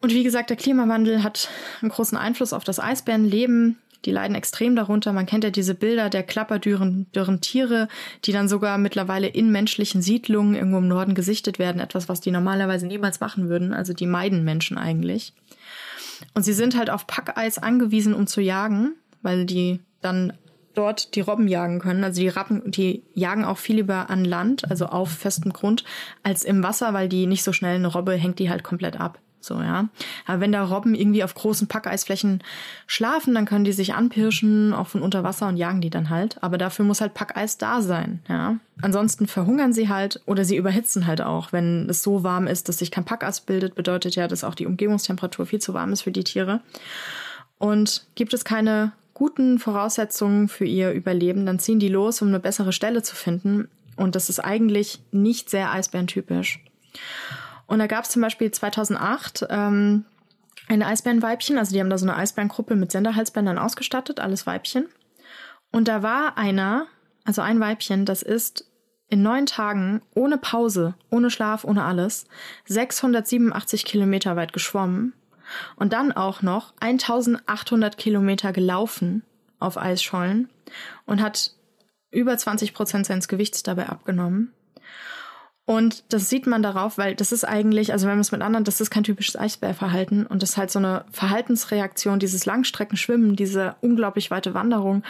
Und 0.00 0.12
wie 0.12 0.24
gesagt, 0.24 0.50
der 0.50 0.56
Klimawandel 0.56 1.22
hat 1.22 1.48
einen 1.80 1.90
großen 1.90 2.18
Einfluss 2.18 2.52
auf 2.52 2.64
das 2.64 2.80
Eisbärenleben. 2.80 3.78
Die 4.04 4.10
leiden 4.10 4.34
extrem 4.34 4.74
darunter. 4.74 5.12
Man 5.12 5.26
kennt 5.26 5.44
ja 5.44 5.50
diese 5.50 5.74
Bilder 5.74 6.10
der 6.10 6.22
klapperdürren 6.22 7.06
dürren 7.12 7.40
Tiere, 7.40 7.88
die 8.24 8.32
dann 8.32 8.48
sogar 8.48 8.78
mittlerweile 8.78 9.28
in 9.28 9.50
menschlichen 9.52 10.02
Siedlungen 10.02 10.54
irgendwo 10.54 10.78
im 10.78 10.88
Norden 10.88 11.14
gesichtet 11.14 11.58
werden. 11.58 11.80
Etwas, 11.80 12.08
was 12.08 12.20
die 12.20 12.30
normalerweise 12.30 12.86
niemals 12.86 13.20
machen 13.20 13.48
würden. 13.48 13.72
Also 13.72 13.92
die 13.92 14.06
meiden 14.06 14.44
Menschen 14.44 14.78
eigentlich. 14.78 15.32
Und 16.34 16.42
sie 16.42 16.52
sind 16.52 16.76
halt 16.76 16.90
auf 16.90 17.06
Packeis 17.06 17.58
angewiesen, 17.58 18.14
um 18.14 18.26
zu 18.26 18.40
jagen, 18.40 18.94
weil 19.22 19.44
die 19.44 19.80
dann 20.00 20.32
dort 20.74 21.14
die 21.14 21.20
Robben 21.20 21.48
jagen 21.48 21.80
können. 21.80 22.04
Also 22.04 22.20
die 22.20 22.28
Rappen, 22.28 22.70
die 22.70 23.02
jagen 23.14 23.44
auch 23.44 23.58
viel 23.58 23.76
lieber 23.76 24.10
an 24.10 24.24
Land, 24.24 24.70
also 24.70 24.86
auf 24.86 25.10
festem 25.10 25.52
Grund, 25.52 25.84
als 26.22 26.44
im 26.44 26.62
Wasser, 26.62 26.94
weil 26.94 27.08
die 27.08 27.26
nicht 27.26 27.44
so 27.44 27.52
schnell 27.52 27.76
eine 27.76 27.88
Robbe 27.88 28.14
hängt 28.14 28.38
die 28.38 28.50
halt 28.50 28.62
komplett 28.62 28.98
ab. 28.98 29.18
So, 29.42 29.60
ja. 29.60 29.88
Aber 30.26 30.40
wenn 30.40 30.52
da 30.52 30.64
Robben 30.64 30.94
irgendwie 30.94 31.24
auf 31.24 31.34
großen 31.34 31.66
Packeisflächen 31.66 32.42
schlafen, 32.86 33.34
dann 33.34 33.44
können 33.44 33.64
die 33.64 33.72
sich 33.72 33.94
anpirschen, 33.94 34.72
auch 34.72 34.86
von 34.86 35.02
unter 35.02 35.24
Wasser 35.24 35.48
und 35.48 35.56
jagen 35.56 35.80
die 35.80 35.90
dann 35.90 36.10
halt. 36.10 36.42
Aber 36.42 36.58
dafür 36.58 36.84
muss 36.84 37.00
halt 37.00 37.14
Packeis 37.14 37.58
da 37.58 37.82
sein, 37.82 38.20
ja. 38.28 38.56
Ansonsten 38.80 39.26
verhungern 39.26 39.72
sie 39.72 39.88
halt 39.88 40.20
oder 40.26 40.44
sie 40.44 40.56
überhitzen 40.56 41.06
halt 41.06 41.20
auch. 41.20 41.52
Wenn 41.52 41.88
es 41.90 42.02
so 42.02 42.22
warm 42.24 42.46
ist, 42.46 42.68
dass 42.68 42.78
sich 42.78 42.90
kein 42.90 43.04
Packeis 43.04 43.40
bildet, 43.40 43.74
bedeutet 43.74 44.16
ja, 44.16 44.28
dass 44.28 44.44
auch 44.44 44.54
die 44.54 44.66
Umgebungstemperatur 44.66 45.46
viel 45.46 45.60
zu 45.60 45.74
warm 45.74 45.92
ist 45.92 46.02
für 46.02 46.12
die 46.12 46.24
Tiere. 46.24 46.60
Und 47.58 48.06
gibt 48.14 48.34
es 48.34 48.44
keine 48.44 48.92
guten 49.14 49.58
Voraussetzungen 49.58 50.48
für 50.48 50.64
ihr 50.64 50.90
Überleben, 50.92 51.46
dann 51.46 51.58
ziehen 51.58 51.78
die 51.78 51.88
los, 51.88 52.22
um 52.22 52.28
eine 52.28 52.40
bessere 52.40 52.72
Stelle 52.72 53.02
zu 53.02 53.14
finden. 53.14 53.68
Und 53.96 54.16
das 54.16 54.28
ist 54.28 54.40
eigentlich 54.40 55.00
nicht 55.12 55.50
sehr 55.50 55.70
eisbärentypisch. 55.70 56.60
Und 57.72 57.78
da 57.78 57.86
gab 57.86 58.04
es 58.04 58.10
zum 58.10 58.20
Beispiel 58.20 58.50
2008 58.50 59.46
ähm, 59.48 60.04
ein 60.68 60.82
Eisbärenweibchen, 60.82 61.56
also 61.56 61.72
die 61.72 61.80
haben 61.80 61.88
da 61.88 61.96
so 61.96 62.04
eine 62.04 62.18
Eisbärengruppe 62.18 62.76
mit 62.76 62.92
Senderhalsbändern 62.92 63.56
ausgestattet, 63.56 64.20
alles 64.20 64.46
Weibchen. 64.46 64.88
Und 65.70 65.88
da 65.88 66.02
war 66.02 66.36
einer, 66.36 66.86
also 67.24 67.40
ein 67.40 67.60
Weibchen, 67.60 68.04
das 68.04 68.20
ist 68.20 68.70
in 69.08 69.22
neun 69.22 69.46
Tagen 69.46 70.02
ohne 70.14 70.36
Pause, 70.36 70.96
ohne 71.10 71.30
Schlaf, 71.30 71.64
ohne 71.64 71.84
alles 71.84 72.26
687 72.66 73.86
Kilometer 73.86 74.36
weit 74.36 74.52
geschwommen 74.52 75.14
und 75.76 75.94
dann 75.94 76.12
auch 76.12 76.42
noch 76.42 76.74
1800 76.80 77.96
Kilometer 77.96 78.52
gelaufen 78.52 79.22
auf 79.60 79.78
Eisschollen 79.78 80.50
und 81.06 81.22
hat 81.22 81.54
über 82.10 82.36
20 82.36 82.74
Prozent 82.74 83.06
seines 83.06 83.28
Gewichts 83.28 83.62
dabei 83.62 83.88
abgenommen. 83.88 84.52
Und 85.64 86.12
das 86.12 86.28
sieht 86.28 86.48
man 86.48 86.62
darauf, 86.62 86.98
weil 86.98 87.14
das 87.14 87.30
ist 87.30 87.44
eigentlich, 87.44 87.92
also 87.92 88.06
wenn 88.06 88.14
man 88.14 88.20
es 88.20 88.32
mit 88.32 88.42
anderen, 88.42 88.64
das 88.64 88.80
ist 88.80 88.90
kein 88.90 89.04
typisches 89.04 89.36
Eisbärverhalten 89.36 90.26
und 90.26 90.42
das 90.42 90.50
ist 90.50 90.56
halt 90.56 90.72
so 90.72 90.80
eine 90.80 91.04
Verhaltensreaktion, 91.12 92.18
dieses 92.18 92.46
Langstreckenschwimmen, 92.46 93.36
diese 93.36 93.76
unglaublich 93.80 94.32
weite 94.32 94.54
Wanderung, 94.54 95.04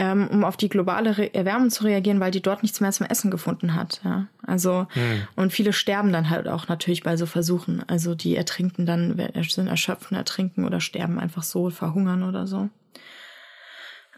ähm, 0.00 0.26
um 0.26 0.42
auf 0.42 0.56
die 0.56 0.68
globale 0.68 1.16
Re 1.16 1.32
Erwärmung 1.32 1.70
zu 1.70 1.84
reagieren, 1.84 2.18
weil 2.18 2.32
die 2.32 2.42
dort 2.42 2.62
nichts 2.62 2.80
mehr 2.80 2.90
zum 2.90 3.06
Essen 3.06 3.30
gefunden 3.30 3.76
hat. 3.76 4.00
Ja? 4.04 4.26
Also 4.44 4.88
hm. 4.94 5.28
und 5.36 5.52
viele 5.52 5.72
sterben 5.72 6.12
dann 6.12 6.28
halt 6.28 6.48
auch 6.48 6.66
natürlich 6.66 7.04
bei 7.04 7.16
so 7.16 7.26
Versuchen. 7.26 7.84
Also 7.88 8.16
die 8.16 8.34
ertrinken 8.34 8.86
dann, 8.86 9.16
sind 9.48 9.68
erschöpfen, 9.68 10.16
ertrinken 10.16 10.64
oder 10.64 10.80
sterben 10.80 11.20
einfach 11.20 11.44
so, 11.44 11.70
verhungern 11.70 12.24
oder 12.24 12.48
so. 12.48 12.68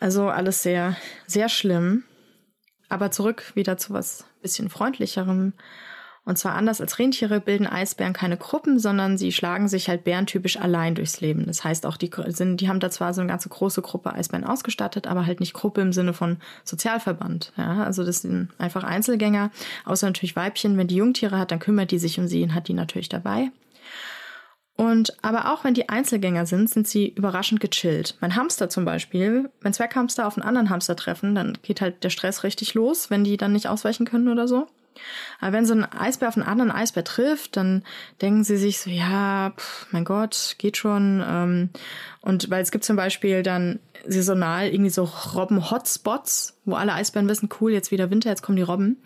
Also 0.01 0.29
alles 0.29 0.63
sehr, 0.63 0.97
sehr 1.27 1.51
schlimm. 1.51 2.05
Aber 2.89 3.11
zurück 3.11 3.53
wieder 3.55 3.77
zu 3.77 3.93
was 3.93 4.25
bisschen 4.47 4.71
freundlicherem. 4.71 5.53
Und 6.25 6.39
zwar 6.39 6.57
anders 6.57 6.81
als 6.81 6.99
Rentiere 6.99 7.41
bilden 7.41 7.69
Eisbären 7.69 8.13
keine 8.13 8.37
Gruppen, 8.37 8.81
sondern 8.81 9.17
sie 9.17 9.31
schlagen 9.31 9.69
sich 9.69 9.89
halt 9.89 10.03
bärentypisch 10.03 10.59
allein 10.59 10.97
durchs 10.97 11.21
Leben. 11.21 11.47
Das 11.47 11.63
heißt 11.63 11.87
auch, 11.87 11.97
die 11.97 12.11
sind, 12.29 12.61
die 12.61 12.69
haben 12.69 12.81
da 12.81 12.91
zwar 12.91 13.15
so 13.15 13.21
eine 13.21 13.31
ganze 13.31 13.49
große 13.49 13.81
Gruppe 13.81 14.13
Eisbären 14.13 14.45
ausgestattet, 14.45 15.07
aber 15.07 15.25
halt 15.25 15.39
nicht 15.39 15.55
Gruppe 15.55 15.83
im 15.83 15.93
Sinne 15.93 16.13
von 16.13 16.39
Sozialverband. 16.65 17.53
Ja, 17.57 17.85
also 17.85 18.05
das 18.05 18.23
sind 18.23 18.49
einfach 18.59 18.83
Einzelgänger, 18.83 19.53
außer 19.85 20.09
natürlich 20.09 20.35
Weibchen. 20.35 20.77
Wenn 20.77 20.89
die 20.89 20.97
Jungtiere 20.97 21.39
hat, 21.39 21.53
dann 21.53 21.61
kümmert 21.61 21.93
die 21.93 21.99
sich 21.99 22.19
um 22.19 22.27
sie 22.27 22.43
und 22.43 22.55
hat 22.55 22.67
die 22.67 22.75
natürlich 22.75 23.09
dabei. 23.09 23.53
Und 24.77 25.17
aber 25.23 25.53
auch 25.53 25.65
wenn 25.65 25.73
die 25.73 25.89
Einzelgänger 25.89 26.45
sind, 26.45 26.69
sind 26.69 26.87
sie 26.87 27.09
überraschend 27.09 27.61
gechillt. 27.61 28.17
Mein 28.21 28.37
Hamster 28.37 28.69
zum 28.69 28.85
Beispiel, 28.85 29.51
wenn 29.63 29.73
Zwerghamster 29.73 30.27
auf 30.27 30.37
einen 30.37 30.47
anderen 30.47 30.69
Hamster 30.69 30.97
treffen, 30.97 31.35
dann 31.35 31.57
geht 31.63 31.81
halt 31.81 32.05
der 32.05 32.11
Stress 32.11 32.45
richtig 32.45 32.75
los, 32.75 33.09
wenn 33.09 33.25
die 33.25 33.39
dann 33.39 33.53
nicht 33.53 33.69
ausweichen 33.69 34.05
können 34.05 34.29
oder 34.29 34.47
so. 34.47 34.69
Aber 35.41 35.53
wenn 35.53 35.67
so 35.67 35.75
ein 35.75 35.85
Eisbär 35.85 36.29
auf 36.29 36.37
einen 36.37 36.47
anderen 36.47 36.71
Eisbär 36.71 37.05
trifft, 37.05 37.57
dann 37.57 37.83
denken 38.23 38.45
sie 38.45 38.57
sich 38.57 38.79
so, 38.79 38.91
ja, 38.91 39.53
pff, 39.57 39.87
mein 39.93 40.05
Gott, 40.05 40.57
geht 40.59 40.77
schon. 40.77 41.23
Ähm, 41.27 41.71
und 42.21 42.51
weil 42.51 42.63
es 42.63 42.71
gibt 42.71 42.85
zum 42.85 42.97
Beispiel 42.97 43.43
dann 43.43 43.79
saisonal 44.07 44.69
irgendwie 44.69 44.91
so 44.91 45.05
Robben-Hotspots, 45.05 46.59
wo 46.65 46.75
alle 46.75 46.95
Eisbären 46.95 47.29
wissen, 47.29 47.49
cool, 47.61 47.73
jetzt 47.73 47.91
wieder 47.91 48.11
Winter, 48.11 48.31
jetzt 48.31 48.43
kommen 48.43 48.57
die 48.57 48.63
Robben. 48.63 49.03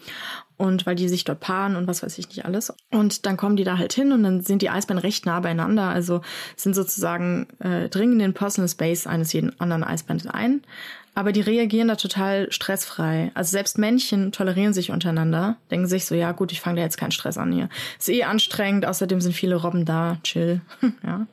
Und 0.61 0.85
weil 0.85 0.94
die 0.94 1.09
sich 1.09 1.25
dort 1.25 1.40
paaren 1.40 1.75
und 1.75 1.87
was 1.87 2.03
weiß 2.03 2.18
ich 2.18 2.29
nicht 2.29 2.44
alles. 2.44 2.70
Und 2.90 3.25
dann 3.25 3.38
kommen 3.38 3.57
die 3.57 3.64
da 3.64 3.79
halt 3.79 3.94
hin 3.94 4.12
und 4.12 4.23
dann 4.23 4.42
sind 4.42 4.61
die 4.61 4.68
Eisbären 4.68 4.99
recht 4.99 5.25
nah 5.25 5.40
beieinander. 5.40 5.88
Also 5.88 6.20
sind 6.55 6.75
sozusagen 6.75 7.46
äh, 7.61 7.88
dringen 7.88 8.12
in 8.12 8.18
den 8.18 8.35
Personal 8.35 8.68
Space 8.68 9.07
eines 9.07 9.33
jeden 9.33 9.59
anderen 9.59 9.83
Eisbären 9.83 10.29
ein. 10.29 10.61
Aber 11.14 11.33
die 11.33 11.40
reagieren 11.40 11.88
da 11.88 11.96
total 11.96 12.53
stressfrei. 12.53 13.31
Also 13.33 13.53
selbst 13.53 13.79
Männchen 13.79 14.33
tolerieren 14.33 14.75
sich 14.75 14.90
untereinander, 14.90 15.57
denken 15.70 15.87
sich 15.87 16.05
so, 16.05 16.14
ja 16.14 16.33
gut, 16.33 16.53
ich 16.53 16.61
fange 16.61 16.77
da 16.77 16.83
jetzt 16.83 16.99
keinen 16.99 17.11
Stress 17.11 17.38
an 17.38 17.53
hier. 17.53 17.70
Ist 17.99 18.11
eh 18.11 18.25
anstrengend, 18.25 18.85
außerdem 18.85 19.23
sind 19.23 19.33
viele 19.33 19.57
Robben 19.57 19.87
da, 19.87 20.18
chill. 20.25 20.61
ja. 21.03 21.27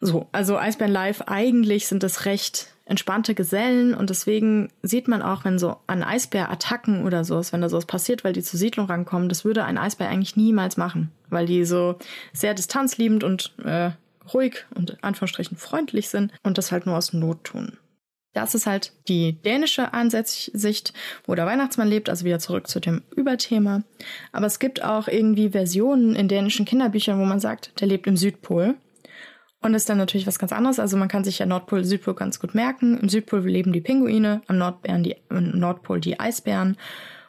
So, 0.00 0.28
also 0.32 0.58
Eisbären 0.58 0.92
Live, 0.92 1.22
eigentlich 1.22 1.86
sind 1.86 2.02
das 2.02 2.26
recht 2.26 2.74
entspannte 2.92 3.34
Gesellen 3.34 3.94
und 3.94 4.10
deswegen 4.10 4.68
sieht 4.82 5.08
man 5.08 5.22
auch, 5.22 5.46
wenn 5.46 5.58
so 5.58 5.78
an 5.86 6.02
Eisbär-Attacken 6.02 7.06
oder 7.06 7.24
sowas, 7.24 7.50
wenn 7.54 7.62
da 7.62 7.70
sowas 7.70 7.86
passiert, 7.86 8.22
weil 8.22 8.34
die 8.34 8.42
zur 8.42 8.58
Siedlung 8.58 8.84
rankommen, 8.84 9.30
das 9.30 9.46
würde 9.46 9.64
ein 9.64 9.78
Eisbär 9.78 10.10
eigentlich 10.10 10.36
niemals 10.36 10.76
machen, 10.76 11.10
weil 11.30 11.46
die 11.46 11.64
so 11.64 11.96
sehr 12.34 12.52
distanzliebend 12.52 13.24
und 13.24 13.54
äh, 13.64 13.92
ruhig 14.34 14.66
und 14.74 15.02
Anführungsstrichen 15.02 15.56
freundlich 15.56 16.10
sind 16.10 16.32
und 16.42 16.58
das 16.58 16.70
halt 16.70 16.84
nur 16.84 16.98
aus 16.98 17.14
Not 17.14 17.44
tun. 17.44 17.78
Das 18.34 18.54
ist 18.54 18.66
halt 18.66 18.92
die 19.08 19.40
dänische 19.40 19.94
Ansicht, 19.94 20.92
wo 21.26 21.34
der 21.34 21.46
Weihnachtsmann 21.46 21.88
lebt, 21.88 22.10
also 22.10 22.26
wieder 22.26 22.40
zurück 22.40 22.68
zu 22.68 22.78
dem 22.78 23.00
Überthema. 23.16 23.84
Aber 24.32 24.46
es 24.46 24.58
gibt 24.58 24.84
auch 24.84 25.08
irgendwie 25.08 25.50
Versionen 25.50 26.14
in 26.14 26.28
dänischen 26.28 26.66
Kinderbüchern, 26.66 27.18
wo 27.18 27.24
man 27.24 27.40
sagt, 27.40 27.72
der 27.80 27.88
lebt 27.88 28.06
im 28.06 28.18
Südpol. 28.18 28.74
Und 29.62 29.74
ist 29.74 29.88
dann 29.88 29.98
natürlich 29.98 30.26
was 30.26 30.40
ganz 30.40 30.52
anderes. 30.52 30.80
Also 30.80 30.96
man 30.96 31.08
kann 31.08 31.22
sich 31.22 31.38
ja 31.38 31.46
Nordpol, 31.46 31.84
Südpol 31.84 32.14
ganz 32.14 32.40
gut 32.40 32.54
merken. 32.54 32.98
Im 32.98 33.08
Südpol 33.08 33.40
leben 33.48 33.72
die 33.72 33.80
Pinguine, 33.80 34.42
am 34.48 34.58
Nordbären 34.58 35.04
die, 35.04 35.16
im 35.30 35.58
Nordpol 35.58 36.00
die 36.00 36.18
Eisbären 36.18 36.76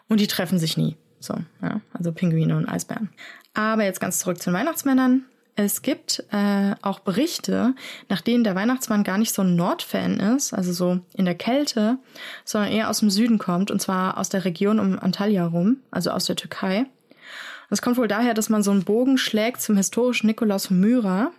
und 0.09 0.19
die 0.19 0.27
treffen 0.27 0.57
sich 0.57 0.75
nie. 0.75 0.97
So, 1.19 1.35
ja, 1.61 1.79
also 1.93 2.11
Pinguine 2.11 2.57
und 2.57 2.67
Eisbären. 2.67 3.09
Aber 3.53 3.83
jetzt 3.83 4.01
ganz 4.01 4.19
zurück 4.19 4.41
zu 4.41 4.49
den 4.49 4.55
Weihnachtsmännern. 4.55 5.25
Es 5.55 5.83
gibt 5.83 6.23
äh, 6.31 6.73
auch 6.81 6.99
Berichte, 6.99 7.75
nach 8.09 8.21
denen 8.21 8.43
der 8.43 8.55
Weihnachtsmann 8.55 9.03
gar 9.03 9.19
nicht 9.19 9.33
so 9.33 9.43
ein 9.43 9.55
Nordfan 9.55 10.19
ist, 10.19 10.53
also 10.53 10.73
so 10.73 10.99
in 11.13 11.25
der 11.25 11.35
Kälte, 11.35 11.99
sondern 12.43 12.71
eher 12.71 12.89
aus 12.89 12.99
dem 12.99 13.11
Süden 13.11 13.37
kommt, 13.37 13.69
und 13.69 13.79
zwar 13.79 14.17
aus 14.17 14.29
der 14.29 14.45
Region 14.45 14.79
um 14.79 14.97
Antalya 14.97 15.45
rum, 15.45 15.77
also 15.91 16.09
aus 16.09 16.25
der 16.25 16.35
Türkei. 16.35 16.87
Das 17.69 17.83
kommt 17.83 17.97
wohl 17.97 18.07
daher, 18.07 18.33
dass 18.33 18.49
man 18.49 18.63
so 18.63 18.71
einen 18.71 18.83
Bogen 18.83 19.19
schlägt 19.19 19.61
zum 19.61 19.77
historischen 19.77 20.27
Nikolaus 20.27 20.67
von 20.67 20.79
Myra, 20.79 21.31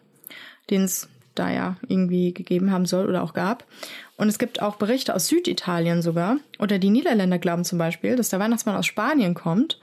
den 0.70 0.82
es 0.82 1.08
da 1.34 1.50
ja 1.50 1.76
irgendwie 1.88 2.32
gegeben 2.32 2.70
haben 2.70 2.86
soll 2.86 3.08
oder 3.08 3.22
auch 3.22 3.34
gab. 3.34 3.64
Und 4.16 4.28
es 4.28 4.38
gibt 4.38 4.62
auch 4.62 4.76
Berichte 4.76 5.14
aus 5.14 5.26
Süditalien 5.26 6.02
sogar. 6.02 6.36
Oder 6.58 6.78
die 6.78 6.90
Niederländer 6.90 7.38
glauben 7.38 7.64
zum 7.64 7.78
Beispiel, 7.78 8.16
dass 8.16 8.28
der 8.28 8.38
Weihnachtsmann 8.38 8.76
aus 8.76 8.86
Spanien 8.86 9.34
kommt 9.34 9.80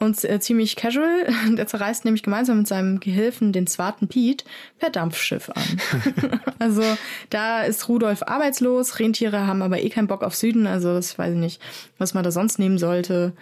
Und 0.00 0.22
äh, 0.24 0.38
ziemlich 0.38 0.76
casual, 0.76 1.26
der 1.56 1.66
zerreißt 1.66 2.04
nämlich 2.04 2.22
gemeinsam 2.22 2.58
mit 2.58 2.68
seinem 2.68 3.00
Gehilfen 3.00 3.52
den 3.52 3.66
Zwarten 3.66 4.06
Piet 4.06 4.44
per 4.78 4.90
Dampfschiff 4.90 5.50
an. 5.50 6.40
also 6.60 6.84
da 7.30 7.62
ist 7.62 7.88
Rudolf 7.88 8.22
arbeitslos, 8.22 9.00
Rentiere 9.00 9.46
haben 9.46 9.62
aber 9.62 9.82
eh 9.82 9.88
keinen 9.88 10.06
Bock 10.06 10.22
auf 10.22 10.36
Süden, 10.36 10.68
also 10.68 10.94
das 10.94 11.18
weiß 11.18 11.32
ich 11.32 11.40
nicht, 11.40 11.62
was 11.98 12.14
man 12.14 12.22
da 12.22 12.30
sonst 12.30 12.60
nehmen 12.60 12.78
sollte. 12.78 13.32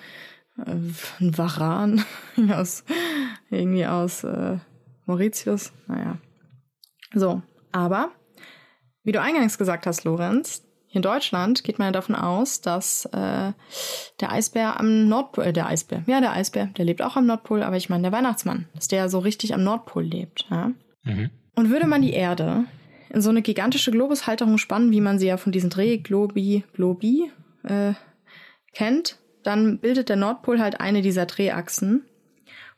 Äh, 0.59 0.71
ein 1.21 1.37
Varan 1.37 2.03
aus, 2.51 2.85
irgendwie 3.51 3.87
aus 3.87 4.25
äh, 4.25 4.57
Mauritius, 5.05 5.73
naja. 5.87 6.17
So, 7.15 7.43
aber 7.73 8.11
wie 9.05 9.13
du 9.13 9.21
eingangs 9.21 9.59
gesagt 9.59 9.87
hast, 9.87 10.05
Lorenz, 10.05 10.67
in 10.91 11.03
Deutschland 11.03 11.63
geht 11.63 11.79
man 11.79 11.89
ja 11.89 11.93
davon 11.93 12.15
aus, 12.15 12.61
dass 12.61 13.05
äh, 13.07 13.53
der 14.21 14.33
Eisbär 14.33 14.81
am 14.81 15.09
Nordpol, 15.09 15.45
äh, 15.45 15.53
der 15.53 15.67
Eisbär, 15.67 16.03
ja, 16.07 16.21
der 16.21 16.33
Eisbär, 16.33 16.67
der 16.67 16.85
lebt 16.85 17.03
auch 17.03 17.17
am 17.17 17.27
Nordpol, 17.27 17.63
aber 17.63 17.77
ich 17.77 17.89
meine 17.89 18.03
der 18.03 18.13
Weihnachtsmann, 18.13 18.67
dass 18.75 18.89
der 18.89 19.09
so 19.09 19.19
richtig 19.19 19.53
am 19.55 19.63
Nordpol 19.63 20.05
lebt. 20.05 20.47
Ja? 20.51 20.73
Mhm. 21.05 21.31
Und 21.55 21.71
würde 21.71 21.87
man 21.87 22.03
die 22.03 22.15
Erde 22.15 22.65
in 23.11 23.21
so 23.21 23.31
eine 23.31 23.43
gigantische 23.43 23.91
Globushalterung 23.91 24.59
spannen, 24.59 24.91
wie 24.91 25.01
man 25.01 25.19
sie 25.19 25.27
ja 25.27 25.37
von 25.37 25.53
diesen 25.53 25.71
Drehglobi, 25.71 26.65
Globi 26.73 27.31
äh, 27.65 27.93
kennt, 28.73 29.19
dann 29.43 29.79
bildet 29.79 30.09
der 30.09 30.17
Nordpol 30.17 30.61
halt 30.61 30.81
eine 30.81 31.03
dieser 31.03 31.27
Drehachsen 31.27 32.05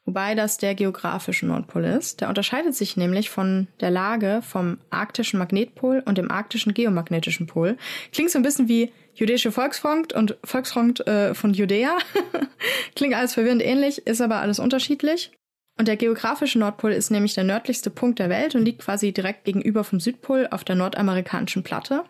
wobei 0.09 0.35
das 0.35 0.57
der 0.57 0.75
geografische 0.75 1.45
Nordpol 1.45 1.85
ist. 1.85 2.23
Der 2.23 2.31
unterscheidet 2.31 2.75
sich 2.75 2.97
nämlich 2.97 3.29
von 3.29 3.69
der 3.81 3.91
Lage 3.91 4.41
vom 4.41 4.79
arktischen 4.89 5.39
Magnetpol 5.39 6.03
und 6.07 6.17
dem 6.17 6.31
arktischen 6.31 6.73
geomagnetischen 6.73 7.47
Pol. 7.47 7.77
Klingt 8.11 8.31
so 8.31 8.39
ein 8.39 8.43
bisschen 8.43 8.69
wie 8.69 8.91
Jüdische 9.13 9.53
Volksfront 9.53 10.15
und 10.15 10.39
Volksfront 10.45 11.07
äh, 11.07 11.35
von 11.35 11.53
Judäa. 11.53 11.99
Klingt 12.97 13.15
alles 13.15 13.35
verwirrend 13.35 13.63
ähnlich, 13.63 14.07
ist 14.07 14.23
aber 14.23 14.37
alles 14.37 14.61
unterschiedlich. 14.61 15.31
Und 15.77 15.89
der 15.89 15.97
geografische 15.97 16.59
Nordpol 16.59 16.93
ist 16.93 17.11
nämlich 17.11 17.35
der 17.35 17.45
nördlichste 17.45 17.91
Punkt 17.91 18.19
der 18.19 18.31
Welt 18.31 18.55
und 18.55 18.65
liegt 18.65 18.81
quasi 18.81 19.13
direkt 19.13 19.45
gegenüber 19.45 19.85
vom 19.85 20.01
Südpol 20.01 20.49
auf 20.51 20.65
der 20.65 20.75
nordamerikanischen 20.75 21.65
Platte. 21.65 22.05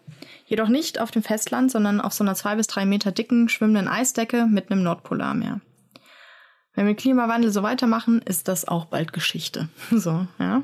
Jedoch 0.46 0.68
nicht 0.68 1.00
auf 1.00 1.10
dem 1.10 1.24
Festland, 1.24 1.72
sondern 1.72 2.00
auf 2.00 2.12
so 2.12 2.22
einer 2.22 2.36
zwei 2.36 2.54
bis 2.54 2.68
drei 2.68 2.86
Meter 2.86 3.10
dicken 3.10 3.48
schwimmenden 3.48 3.88
Eisdecke 3.88 4.46
mit 4.46 4.70
einem 4.70 4.84
Nordpolarmeer. 4.84 5.60
Wenn 6.78 6.86
wir 6.86 6.94
Klimawandel 6.94 7.50
so 7.50 7.64
weitermachen, 7.64 8.22
ist 8.22 8.46
das 8.46 8.68
auch 8.68 8.84
bald 8.84 9.12
Geschichte. 9.12 9.68
So, 9.90 10.28
ja. 10.38 10.62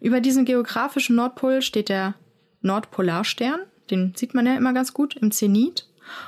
Über 0.00 0.20
diesen 0.20 0.44
geografischen 0.44 1.14
Nordpol 1.14 1.62
steht 1.62 1.88
der 1.88 2.14
Nordpolarstern. 2.62 3.60
Den 3.92 4.12
sieht 4.16 4.34
man 4.34 4.44
ja 4.44 4.56
immer 4.56 4.72
ganz 4.72 4.92
gut 4.92 5.14
im 5.14 5.30
Zenit. 5.30 5.86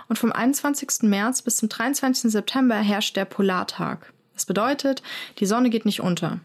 Und 0.09 0.21
vom 0.21 0.31
21. 0.31 1.03
März 1.03 1.43
bis 1.43 1.57
zum 1.57 1.69
23. 1.69 2.31
September 2.31 2.77
herrscht 2.77 3.17
der 3.17 3.25
Polartag. 3.25 4.13
Das 4.35 4.47
bedeutet, 4.47 5.03
die 5.41 5.47
Sonne 5.47 5.71
geht 5.71 5.85
nicht 5.85 6.01
unter. 6.01 6.39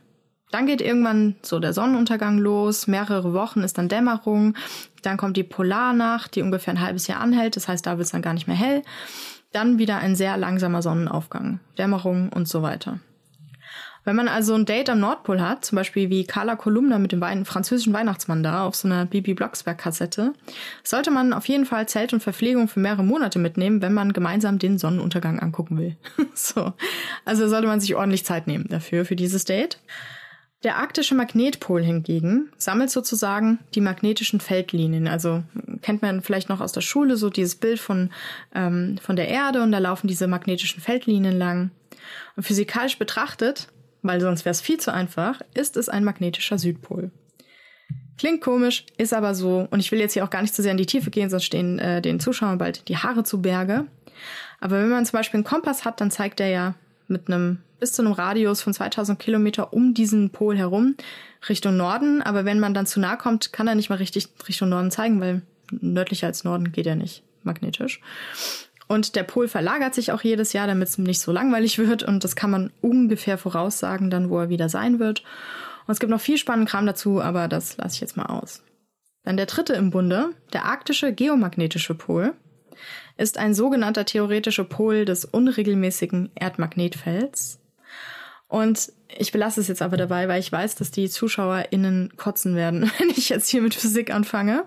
Dann 0.49 0.65
geht 0.65 0.81
irgendwann 0.81 1.35
so 1.43 1.59
der 1.59 1.73
Sonnenuntergang 1.73 2.39
los, 2.39 2.87
mehrere 2.87 3.33
Wochen 3.33 3.61
ist 3.61 3.77
dann 3.77 3.87
Dämmerung, 3.87 4.55
dann 5.03 5.17
kommt 5.17 5.37
die 5.37 5.43
Polarnacht, 5.43 6.35
die 6.35 6.41
ungefähr 6.41 6.73
ein 6.73 6.81
halbes 6.81 7.05
Jahr 7.05 7.19
anhält, 7.19 7.55
das 7.55 7.67
heißt, 7.67 7.85
da 7.85 7.97
wird 7.97 8.05
es 8.05 8.13
dann 8.13 8.21
gar 8.23 8.33
nicht 8.33 8.47
mehr 8.47 8.55
hell. 8.55 8.81
Dann 9.51 9.79
wieder 9.79 9.97
ein 9.97 10.15
sehr 10.15 10.37
langsamer 10.37 10.81
Sonnenaufgang, 10.81 11.59
Dämmerung 11.77 12.29
und 12.29 12.47
so 12.47 12.61
weiter. 12.61 12.99
Wenn 14.07 14.15
man 14.15 14.29
also 14.29 14.53
ein 14.53 14.63
Date 14.63 14.89
am 14.89 15.01
Nordpol 15.01 15.41
hat, 15.41 15.65
zum 15.65 15.75
Beispiel 15.75 16.09
wie 16.09 16.23
Carla 16.23 16.55
Kolumna 16.55 16.97
mit 16.97 17.11
dem 17.11 17.19
Wein 17.19 17.43
französischen 17.43 17.91
Weihnachtsmann 17.91 18.41
da 18.41 18.65
auf 18.65 18.73
so 18.73 18.87
einer 18.87 19.05
Bibi 19.05 19.33
Blocksberg-Kassette, 19.33 20.31
sollte 20.81 21.11
man 21.11 21.33
auf 21.33 21.45
jeden 21.49 21.65
Fall 21.65 21.89
Zelt 21.89 22.13
und 22.13 22.23
Verpflegung 22.23 22.69
für 22.69 22.79
mehrere 22.79 23.03
Monate 23.03 23.37
mitnehmen, 23.37 23.81
wenn 23.81 23.93
man 23.93 24.13
gemeinsam 24.13 24.59
den 24.59 24.77
Sonnenuntergang 24.77 25.39
angucken 25.39 25.77
will. 25.77 25.97
so. 26.33 26.71
Also 27.25 27.49
sollte 27.49 27.67
man 27.67 27.81
sich 27.81 27.95
ordentlich 27.95 28.23
Zeit 28.23 28.47
nehmen 28.47 28.69
dafür, 28.69 29.03
für 29.03 29.17
dieses 29.17 29.43
Date. 29.43 29.77
Der 30.63 30.77
arktische 30.77 31.13
Magnetpol 31.13 31.83
hingegen 31.83 32.49
sammelt 32.57 32.89
sozusagen 32.89 33.59
die 33.75 33.81
magnetischen 33.81 34.39
Feldlinien. 34.39 35.07
Also 35.07 35.43
kennt 35.83 36.01
man 36.01 36.21
vielleicht 36.21 36.49
noch 36.49 36.61
aus 36.61 36.71
der 36.71 36.81
Schule 36.81 37.15
so 37.15 37.29
dieses 37.29 37.55
Bild 37.55 37.79
von, 37.79 38.11
ähm, 38.55 38.97
von 38.99 39.15
der 39.15 39.27
Erde 39.27 39.61
und 39.61 39.71
da 39.71 39.77
laufen 39.77 40.07
diese 40.07 40.27
magnetischen 40.27 40.81
Feldlinien 40.81 41.37
lang. 41.37 41.69
Und 42.35 42.43
physikalisch 42.43 42.97
betrachtet, 42.97 43.67
weil 44.01 44.19
sonst 44.19 44.45
wäre 44.45 44.51
es 44.51 44.61
viel 44.61 44.79
zu 44.79 44.91
einfach, 44.91 45.41
ist 45.53 45.77
es 45.77 45.89
ein 45.89 46.03
magnetischer 46.03 46.57
Südpol. 46.57 47.11
Klingt 48.17 48.41
komisch, 48.41 48.85
ist 48.97 49.13
aber 49.13 49.35
so. 49.35 49.67
Und 49.69 49.79
ich 49.79 49.91
will 49.91 49.99
jetzt 49.99 50.13
hier 50.13 50.23
auch 50.23 50.31
gar 50.31 50.41
nicht 50.41 50.55
zu 50.55 50.63
sehr 50.63 50.71
in 50.71 50.77
die 50.77 50.87
Tiefe 50.87 51.11
gehen, 51.11 51.29
sonst 51.29 51.43
stehen 51.43 51.77
äh, 51.77 52.01
den 52.01 52.19
Zuschauern 52.19 52.57
bald 52.57 52.87
die 52.87 52.97
Haare 52.97 53.23
zu 53.23 53.43
Berge. 53.43 53.85
Aber 54.59 54.81
wenn 54.81 54.89
man 54.89 55.05
zum 55.05 55.17
Beispiel 55.17 55.37
einen 55.37 55.43
Kompass 55.43 55.85
hat, 55.85 56.01
dann 56.01 56.09
zeigt 56.09 56.39
er 56.39 56.49
ja 56.49 56.73
mit 57.07 57.27
einem 57.27 57.59
bis 57.79 57.91
zu 57.93 58.01
einem 58.01 58.11
Radius 58.11 58.61
von 58.61 58.73
2000 58.73 59.19
Kilometer 59.19 59.73
um 59.73 59.93
diesen 59.93 60.29
Pol 60.31 60.57
herum 60.57 60.95
Richtung 61.47 61.77
Norden. 61.77 62.21
Aber 62.21 62.45
wenn 62.45 62.59
man 62.59 62.73
dann 62.73 62.85
zu 62.85 62.99
nah 62.99 63.15
kommt, 63.15 63.53
kann 63.53 63.67
er 63.67 63.75
nicht 63.75 63.89
mal 63.89 63.97
richtig 63.97 64.29
Richtung 64.47 64.69
Norden 64.69 64.91
zeigen, 64.91 65.21
weil 65.21 65.41
nördlicher 65.71 66.27
als 66.27 66.43
Norden 66.43 66.71
geht 66.71 66.87
er 66.87 66.95
nicht 66.95 67.23
magnetisch. 67.43 68.01
Und 68.87 69.15
der 69.15 69.23
Pol 69.23 69.47
verlagert 69.47 69.93
sich 69.93 70.11
auch 70.11 70.21
jedes 70.21 70.53
Jahr, 70.53 70.67
damit 70.67 70.87
es 70.87 70.97
nicht 70.97 71.19
so 71.19 71.31
langweilig 71.31 71.77
wird. 71.77 72.03
Und 72.03 72.23
das 72.23 72.35
kann 72.35 72.51
man 72.51 72.71
ungefähr 72.81 73.37
voraussagen, 73.37 74.09
dann 74.09 74.29
wo 74.29 74.39
er 74.39 74.49
wieder 74.49 74.69
sein 74.69 74.99
wird. 74.99 75.23
Und 75.85 75.93
es 75.93 75.99
gibt 75.99 76.09
noch 76.09 76.21
viel 76.21 76.37
spannenden 76.37 76.69
Kram 76.69 76.85
dazu, 76.85 77.21
aber 77.21 77.47
das 77.47 77.77
lasse 77.77 77.95
ich 77.95 78.01
jetzt 78.01 78.17
mal 78.17 78.25
aus. 78.25 78.63
Dann 79.23 79.37
der 79.37 79.45
dritte 79.45 79.73
im 79.73 79.89
Bunde, 79.89 80.29
der 80.53 80.65
arktische 80.65 81.13
geomagnetische 81.13 81.95
Pol 81.95 82.33
ist 83.17 83.37
ein 83.37 83.53
sogenannter 83.53 84.05
theoretischer 84.05 84.63
Pol 84.63 85.03
des 85.03 85.25
unregelmäßigen 85.25 86.31
Erdmagnetfelds. 86.35 87.59
Und 88.47 88.91
ich 89.17 89.31
belasse 89.31 89.59
es 89.59 89.67
jetzt 89.67 89.81
aber 89.81 89.97
dabei, 89.97 90.27
weil 90.27 90.39
ich 90.39 90.51
weiß, 90.51 90.75
dass 90.75 90.91
die 90.91 91.09
ZuschauerInnen 91.09 92.13
kotzen 92.17 92.55
werden, 92.55 92.91
wenn 92.99 93.09
ich 93.09 93.29
jetzt 93.29 93.49
hier 93.49 93.61
mit 93.61 93.75
Physik 93.75 94.13
anfange. 94.13 94.63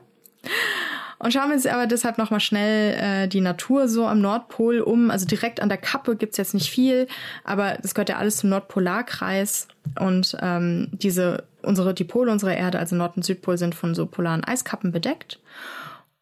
Und 1.18 1.34
schauen 1.34 1.48
wir 1.48 1.54
uns 1.54 1.66
aber 1.66 1.86
deshalb 1.86 2.16
nochmal 2.16 2.40
schnell 2.40 2.94
äh, 2.94 3.28
die 3.28 3.42
Natur 3.42 3.88
so 3.88 4.06
am 4.06 4.22
Nordpol 4.22 4.80
um. 4.80 5.10
Also 5.10 5.26
direkt 5.26 5.60
an 5.60 5.68
der 5.68 5.76
Kappe 5.76 6.16
gibt's 6.16 6.38
jetzt 6.38 6.54
nicht 6.54 6.70
viel, 6.70 7.08
aber 7.44 7.76
das 7.82 7.94
gehört 7.94 8.08
ja 8.08 8.16
alles 8.16 8.38
zum 8.38 8.48
Nordpolarkreis. 8.48 9.68
Und 9.98 10.34
ähm, 10.40 10.88
diese, 10.92 11.44
unsere, 11.60 11.92
die 11.92 12.04
Pole 12.04 12.32
unserer 12.32 12.56
Erde, 12.56 12.78
also 12.78 12.96
Nord- 12.96 13.16
und 13.16 13.24
Südpol, 13.24 13.58
sind 13.58 13.74
von 13.74 13.94
so 13.94 14.06
polaren 14.06 14.44
Eiskappen 14.44 14.92
bedeckt. 14.92 15.40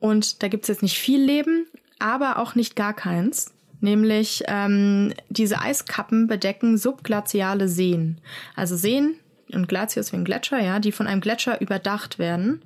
Und 0.00 0.42
da 0.42 0.48
gibt's 0.48 0.66
jetzt 0.66 0.82
nicht 0.82 0.98
viel 0.98 1.22
Leben, 1.22 1.66
aber 2.00 2.38
auch 2.38 2.56
nicht 2.56 2.74
gar 2.74 2.92
keins. 2.92 3.52
Nämlich 3.80 4.42
ähm, 4.46 5.14
diese 5.28 5.60
Eiskappen 5.60 6.26
bedecken 6.26 6.78
subglaziale 6.78 7.68
Seen. 7.68 8.20
Also 8.56 8.76
Seen 8.76 9.14
und 9.52 9.68
Glazius 9.68 10.12
wie 10.12 10.16
ein 10.16 10.24
Gletscher, 10.24 10.60
ja, 10.60 10.78
die 10.80 10.92
von 10.92 11.06
einem 11.06 11.20
Gletscher 11.20 11.60
überdacht 11.60 12.18
werden. 12.18 12.62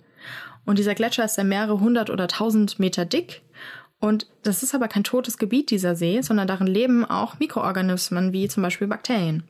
Und 0.64 0.79
dieser 0.79 0.94
Gletscher 0.94 1.25
ist 1.25 1.37
dann 1.37 1.48
mehrere 1.48 1.81
hundert 1.81 2.09
oder 2.11 2.29
tausend 2.29 2.79
Meter 2.79 3.05
dick. 3.05 3.42
Und 4.01 4.27
das 4.42 4.62
ist 4.62 4.75
aber 4.75 4.88
kein 4.88 5.05
totes 5.05 5.38
Gebiet, 5.38 5.70
dieser 5.70 5.94
See, 5.94 6.20
sondern 6.22 6.48
darin 6.48 6.66
leben 6.66 7.05
auch 7.05 7.38
Mikroorganismen 7.38 8.33
wie 8.33 8.48
zum 8.48 8.62
Beispiel 8.62 8.88
Bakterien. 8.88 9.44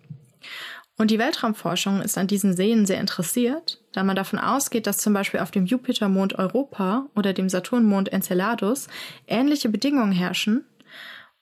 Und 0.98 1.10
die 1.10 1.18
Weltraumforschung 1.18 2.02
ist 2.02 2.18
an 2.18 2.26
diesen 2.26 2.54
Seen 2.54 2.84
sehr 2.84 3.00
interessiert, 3.00 3.80
da 3.92 4.04
man 4.04 4.14
davon 4.14 4.38
ausgeht, 4.38 4.86
dass 4.86 4.98
zum 4.98 5.14
Beispiel 5.14 5.40
auf 5.40 5.50
dem 5.50 5.64
Jupitermond 5.64 6.38
Europa 6.38 7.06
oder 7.16 7.32
dem 7.32 7.48
Saturnmond 7.48 8.12
Enceladus 8.12 8.88
ähnliche 9.26 9.70
Bedingungen 9.70 10.12
herrschen. 10.12 10.64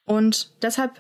Und 0.04 0.50
deshalb 0.62 0.92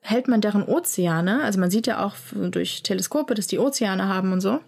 hält 0.00 0.28
man 0.28 0.40
deren 0.40 0.62
Ozeane, 0.62 1.42
also 1.42 1.58
man 1.60 1.70
sieht 1.70 1.86
ja 1.86 2.04
auch 2.04 2.14
durch 2.32 2.82
Teleskope, 2.82 3.34
dass 3.34 3.46
die 3.46 3.58
Ozeane 3.58 4.08
haben 4.08 4.32
und 4.32 4.40
so, 4.40 4.60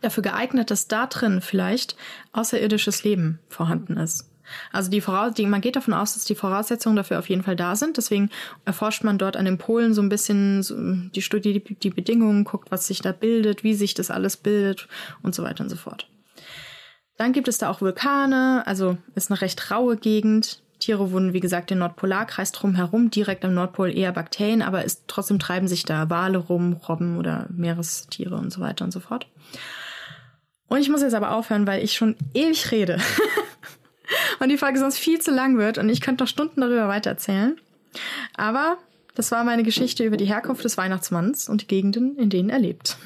dafür 0.00 0.22
geeignet, 0.22 0.70
dass 0.70 0.88
da 0.88 1.06
drin 1.06 1.40
vielleicht 1.40 1.96
außerirdisches 2.32 3.04
Leben 3.04 3.40
vorhanden 3.48 3.96
ist. 3.96 4.30
Also 4.72 4.90
die 4.90 5.00
Voraus 5.00 5.34
die, 5.34 5.46
man 5.46 5.60
geht 5.60 5.76
davon 5.76 5.94
aus, 5.94 6.14
dass 6.14 6.24
die 6.24 6.34
Voraussetzungen 6.34 6.96
dafür 6.96 7.18
auf 7.18 7.28
jeden 7.28 7.42
Fall 7.42 7.56
da 7.56 7.76
sind. 7.76 7.96
Deswegen 7.96 8.30
erforscht 8.64 9.04
man 9.04 9.18
dort 9.18 9.36
an 9.36 9.44
den 9.44 9.58
Polen 9.58 9.94
so 9.94 10.02
ein 10.02 10.08
bisschen 10.08 10.62
so 10.62 10.74
die 10.78 11.22
Studie, 11.22 11.62
die, 11.62 11.74
die 11.74 11.90
Bedingungen, 11.90 12.44
guckt, 12.44 12.70
was 12.70 12.86
sich 12.86 13.00
da 13.00 13.12
bildet, 13.12 13.62
wie 13.62 13.74
sich 13.74 13.94
das 13.94 14.10
alles 14.10 14.36
bildet 14.36 14.88
und 15.22 15.34
so 15.34 15.42
weiter 15.42 15.64
und 15.64 15.70
so 15.70 15.76
fort. 15.76 16.08
Dann 17.16 17.32
gibt 17.32 17.48
es 17.48 17.58
da 17.58 17.68
auch 17.68 17.80
Vulkane, 17.80 18.62
also 18.66 18.96
ist 19.14 19.30
eine 19.30 19.40
recht 19.40 19.70
raue 19.70 19.96
Gegend. 19.96 20.62
Tiere 20.88 21.12
wurden, 21.12 21.34
wie 21.34 21.40
gesagt, 21.40 21.68
den 21.68 21.80
Nordpolarkreis 21.80 22.50
drumherum, 22.50 23.10
direkt 23.10 23.44
am 23.44 23.52
Nordpol 23.52 23.94
eher 23.94 24.10
Bakterien, 24.10 24.62
aber 24.62 24.84
ist, 24.84 25.02
trotzdem 25.06 25.38
treiben 25.38 25.68
sich 25.68 25.84
da 25.84 26.08
Wale 26.08 26.38
rum, 26.38 26.80
Robben 26.88 27.18
oder 27.18 27.46
Meerestiere 27.50 28.36
und 28.36 28.50
so 28.50 28.62
weiter 28.62 28.86
und 28.86 28.90
so 28.90 29.00
fort. 29.00 29.26
Und 30.66 30.80
ich 30.80 30.88
muss 30.88 31.02
jetzt 31.02 31.12
aber 31.12 31.32
aufhören, 31.32 31.66
weil 31.66 31.84
ich 31.84 31.92
schon 31.92 32.16
ewig 32.32 32.72
rede. 32.72 32.98
und 34.40 34.48
die 34.48 34.56
Folge 34.56 34.78
sonst 34.78 34.96
viel 34.96 35.20
zu 35.20 35.30
lang 35.30 35.58
wird 35.58 35.76
und 35.76 35.90
ich 35.90 36.00
könnte 36.00 36.24
noch 36.24 36.28
Stunden 36.28 36.62
darüber 36.62 36.88
weitererzählen. 36.88 37.60
Aber 38.34 38.78
das 39.14 39.30
war 39.30 39.44
meine 39.44 39.64
Geschichte 39.64 40.04
über 40.04 40.16
die 40.16 40.24
Herkunft 40.24 40.64
des 40.64 40.78
Weihnachtsmanns 40.78 41.50
und 41.50 41.60
die 41.60 41.66
Gegenden, 41.66 42.16
in 42.16 42.30
denen 42.30 42.48
er 42.48 42.60
lebt. 42.60 42.96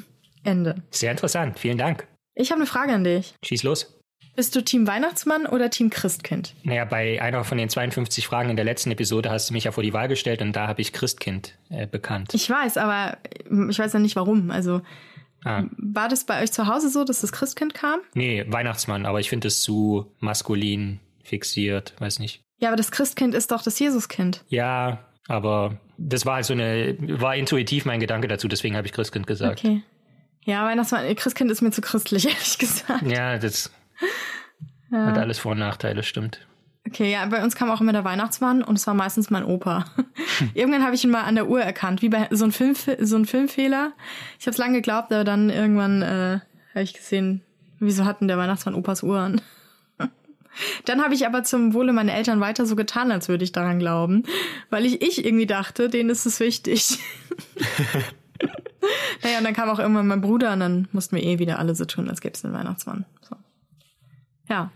Ende. 0.45 0.77
Sehr 0.93 1.11
interessant. 1.11 1.59
Vielen 1.59 1.79
Dank. 1.79 2.07
Ich 2.37 2.53
habe 2.53 2.61
eine 2.61 2.69
Frage 2.69 2.93
an 2.93 3.03
dich. 3.03 3.35
Schieß 3.45 3.65
los. 3.65 3.93
Bist 4.35 4.57
du 4.57 4.63
Team 4.63 4.87
Weihnachtsmann 4.87 5.47
oder 5.47 5.69
Team 5.69 5.91
Christkind? 5.91 6.55
Naja, 6.63 6.87
bei 6.87 7.21
einer 7.21 7.45
von 7.45 7.59
den 7.59 7.69
52 7.69 8.27
Fragen 8.27 8.49
in 8.49 8.57
der 8.57 8.65
letzten 8.65 8.91
Episode 8.91 9.31
hast 9.31 9.51
du 9.51 9.53
mich 9.53 9.65
ja 9.65 9.73
vor 9.73 9.83
die 9.83 9.93
Wahl 9.93 10.09
gestellt 10.09 10.41
und 10.41 10.55
da 10.55 10.67
habe 10.69 10.81
ich 10.81 10.95
Christkind 10.95 11.59
äh, 11.69 11.87
bekannt. 11.87 12.33
Ich 12.33 12.49
weiß, 12.49 12.79
aber 12.79 13.19
ich 13.69 13.79
weiß 13.79 13.93
ja 13.93 13.99
nicht 13.99 14.17
warum. 14.17 14.51
Also 14.51 14.81
ah. 15.45 15.65
war 15.77 16.09
das 16.09 16.25
bei 16.25 16.43
euch 16.43 16.51
zu 16.51 16.67
Hause 16.67 16.89
so, 16.89 17.05
dass 17.05 17.21
das 17.21 17.31
Christkind 17.31 17.75
kam? 17.75 18.01
Nee, 18.15 18.45
Weihnachtsmann, 18.49 19.05
aber 19.05 19.21
ich 19.21 19.29
finde 19.29 19.49
es 19.49 19.61
zu 19.61 20.11
maskulin 20.19 21.01
fixiert, 21.23 21.93
weiß 21.99 22.19
nicht. 22.19 22.43
Ja, 22.59 22.69
aber 22.69 22.77
das 22.77 22.91
Christkind 22.91 23.35
ist 23.35 23.51
doch 23.51 23.63
das 23.63 23.79
Jesuskind. 23.79 24.45
Ja, 24.49 25.05
aber 25.29 25.79
das 25.99 26.25
war 26.25 26.37
halt 26.37 26.47
so 26.47 26.55
eine, 26.55 26.97
war 27.21 27.37
intuitiv 27.37 27.85
mein 27.85 28.01
Gedanke 28.01 28.29
dazu, 28.29 28.49
deswegen 28.49 28.77
habe 28.77 28.87
ich 28.87 28.95
Christkind 28.95 29.27
gesagt. 29.27 29.61
Okay. 29.61 29.83
Ja, 30.45 30.65
Weihnachtsmann, 30.65 31.15
Christkind 31.17 31.51
ist 31.51 31.61
mir 31.61 31.71
zu 31.71 31.83
christlich, 31.83 32.25
ehrlich 32.29 32.57
gesagt. 32.57 33.03
Ja, 33.03 33.39
das 33.39 33.71
ja. 34.93 35.07
Hat 35.07 35.19
alles 35.19 35.39
Vor- 35.39 35.53
und 35.53 35.59
Nachteile, 35.59 36.03
stimmt. 36.03 36.47
Okay, 36.87 37.13
ja, 37.13 37.25
bei 37.27 37.43
uns 37.43 37.55
kam 37.55 37.71
auch 37.71 37.81
immer 37.81 37.93
der 37.93 38.05
Weihnachtsmann 38.05 38.63
und 38.63 38.77
es 38.77 38.87
war 38.87 38.95
meistens 38.95 39.31
mein 39.31 39.45
Opa. 39.45 39.85
irgendwann 40.55 40.85
habe 40.85 40.95
ich 40.95 41.05
ihn 41.05 41.11
mal 41.11 41.23
an 41.23 41.37
der 41.37 41.49
Uhr 41.49 41.63
erkannt, 41.63 42.03
wie 42.03 42.09
bei 42.09 42.29
so 42.31 42.45
ein, 42.45 42.53
Film, 42.53 42.75
so 42.75 43.17
ein 43.17 43.25
Filmfehler. 43.25 43.93
Ich 44.39 44.47
habe 44.47 44.53
es 44.53 44.59
lange 44.59 44.75
geglaubt, 44.75 45.13
aber 45.13 45.25
dann 45.25 45.49
irgendwann 45.49 46.03
äh, 46.03 46.41
habe 46.75 46.83
ich 46.83 46.93
gesehen, 46.93 47.43
wieso 47.79 48.05
hatten 48.05 48.29
der 48.29 48.37
Weihnachtsmann 48.37 48.75
Opas 48.75 49.03
Uhr 49.03 49.19
an? 49.19 49.41
Dann 50.85 51.03
habe 51.03 51.15
ich 51.15 51.27
aber 51.27 51.45
zum 51.45 51.73
Wohle 51.73 51.95
meiner 51.95 52.13
Eltern 52.13 52.41
weiter 52.41 52.67
so 52.67 52.77
getan, 52.77 53.11
als 53.11 53.29
würde 53.29 53.43
ich 53.43 53.53
daran 53.53 53.79
glauben, 53.79 54.25
weil 54.69 54.85
ich, 54.85 55.01
ich 55.01 55.25
irgendwie 55.25 55.47
dachte, 55.47 55.89
denen 55.89 56.11
ist 56.11 56.27
es 56.27 56.41
wichtig. 56.41 56.99
naja, 59.23 59.39
und 59.39 59.45
dann 59.45 59.55
kam 59.55 59.71
auch 59.71 59.79
irgendwann 59.79 60.07
mein 60.07 60.21
Bruder 60.21 60.53
und 60.53 60.61
dann 60.61 60.89
mussten 60.93 61.17
wir 61.17 61.23
eh 61.23 61.39
wieder 61.39 61.59
alle 61.59 61.75
so 61.75 61.87
tun, 61.87 62.11
als 62.11 62.21
gäbe 62.21 62.35
es 62.35 62.45
einen 62.45 62.53
Weihnachtsmann. 62.53 63.07
So. 63.23 63.37
Ja, 64.51 64.71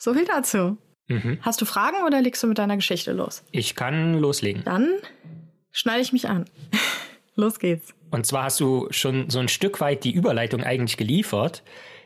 so 0.00 0.14
viel 0.14 0.24
dazu. 0.24 0.78
Mhm. 1.08 1.38
Hast 1.42 1.60
du 1.60 1.64
Fragen 1.64 1.98
oder 2.06 2.20
legst 2.20 2.42
du 2.42 2.46
mit 2.46 2.58
deiner 2.58 2.76
Geschichte 2.76 3.12
los? 3.12 3.44
Ich 3.52 3.76
kann 3.76 4.18
loslegen. 4.18 4.64
Dann 4.64 4.88
schneide 5.70 6.00
ich 6.00 6.12
mich 6.12 6.28
an. 6.28 6.46
los 7.36 7.58
geht's. 7.58 7.94
Und 8.10 8.26
zwar 8.26 8.44
hast 8.44 8.58
du 8.60 8.88
schon 8.90 9.30
so 9.30 9.38
ein 9.38 9.48
Stück 9.48 9.80
weit 9.80 10.04
die 10.04 10.12
Überleitung 10.12 10.64
eigentlich 10.64 10.96
geliefert. 10.96 11.62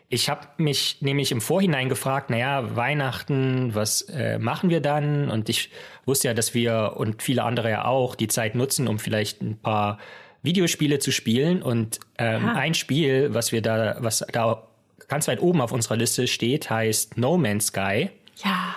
Ich 0.08 0.28
habe 0.28 0.46
mich 0.58 0.98
nämlich 1.00 1.32
im 1.32 1.40
Vorhinein 1.40 1.88
gefragt, 1.88 2.30
naja, 2.30 2.76
Weihnachten, 2.76 3.74
was 3.74 4.02
äh, 4.02 4.38
machen 4.38 4.70
wir 4.70 4.80
dann? 4.80 5.30
Und 5.30 5.48
ich 5.48 5.70
wusste 6.04 6.28
ja, 6.28 6.34
dass 6.34 6.52
wir 6.52 6.94
und 6.96 7.22
viele 7.22 7.42
andere 7.42 7.70
ja 7.70 7.84
auch 7.86 8.14
die 8.14 8.28
Zeit 8.28 8.54
nutzen, 8.54 8.86
um 8.86 8.98
vielleicht 8.98 9.40
ein 9.40 9.58
paar 9.58 9.98
Videospiele 10.42 10.98
zu 10.98 11.10
spielen. 11.10 11.62
Und 11.62 12.00
ähm, 12.18 12.48
ein 12.48 12.74
Spiel, 12.74 13.32
was 13.32 13.50
wir 13.50 13.62
da, 13.62 13.96
was 14.00 14.24
da 14.30 14.68
ganz 15.08 15.28
weit 15.28 15.40
oben 15.40 15.60
auf 15.60 15.72
unserer 15.72 15.96
Liste 15.96 16.26
steht, 16.26 16.70
heißt 16.70 17.16
No 17.18 17.36
Man's 17.36 17.66
Sky. 17.66 18.10
Ja. 18.42 18.74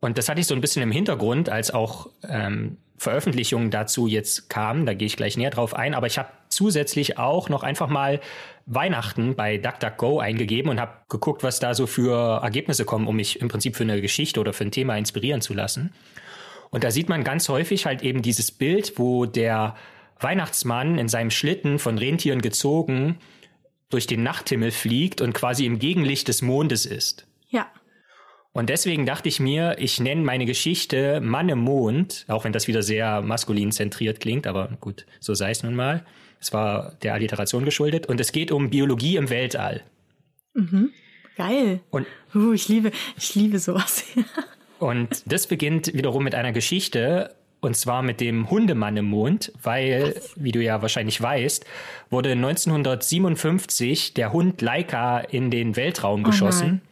Und 0.00 0.18
das 0.18 0.28
hatte 0.28 0.40
ich 0.40 0.46
so 0.46 0.54
ein 0.54 0.60
bisschen 0.60 0.82
im 0.82 0.92
Hintergrund, 0.92 1.48
als 1.48 1.72
auch 1.72 2.08
ähm, 2.28 2.78
Veröffentlichungen 2.98 3.70
dazu 3.70 4.06
jetzt 4.06 4.48
kamen. 4.48 4.86
Da 4.86 4.94
gehe 4.94 5.06
ich 5.06 5.16
gleich 5.16 5.36
näher 5.36 5.50
drauf 5.50 5.74
ein. 5.74 5.94
Aber 5.94 6.06
ich 6.06 6.18
habe 6.18 6.28
zusätzlich 6.48 7.18
auch 7.18 7.48
noch 7.48 7.62
einfach 7.62 7.88
mal 7.88 8.20
Weihnachten 8.66 9.34
bei 9.34 9.56
DuckDuckGo 9.58 10.18
eingegeben 10.18 10.70
und 10.70 10.80
habe 10.80 10.92
geguckt, 11.08 11.42
was 11.42 11.58
da 11.60 11.74
so 11.74 11.86
für 11.86 12.42
Ergebnisse 12.42 12.84
kommen, 12.84 13.06
um 13.06 13.16
mich 13.16 13.40
im 13.40 13.48
Prinzip 13.48 13.76
für 13.76 13.84
eine 13.84 14.00
Geschichte 14.00 14.40
oder 14.40 14.52
für 14.52 14.64
ein 14.64 14.70
Thema 14.70 14.96
inspirieren 14.96 15.40
zu 15.40 15.54
lassen. 15.54 15.92
Und 16.70 16.84
da 16.84 16.90
sieht 16.90 17.08
man 17.08 17.24
ganz 17.24 17.48
häufig 17.48 17.86
halt 17.86 18.02
eben 18.02 18.20
dieses 18.20 18.52
Bild, 18.52 18.98
wo 18.98 19.26
der 19.26 19.74
Weihnachtsmann 20.20 20.98
in 20.98 21.08
seinem 21.08 21.30
Schlitten 21.30 21.78
von 21.78 21.96
Rentieren 21.98 22.42
gezogen 22.42 23.18
durch 23.90 24.06
den 24.06 24.22
Nachthimmel 24.22 24.70
fliegt 24.70 25.20
und 25.20 25.32
quasi 25.32 25.64
im 25.64 25.78
Gegenlicht 25.78 26.28
des 26.28 26.42
Mondes 26.42 26.86
ist. 26.86 27.26
Ja. 27.48 27.66
Und 28.52 28.70
deswegen 28.70 29.06
dachte 29.06 29.28
ich 29.28 29.40
mir, 29.40 29.76
ich 29.78 30.00
nenne 30.00 30.22
meine 30.22 30.44
Geschichte 30.44 31.20
Mann 31.20 31.48
im 31.48 31.60
Mond, 31.60 32.24
auch 32.28 32.44
wenn 32.44 32.52
das 32.52 32.66
wieder 32.66 32.82
sehr 32.82 33.22
maskulin 33.22 33.72
zentriert 33.72 34.20
klingt, 34.20 34.46
aber 34.46 34.76
gut, 34.80 35.06
so 35.20 35.34
sei 35.34 35.50
es 35.50 35.62
nun 35.62 35.74
mal. 35.74 36.04
Es 36.40 36.52
war 36.52 36.96
der 37.02 37.14
Alliteration 37.14 37.64
geschuldet 37.64 38.06
und 38.06 38.20
es 38.20 38.32
geht 38.32 38.50
um 38.50 38.70
Biologie 38.70 39.16
im 39.16 39.30
Weltall. 39.30 39.82
Mhm. 40.54 40.90
Geil. 41.36 41.80
Und 41.90 42.06
uh, 42.34 42.52
ich 42.52 42.68
liebe, 42.68 42.90
ich 43.16 43.34
liebe 43.34 43.58
sowas. 43.58 44.04
und 44.78 45.22
das 45.26 45.46
beginnt 45.46 45.94
wiederum 45.94 46.24
mit 46.24 46.34
einer 46.34 46.52
Geschichte 46.52 47.34
und 47.60 47.76
zwar 47.76 48.02
mit 48.02 48.20
dem 48.20 48.50
Hundemann 48.50 48.96
im 48.96 49.06
Mond, 49.06 49.52
weil, 49.62 50.14
Was? 50.14 50.32
wie 50.36 50.52
du 50.52 50.62
ja 50.62 50.80
wahrscheinlich 50.82 51.20
weißt, 51.20 51.64
wurde 52.10 52.32
1957 52.32 54.14
der 54.14 54.32
Hund 54.32 54.62
Laika 54.62 55.18
in 55.18 55.50
den 55.50 55.76
Weltraum 55.76 56.22
oh 56.22 56.28
geschossen. 56.28 56.82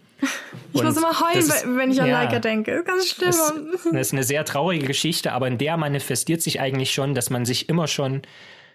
Ich 0.73 0.81
und 0.81 0.87
muss 0.87 0.97
immer 0.97 1.21
heulen, 1.21 1.39
ist, 1.39 1.67
wenn 1.67 1.91
ich 1.91 2.01
an 2.01 2.09
ja, 2.09 2.23
Laika 2.23 2.39
denke. 2.39 2.83
Ganz 2.85 3.09
schlimm. 3.09 3.29
Das, 3.29 3.53
das 3.85 3.95
ist 3.95 4.13
eine 4.15 4.25
sehr 4.25 4.47
traurige 4.47 4.87
Geschichte, 4.87 5.33
aber 5.33 5.47
in 5.47 5.59
der 5.59 5.77
manifestiert 5.77 6.41
sich 6.41 6.59
eigentlich 6.59 6.93
schon, 6.93 7.15
dass 7.15 7.29
man 7.29 7.45
sich 7.45 7.69
immer 7.69 7.87
schon 7.87 8.23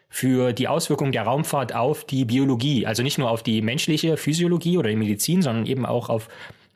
für 0.07 0.53
die 0.53 0.67
Auswirkungen 0.67 1.11
der 1.11 1.23
Raumfahrt 1.23 1.73
auf 1.73 2.05
die 2.05 2.25
Biologie, 2.25 2.85
also 2.85 3.01
nicht 3.01 3.17
nur 3.17 3.31
auf 3.31 3.41
die 3.41 3.63
menschliche 3.63 4.17
Physiologie 4.17 4.77
oder 4.77 4.89
die 4.89 4.95
Medizin, 4.95 5.41
sondern 5.41 5.65
eben 5.65 5.85
auch 5.85 6.09
auf 6.09 6.27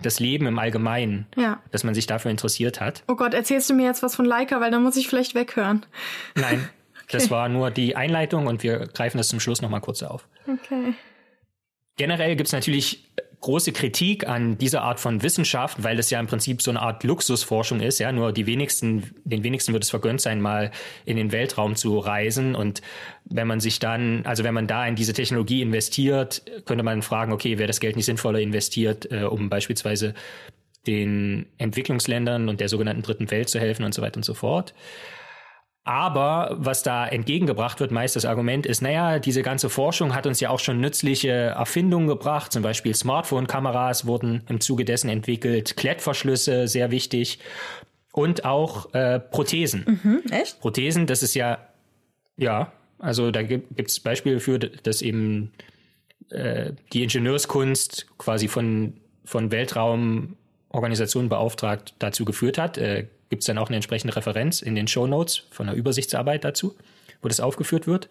das 0.06 0.20
Leben 0.20 0.46
im 0.48 0.60
Allgemeinen, 0.60 1.28
ja. 1.36 1.62
dass 1.72 1.84
man 1.84 1.94
sich 1.94 2.08
dafür 2.08 2.32
interessiert 2.32 2.80
hat. 2.80 3.04
Oh 3.08 3.16
Gott, 3.16 3.34
erzählst 3.34 3.70
du 3.70 3.74
mir 3.74 3.86
jetzt 3.86 4.04
was 4.04 4.16
von 4.16 4.26
Leica, 4.26 4.62
weil 4.62 4.72
dann 4.72 4.84
muss 4.84 4.96
ich 4.96 5.08
vielleicht 5.08 5.36
weghören. 5.36 5.86
Nein, 6.36 6.70
okay. 6.94 7.08
das 7.12 7.32
war 7.32 7.50
nur 7.50 7.72
die 7.72 7.96
Einleitung 7.96 8.48
und 8.48 8.64
wir 8.64 8.80
greifen 8.88 9.18
das 9.18 9.28
zum 9.28 9.40
Schluss 9.40 9.62
nochmal 9.62 9.82
kurz 9.82 10.04
auf. 10.04 10.28
Okay. 10.48 10.94
Generell 11.98 12.36
gibt 12.36 12.48
es 12.48 12.54
natürlich 12.54 13.10
große 13.46 13.74
Kritik 13.74 14.28
an 14.28 14.58
dieser 14.58 14.82
Art 14.82 15.00
von 15.00 15.22
Wissenschaft, 15.22 15.84
weil 15.84 16.00
es 16.00 16.10
ja 16.10 16.20
im 16.20 16.26
Prinzip 16.26 16.64
so 16.64 16.72
eine 16.72 16.82
Art 16.82 17.04
Luxusforschung 17.04 17.80
ist. 17.80 18.00
Ja, 18.00 18.12
nur 18.12 18.32
die 18.32 18.48
wenigsten, 18.48 19.14
den 19.24 19.44
wenigsten 19.44 19.72
wird 19.72 19.84
es 19.84 19.92
vergönnt 19.92 20.20
sein, 20.20 20.42
mal 20.42 20.72
in 21.06 21.16
den 21.16 21.32
Weltraum 21.32 21.76
zu 21.76 22.00
reisen. 22.00 22.56
Und 22.56 22.82
wenn 23.26 23.46
man 23.48 23.60
sich 23.60 23.78
dann, 23.78 24.26
also 24.26 24.44
wenn 24.44 24.56
man 24.56 24.66
da 24.66 24.88
in 24.88 24.96
diese 24.96 25.14
Technologie 25.14 25.62
investiert, 25.62 26.42
könnte 26.66 26.84
man 26.84 27.04
fragen, 27.04 27.34
okay, 27.34 27.60
wäre 27.60 27.68
das 27.68 27.80
Geld 27.80 27.96
nicht 27.96 28.06
sinnvoller 28.06 28.40
investiert, 28.40 29.12
äh, 29.12 29.26
um 29.26 29.48
beispielsweise 29.48 30.16
den 30.88 31.46
Entwicklungsländern 31.60 32.50
und 32.50 32.60
der 32.60 32.70
sogenannten 32.70 33.04
dritten 33.04 33.30
Welt 33.30 33.50
zu 33.50 33.60
helfen 33.60 33.86
und 33.86 33.94
so 33.94 34.02
weiter 34.02 34.18
und 34.18 34.26
so 34.26 34.34
fort. 34.34 34.74
Aber 35.88 36.56
was 36.58 36.82
da 36.82 37.08
entgegengebracht 37.08 37.80
wird, 37.80 37.92
meist 37.92 38.16
das 38.16 38.26
Argument 38.26 38.66
ist, 38.66 38.82
naja, 38.82 39.20
diese 39.20 39.44
ganze 39.44 39.70
Forschung 39.70 40.16
hat 40.16 40.26
uns 40.26 40.40
ja 40.40 40.50
auch 40.50 40.58
schon 40.58 40.80
nützliche 40.80 41.30
Erfindungen 41.30 42.08
gebracht. 42.08 42.52
Zum 42.52 42.64
Beispiel 42.64 42.96
Smartphone-Kameras 42.96 44.08
wurden 44.08 44.42
im 44.50 44.60
Zuge 44.60 44.84
dessen 44.84 45.12
entwickelt, 45.12 45.78
Klettverschlüsse, 45.78 46.68
sehr 46.68 46.90
wichtig. 46.90 47.38
Und 48.12 48.46
auch 48.46 48.96
äh, 48.96 49.20
Prothesen. 49.20 50.00
Mhm, 50.02 50.24
echt? 50.32 50.60
Prothesen, 50.60 51.06
das 51.06 51.22
ist 51.22 51.36
ja, 51.36 51.60
ja, 52.36 52.72
also 52.98 53.30
da 53.30 53.44
gibt 53.44 53.80
es 53.80 54.00
Beispiele 54.00 54.40
für, 54.40 54.58
dass 54.58 55.04
eben 55.04 55.52
äh, 56.32 56.72
die 56.94 57.04
Ingenieurskunst 57.04 58.08
quasi 58.18 58.48
von, 58.48 58.94
von 59.24 59.52
Weltraumorganisationen 59.52 61.30
beauftragt 61.30 61.94
dazu 62.00 62.26
geführt 62.26 62.58
hat. 62.58 62.80
Äh, 62.80 63.06
gibt 63.30 63.44
es 63.44 63.48
dann 63.48 63.58
auch 63.58 63.68
eine 63.68 63.78
entsprechende 63.78 64.16
Referenz 64.16 64.62
in 64.62 64.76
den 64.76 64.88
Show 64.88 65.08
Notes 65.08 65.48
von 65.52 65.68
der 65.68 65.76
Übersichtsarbeit 65.76 66.44
dazu, 66.44 66.76
wo 67.22 67.28
das 67.28 67.40
aufgeführt 67.40 67.88
wird. 67.88 68.10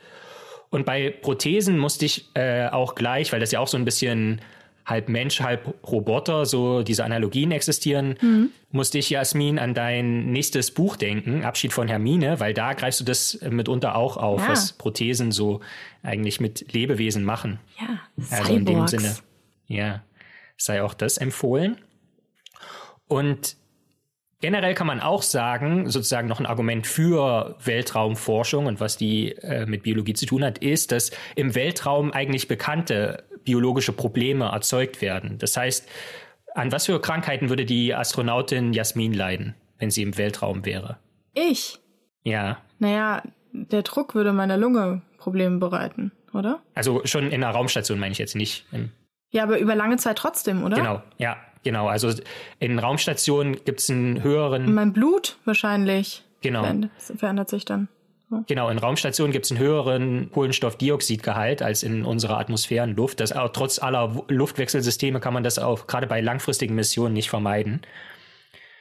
Und 0.70 0.87
bei 0.87 1.11
Prothesen 1.11 1.79
musste 1.79 2.05
ich 2.05 2.31
äh, 2.35 2.68
auch 2.68 2.94
gleich, 2.94 3.33
weil 3.33 3.40
das 3.40 3.53
ja 3.53 3.61
auch 3.61 3.68
so 3.68 3.77
ein 3.77 3.85
bisschen 3.85 4.40
halb 4.87 5.09
Mensch, 5.09 5.40
halb 5.40 5.74
Roboter, 5.87 6.44
so 6.44 6.83
diese 6.83 7.05
Analogien 7.05 7.53
existieren, 7.53 8.16
mhm. 8.20 8.50
musste 8.70 8.98
ich, 8.98 9.09
Jasmin, 9.09 9.59
an 9.59 9.72
dein 9.72 10.27
nächstes 10.31 10.72
Buch 10.72 10.96
denken, 10.96 11.44
Abschied 11.44 11.72
von 11.72 11.88
Hermine, 11.88 12.38
weil 12.40 12.53
da 12.53 12.74
greifst 12.74 13.00
du 13.00 13.05
das 13.05 13.40
mitunter 13.48 13.96
auch 13.96 14.16
auf, 14.16 14.42
ja. 14.42 14.48
was 14.48 14.72
Prothesen 14.72 15.33
so 15.33 15.61
eigentlich 16.03 16.40
mit 16.40 16.72
Lebewesen 16.72 17.24
machen. 17.24 17.61
Ja, 17.81 18.00
also 18.37 18.53
in 18.53 18.66
dem 18.66 18.87
Sinne, 18.87 19.16
ja, 19.68 20.03
sei 20.56 20.83
auch 20.83 20.94
das 20.94 21.17
empfohlen. 21.17 21.79
Und 23.06 23.56
Generell 24.44 24.74
kann 24.74 24.86
man 24.86 25.00
auch 25.00 25.22
sagen, 25.22 25.88
sozusagen 25.88 26.28
noch 26.28 26.38
ein 26.38 26.44
Argument 26.44 26.86
für 26.86 27.56
Weltraumforschung 27.64 28.66
und 28.66 28.78
was 28.78 28.98
die 28.98 29.32
äh, 29.36 29.64
mit 29.64 29.84
Biologie 29.84 30.12
zu 30.12 30.26
tun 30.26 30.44
hat, 30.44 30.58
ist, 30.58 30.92
dass 30.92 31.12
im 31.34 31.54
Weltraum 31.54 32.12
eigentlich 32.12 32.46
bekannte 32.46 33.24
biologische 33.44 33.94
Probleme 33.94 34.44
erzeugt 34.52 35.00
werden. 35.00 35.38
Das 35.38 35.56
heißt, 35.56 35.88
an 36.54 36.72
was 36.72 36.84
für 36.84 37.00
Krankheiten 37.00 37.48
würde 37.48 37.64
die 37.64 37.94
Astronautin 37.94 38.74
Jasmin 38.74 39.14
leiden, 39.14 39.54
wenn 39.78 39.90
sie 39.90 40.02
im 40.02 40.18
Weltraum 40.18 40.66
wäre? 40.66 40.98
Ich? 41.32 41.78
Ja. 42.22 42.58
Naja, 42.78 43.22
der 43.52 43.80
Druck 43.80 44.14
würde 44.14 44.34
meiner 44.34 44.58
Lunge 44.58 45.00
Probleme 45.16 45.56
bereiten, 45.56 46.12
oder? 46.34 46.60
Also 46.74 47.00
schon 47.06 47.28
in 47.28 47.42
einer 47.42 47.54
Raumstation 47.54 47.98
meine 47.98 48.12
ich 48.12 48.18
jetzt 48.18 48.36
nicht. 48.36 48.66
Ja, 49.30 49.44
aber 49.44 49.58
über 49.58 49.74
lange 49.74 49.96
Zeit 49.96 50.18
trotzdem, 50.18 50.64
oder? 50.64 50.76
Genau, 50.76 51.02
ja. 51.16 51.38
Genau, 51.65 51.88
also 51.88 52.10
in 52.60 52.79
Raumstationen 52.79 53.65
gibt 53.65 53.81
es 53.81 53.90
einen 53.90 54.23
höheren. 54.23 54.73
Mein 54.75 54.92
Blut 54.92 55.38
wahrscheinlich. 55.44 56.23
Genau. 56.42 56.65
Verändert 56.98 57.48
sich 57.48 57.65
dann. 57.65 57.88
Genau, 58.46 58.69
in 58.69 58.79
Raumstationen 58.79 59.33
gibt 59.33 59.44
es 59.46 59.52
einen 59.52 59.60
höheren 59.60 60.31
Kohlenstoffdioxidgehalt 60.33 61.62
als 61.62 61.83
in 61.83 62.04
unserer 62.04 62.38
Atmosphärenluft. 62.38 63.21
Das, 63.21 63.33
auch 63.33 63.50
trotz 63.50 63.79
aller 63.79 64.25
Luftwechselsysteme 64.29 65.21
kann 65.21 65.35
man 65.35 65.44
das 65.44 65.58
auch 65.58 65.87
gerade 65.87 66.06
bei 66.06 66.21
langfristigen 66.21 66.75
Missionen 66.75 67.15
nicht 67.15 67.31
vermeiden. 67.31 67.83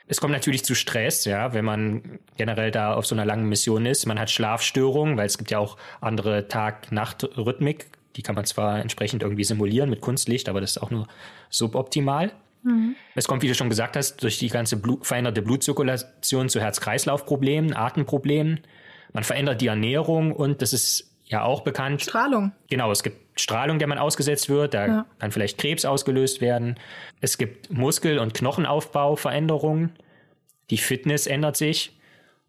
Es 0.08 0.20
kommt 0.20 0.34
natürlich 0.34 0.66
zu 0.66 0.76
Stress, 0.76 1.26
ja, 1.26 1.54
wenn 1.54 1.64
man 1.64 2.20
generell 2.36 2.72
da 2.72 2.94
auf 2.94 3.06
so 3.06 3.16
einer 3.16 3.26
langen 3.26 3.48
Mission 3.48 3.86
ist. 3.86 4.06
Man 4.06 4.20
hat 4.20 4.30
Schlafstörungen, 4.30 5.18
weil 5.18 5.28
es 5.28 5.38
gibt 5.38 5.52
ja 5.52 5.60
auch 5.60 5.78
andere 6.02 6.48
Tag-Nacht-Rhythmik. 6.48 7.88
Die 8.16 8.22
kann 8.22 8.36
man 8.36 8.46
zwar 8.46 8.80
entsprechend 8.80 9.24
irgendwie 9.24 9.44
simulieren 9.44 9.90
mit 9.90 10.02
Kunstlicht, 10.02 10.50
aber 10.50 10.62
das 10.62 10.72
ist 10.72 10.78
auch 10.80 10.92
nur 10.92 11.08
suboptimal. 11.50 12.32
Mhm. 12.64 12.96
Es 13.16 13.28
kommt, 13.28 13.44
wie 13.44 13.48
du 13.48 13.56
schon 13.56 13.70
gesagt 13.70 13.96
hast, 13.96 14.24
durch 14.24 14.40
die 14.40 14.50
ganze 14.50 14.78
Blut, 14.78 15.06
veränderte 15.06 15.42
Blutzirkulation 15.42 16.50
zu 16.50 16.60
Herz-Kreislauf-Problemen, 16.60 17.76
Atemproblemen. 17.76 18.62
Man 19.14 19.24
verändert 19.24 19.62
die 19.62 19.68
Ernährung 19.68 20.32
und 20.32 20.62
das 20.62 20.74
ist 20.74 21.12
ja 21.26 21.44
auch 21.44 21.62
bekannt. 21.62 22.02
Strahlung. 22.02 22.52
Genau, 22.70 22.92
es 22.92 23.04
gibt 23.04 23.40
Strahlung, 23.40 23.80
der 23.80 23.88
man 23.88 23.98
ausgesetzt 23.98 24.50
wird. 24.50 24.74
Da 24.74 24.88
ja. 24.88 25.06
kann 25.20 25.32
vielleicht 25.32 25.58
Krebs 25.58 25.86
ausgelöst 25.86 26.42
werden. 26.42 26.76
Es 27.22 27.38
gibt 27.38 27.72
Muskel- 27.72 28.20
und 28.20 28.34
Knochenaufbauveränderungen. 28.34 29.92
Die 30.70 30.78
Fitness 30.78 31.28
ändert 31.28 31.58
sich. 31.58 31.98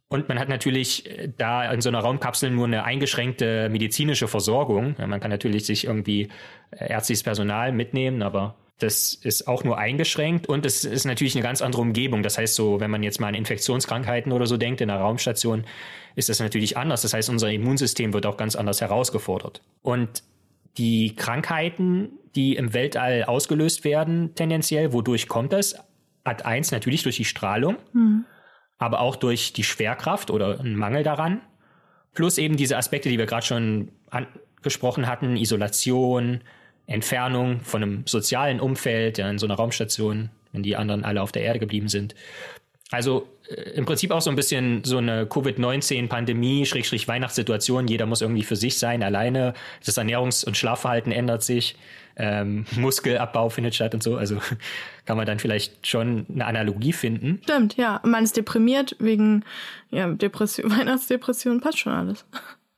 Und 0.08 0.28
man 0.28 0.38
hat 0.38 0.48
natürlich 0.48 1.10
äh, 1.10 1.28
da 1.36 1.72
in 1.72 1.80
so 1.80 1.88
einer 1.88 2.00
Raumkapsel 2.00 2.50
nur 2.50 2.66
eine 2.66 2.84
eingeschränkte 2.84 3.68
medizinische 3.68 4.28
Versorgung. 4.28 4.94
Man 4.98 5.18
kann 5.18 5.30
natürlich 5.30 5.66
sich 5.66 5.86
irgendwie 5.86 6.28
äh, 6.70 6.90
ärztliches 6.90 7.22
Personal 7.22 7.72
mitnehmen, 7.72 8.22
aber 8.22 8.54
das 8.78 9.14
ist 9.14 9.46
auch 9.46 9.62
nur 9.62 9.78
eingeschränkt 9.78 10.48
und 10.48 10.66
es 10.66 10.84
ist 10.84 11.04
natürlich 11.04 11.36
eine 11.36 11.44
ganz 11.44 11.62
andere 11.62 11.82
Umgebung. 11.82 12.22
Das 12.22 12.38
heißt 12.38 12.56
so, 12.56 12.80
wenn 12.80 12.90
man 12.90 13.02
jetzt 13.02 13.20
mal 13.20 13.28
an 13.28 13.34
Infektionskrankheiten 13.34 14.32
oder 14.32 14.46
so 14.46 14.56
denkt 14.56 14.80
in 14.80 14.90
einer 14.90 15.00
Raumstation, 15.00 15.64
ist 16.16 16.28
das 16.28 16.40
natürlich 16.40 16.76
anders. 16.76 17.02
Das 17.02 17.14
heißt, 17.14 17.30
unser 17.30 17.50
Immunsystem 17.52 18.12
wird 18.12 18.26
auch 18.26 18.36
ganz 18.36 18.56
anders 18.56 18.80
herausgefordert. 18.80 19.62
Und 19.82 20.24
die 20.76 21.14
Krankheiten, 21.14 22.18
die 22.34 22.56
im 22.56 22.74
Weltall 22.74 23.24
ausgelöst 23.24 23.84
werden, 23.84 24.34
tendenziell, 24.34 24.92
wodurch 24.92 25.28
kommt 25.28 25.52
das? 25.52 25.76
Ad 26.24 26.44
eins 26.44 26.72
natürlich 26.72 27.04
durch 27.04 27.16
die 27.16 27.24
Strahlung, 27.24 27.76
mhm. 27.92 28.24
aber 28.78 29.00
auch 29.00 29.14
durch 29.14 29.52
die 29.52 29.62
Schwerkraft 29.62 30.30
oder 30.30 30.58
einen 30.58 30.74
Mangel 30.74 31.04
daran. 31.04 31.42
Plus 32.12 32.38
eben 32.38 32.56
diese 32.56 32.76
Aspekte, 32.76 33.08
die 33.08 33.18
wir 33.18 33.26
gerade 33.26 33.46
schon 33.46 33.92
angesprochen 34.10 35.06
hatten, 35.06 35.36
Isolation, 35.36 36.40
Entfernung 36.86 37.60
von 37.60 37.82
einem 37.82 38.06
sozialen 38.06 38.60
Umfeld, 38.60 39.18
ja, 39.18 39.28
in 39.30 39.38
so 39.38 39.46
einer 39.46 39.54
Raumstation, 39.54 40.30
wenn 40.52 40.62
die 40.62 40.76
anderen 40.76 41.04
alle 41.04 41.22
auf 41.22 41.32
der 41.32 41.42
Erde 41.42 41.58
geblieben 41.58 41.88
sind. 41.88 42.14
Also 42.90 43.26
äh, 43.48 43.70
im 43.70 43.86
Prinzip 43.86 44.10
auch 44.10 44.20
so 44.20 44.30
ein 44.30 44.36
bisschen 44.36 44.84
so 44.84 44.98
eine 44.98 45.26
Covid-19-Pandemie, 45.26 46.66
Schrägstrich 46.66 47.08
Weihnachtssituation. 47.08 47.88
Jeder 47.88 48.06
muss 48.06 48.20
irgendwie 48.20 48.44
für 48.44 48.56
sich 48.56 48.78
sein, 48.78 49.02
alleine. 49.02 49.54
Das 49.84 49.98
Ernährungs- 49.98 50.44
und 50.44 50.56
Schlafverhalten 50.56 51.12
ändert 51.12 51.42
sich. 51.42 51.76
Ähm, 52.16 52.66
Muskelabbau 52.76 53.48
findet 53.48 53.74
statt 53.74 53.94
und 53.94 54.02
so. 54.02 54.16
Also 54.16 54.38
kann 55.06 55.16
man 55.16 55.26
dann 55.26 55.38
vielleicht 55.38 55.86
schon 55.86 56.26
eine 56.32 56.46
Analogie 56.46 56.92
finden. 56.92 57.40
Stimmt, 57.44 57.76
ja. 57.76 58.00
Man 58.04 58.24
ist 58.24 58.36
deprimiert 58.36 58.96
wegen 58.98 59.44
ja, 59.90 60.08
Depression, 60.08 60.70
Weihnachtsdepression, 60.78 61.60
passt 61.60 61.78
schon 61.78 61.92
alles. 61.92 62.24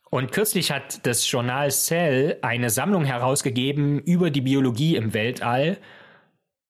Und 0.09 0.31
kürzlich 0.31 0.71
hat 0.71 1.05
das 1.05 1.29
Journal 1.29 1.71
Cell 1.71 2.37
eine 2.41 2.69
Sammlung 2.69 3.05
herausgegeben 3.05 3.99
über 3.99 4.29
die 4.29 4.41
Biologie 4.41 4.95
im 4.95 5.13
Weltall, 5.13 5.77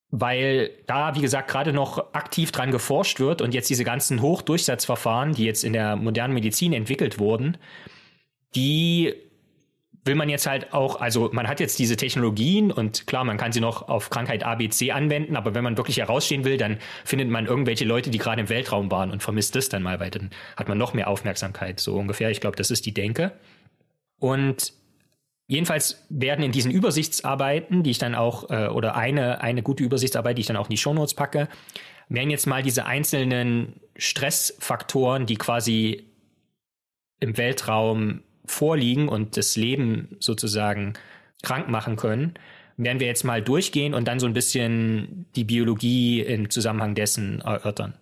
weil 0.09 0.71
da, 0.87 1.15
wie 1.15 1.21
gesagt, 1.21 1.49
gerade 1.49 1.73
noch 1.73 2.13
aktiv 2.13 2.51
dran 2.51 2.71
geforscht 2.71 3.19
wird 3.19 3.41
und 3.41 3.53
jetzt 3.53 3.69
diese 3.69 3.83
ganzen 3.83 4.21
Hochdurchsatzverfahren, 4.21 5.33
die 5.33 5.45
jetzt 5.45 5.63
in 5.63 5.73
der 5.73 5.95
modernen 5.95 6.33
Medizin 6.33 6.73
entwickelt 6.73 7.19
wurden, 7.19 7.57
die 8.55 9.13
will 10.07 10.15
man 10.15 10.29
jetzt 10.29 10.47
halt 10.47 10.73
auch, 10.73 10.99
also 10.99 11.29
man 11.31 11.47
hat 11.47 11.59
jetzt 11.59 11.77
diese 11.77 11.97
Technologien 11.97 12.71
und 12.71 13.05
klar, 13.05 13.23
man 13.23 13.37
kann 13.37 13.51
sie 13.51 13.59
noch 13.59 13.87
auf 13.87 14.09
Krankheit 14.09 14.43
ABC 14.43 14.91
anwenden, 14.91 15.35
aber 15.35 15.53
wenn 15.53 15.63
man 15.63 15.77
wirklich 15.77 15.97
herausstehen 15.97 16.43
will, 16.43 16.57
dann 16.57 16.79
findet 17.05 17.29
man 17.29 17.45
irgendwelche 17.45 17.85
Leute, 17.85 18.09
die 18.09 18.17
gerade 18.17 18.41
im 18.41 18.49
Weltraum 18.49 18.89
waren 18.89 19.11
und 19.11 19.21
vermisst 19.21 19.55
das 19.55 19.69
dann 19.69 19.83
mal, 19.83 19.99
weil 19.99 20.09
dann 20.09 20.31
hat 20.55 20.67
man 20.67 20.77
noch 20.77 20.93
mehr 20.93 21.07
Aufmerksamkeit, 21.07 21.79
so 21.79 21.95
ungefähr. 21.95 22.31
Ich 22.31 22.41
glaube, 22.41 22.55
das 22.55 22.71
ist 22.71 22.85
die 22.85 22.93
Denke. 22.93 23.33
Und 24.19 24.73
jedenfalls 25.47 26.05
werden 26.09 26.43
in 26.43 26.51
diesen 26.51 26.71
Übersichtsarbeiten, 26.71 27.83
die 27.83 27.91
ich 27.91 27.99
dann 27.99 28.15
auch, 28.15 28.49
äh, 28.49 28.67
oder 28.67 28.95
eine, 28.95 29.41
eine 29.41 29.61
gute 29.61 29.83
Übersichtsarbeit, 29.83 30.37
die 30.37 30.41
ich 30.41 30.47
dann 30.47 30.57
auch 30.57 30.67
in 30.67 30.71
die 30.71 30.77
Shownotes 30.77 31.13
packe, 31.13 31.47
werden 32.09 32.29
jetzt 32.29 32.47
mal 32.47 32.63
diese 32.63 32.85
einzelnen 32.85 33.81
Stressfaktoren, 33.97 35.25
die 35.25 35.35
quasi 35.35 36.05
im 37.19 37.37
Weltraum 37.37 38.21
vorliegen 38.47 39.07
und 39.09 39.37
das 39.37 39.55
Leben 39.55 40.15
sozusagen 40.19 40.93
krank 41.43 41.69
machen 41.69 41.95
können, 41.95 42.33
werden 42.77 42.99
wir 42.99 43.07
jetzt 43.07 43.23
mal 43.23 43.41
durchgehen 43.41 43.93
und 43.93 44.07
dann 44.07 44.19
so 44.19 44.27
ein 44.27 44.33
bisschen 44.33 45.25
die 45.35 45.43
Biologie 45.43 46.21
im 46.21 46.49
Zusammenhang 46.49 46.95
dessen 46.95 47.41
erörtern. 47.41 47.93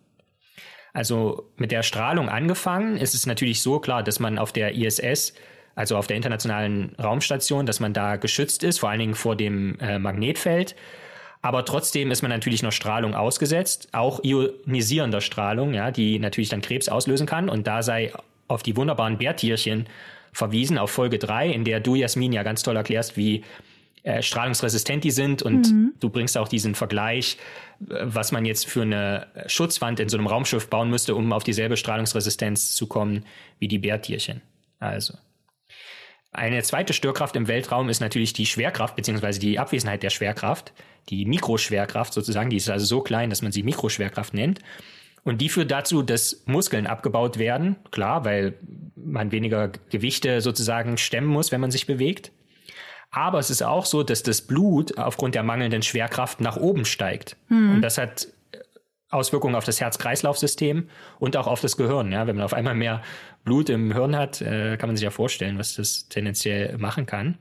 Also 0.94 1.52
mit 1.58 1.72
der 1.72 1.84
Strahlung 1.84 2.30
angefangen 2.30 2.98
ist 2.98 3.16
es 3.16 3.26
natürlich 3.26 3.62
so 3.62 3.80
klar, 3.80 4.04
dass 4.04 4.20
man 4.20 4.38
auf 4.38 4.54
der 4.54 4.76
ISS, 4.76 5.34
also 5.76 5.98
auf 5.98 6.08
der 6.08 6.16
internationalen 6.16 6.96
Raumstation, 7.02 7.66
dass 7.66 7.82
man 7.82 7.94
da 7.94 8.16
geschützt 8.16 8.64
ist, 8.64 8.80
vor 8.80 8.90
allen 8.90 9.00
Dingen 9.00 9.16
vor 9.16 9.36
dem 9.36 9.78
äh, 9.80 10.00
Magnetfeld. 10.00 10.76
Aber 11.42 11.66
trotzdem 11.66 12.12
ist 12.12 12.22
man 12.22 12.32
natürlich 12.32 12.64
noch 12.64 12.72
Strahlung 12.72 13.14
ausgesetzt, 13.14 13.90
auch 13.92 14.24
ionisierender 14.24 15.22
Strahlung, 15.22 15.74
ja, 15.74 15.92
die 15.92 16.18
natürlich 16.18 16.50
dann 16.50 16.62
Krebs 16.62 16.90
auslösen 16.90 17.28
kann. 17.28 17.50
Und 17.50 17.68
da 17.68 17.84
sei 17.84 18.14
auf 18.48 18.64
die 18.64 18.76
wunderbaren 18.78 19.18
Bärtierchen 19.18 19.88
verwiesen 20.36 20.78
auf 20.78 20.92
Folge 20.92 21.18
3, 21.18 21.50
in 21.50 21.64
der 21.64 21.80
du, 21.80 21.96
Jasmin, 21.96 22.34
ja 22.34 22.44
ganz 22.44 22.62
toll 22.62 22.76
erklärst, 22.76 23.16
wie 23.16 23.44
äh, 24.04 24.22
strahlungsresistent 24.22 25.04
die 25.04 25.12
sind 25.12 25.42
und 25.42 25.72
mhm. 25.72 25.94
du 26.02 26.10
bringst 26.10 26.38
auch 26.38 26.50
diesen 26.50 26.76
Vergleich, 26.76 27.38
äh, 27.90 27.96
was 28.02 28.34
man 28.34 28.44
jetzt 28.44 28.68
für 28.68 28.82
eine 28.82 29.28
Schutzwand 29.48 30.02
in 30.02 30.10
so 30.10 30.18
einem 30.18 30.28
Raumschiff 30.28 30.70
bauen 30.70 30.90
müsste, 30.90 31.16
um 31.16 31.32
auf 31.32 31.46
dieselbe 31.46 31.78
Strahlungsresistenz 31.78 32.76
zu 32.76 32.88
kommen 32.88 33.26
wie 33.60 33.70
die 33.70 33.80
Bärtierchen. 33.80 34.42
Also. 34.78 35.14
Eine 36.34 36.62
zweite 36.64 36.92
Störkraft 36.92 37.38
im 37.38 37.48
Weltraum 37.48 37.88
ist 37.88 38.02
natürlich 38.02 38.34
die 38.34 38.46
Schwerkraft, 38.46 38.98
beziehungsweise 38.98 39.40
die 39.40 39.58
Abwesenheit 39.58 40.04
der 40.04 40.10
Schwerkraft, 40.10 40.74
die 41.08 41.26
Mikroschwerkraft 41.26 42.12
sozusagen, 42.12 42.50
die 42.50 42.58
ist 42.58 42.70
also 42.70 42.86
so 42.86 43.00
klein, 43.00 43.30
dass 43.30 43.42
man 43.42 43.54
sie 43.54 43.64
Mikroschwerkraft 43.64 44.34
nennt. 44.34 44.60
Und 45.26 45.42
die 45.42 45.50
führt 45.50 45.72
dazu, 45.72 46.04
dass 46.04 46.44
Muskeln 46.46 46.86
abgebaut 46.86 47.40
werden, 47.40 47.78
klar, 47.90 48.24
weil 48.26 48.54
man 48.96 49.32
weniger 49.32 49.70
Gewichte 49.90 50.40
sozusagen 50.40 50.98
stemmen 50.98 51.28
muss, 51.28 51.52
wenn 51.52 51.60
man 51.60 51.72
sich 51.72 51.88
bewegt. 51.88 52.32
Aber 53.10 53.40
es 53.40 53.50
ist 53.50 53.64
auch 53.64 53.86
so, 53.86 54.04
dass 54.04 54.22
das 54.24 54.42
Blut 54.42 54.98
aufgrund 55.00 55.36
der 55.36 55.44
mangelnden 55.44 55.82
Schwerkraft 55.82 56.42
nach 56.42 56.58
oben 56.58 56.86
steigt. 56.86 57.38
Mhm. 57.50 57.76
Und 57.76 57.82
das 57.82 57.98
hat 57.98 58.28
Auswirkungen 59.10 59.56
auf 59.56 59.64
das 59.66 59.82
Herz-Kreislauf-System 59.82 60.90
und 61.20 61.38
auch 61.38 61.48
auf 61.48 61.62
das 61.62 61.76
Gehirn. 61.76 62.12
Ja, 62.12 62.28
wenn 62.28 62.36
man 62.36 62.46
auf 62.46 62.54
einmal 62.54 62.76
mehr 62.76 63.02
Blut 63.44 63.70
im 63.70 63.94
Hirn 63.94 64.16
hat, 64.16 64.42
äh, 64.42 64.78
kann 64.78 64.90
man 64.90 64.96
sich 64.96 65.04
ja 65.04 65.12
vorstellen, 65.12 65.58
was 65.58 65.76
das 65.76 66.08
tendenziell 66.08 66.78
machen 66.78 67.06
kann. 67.08 67.38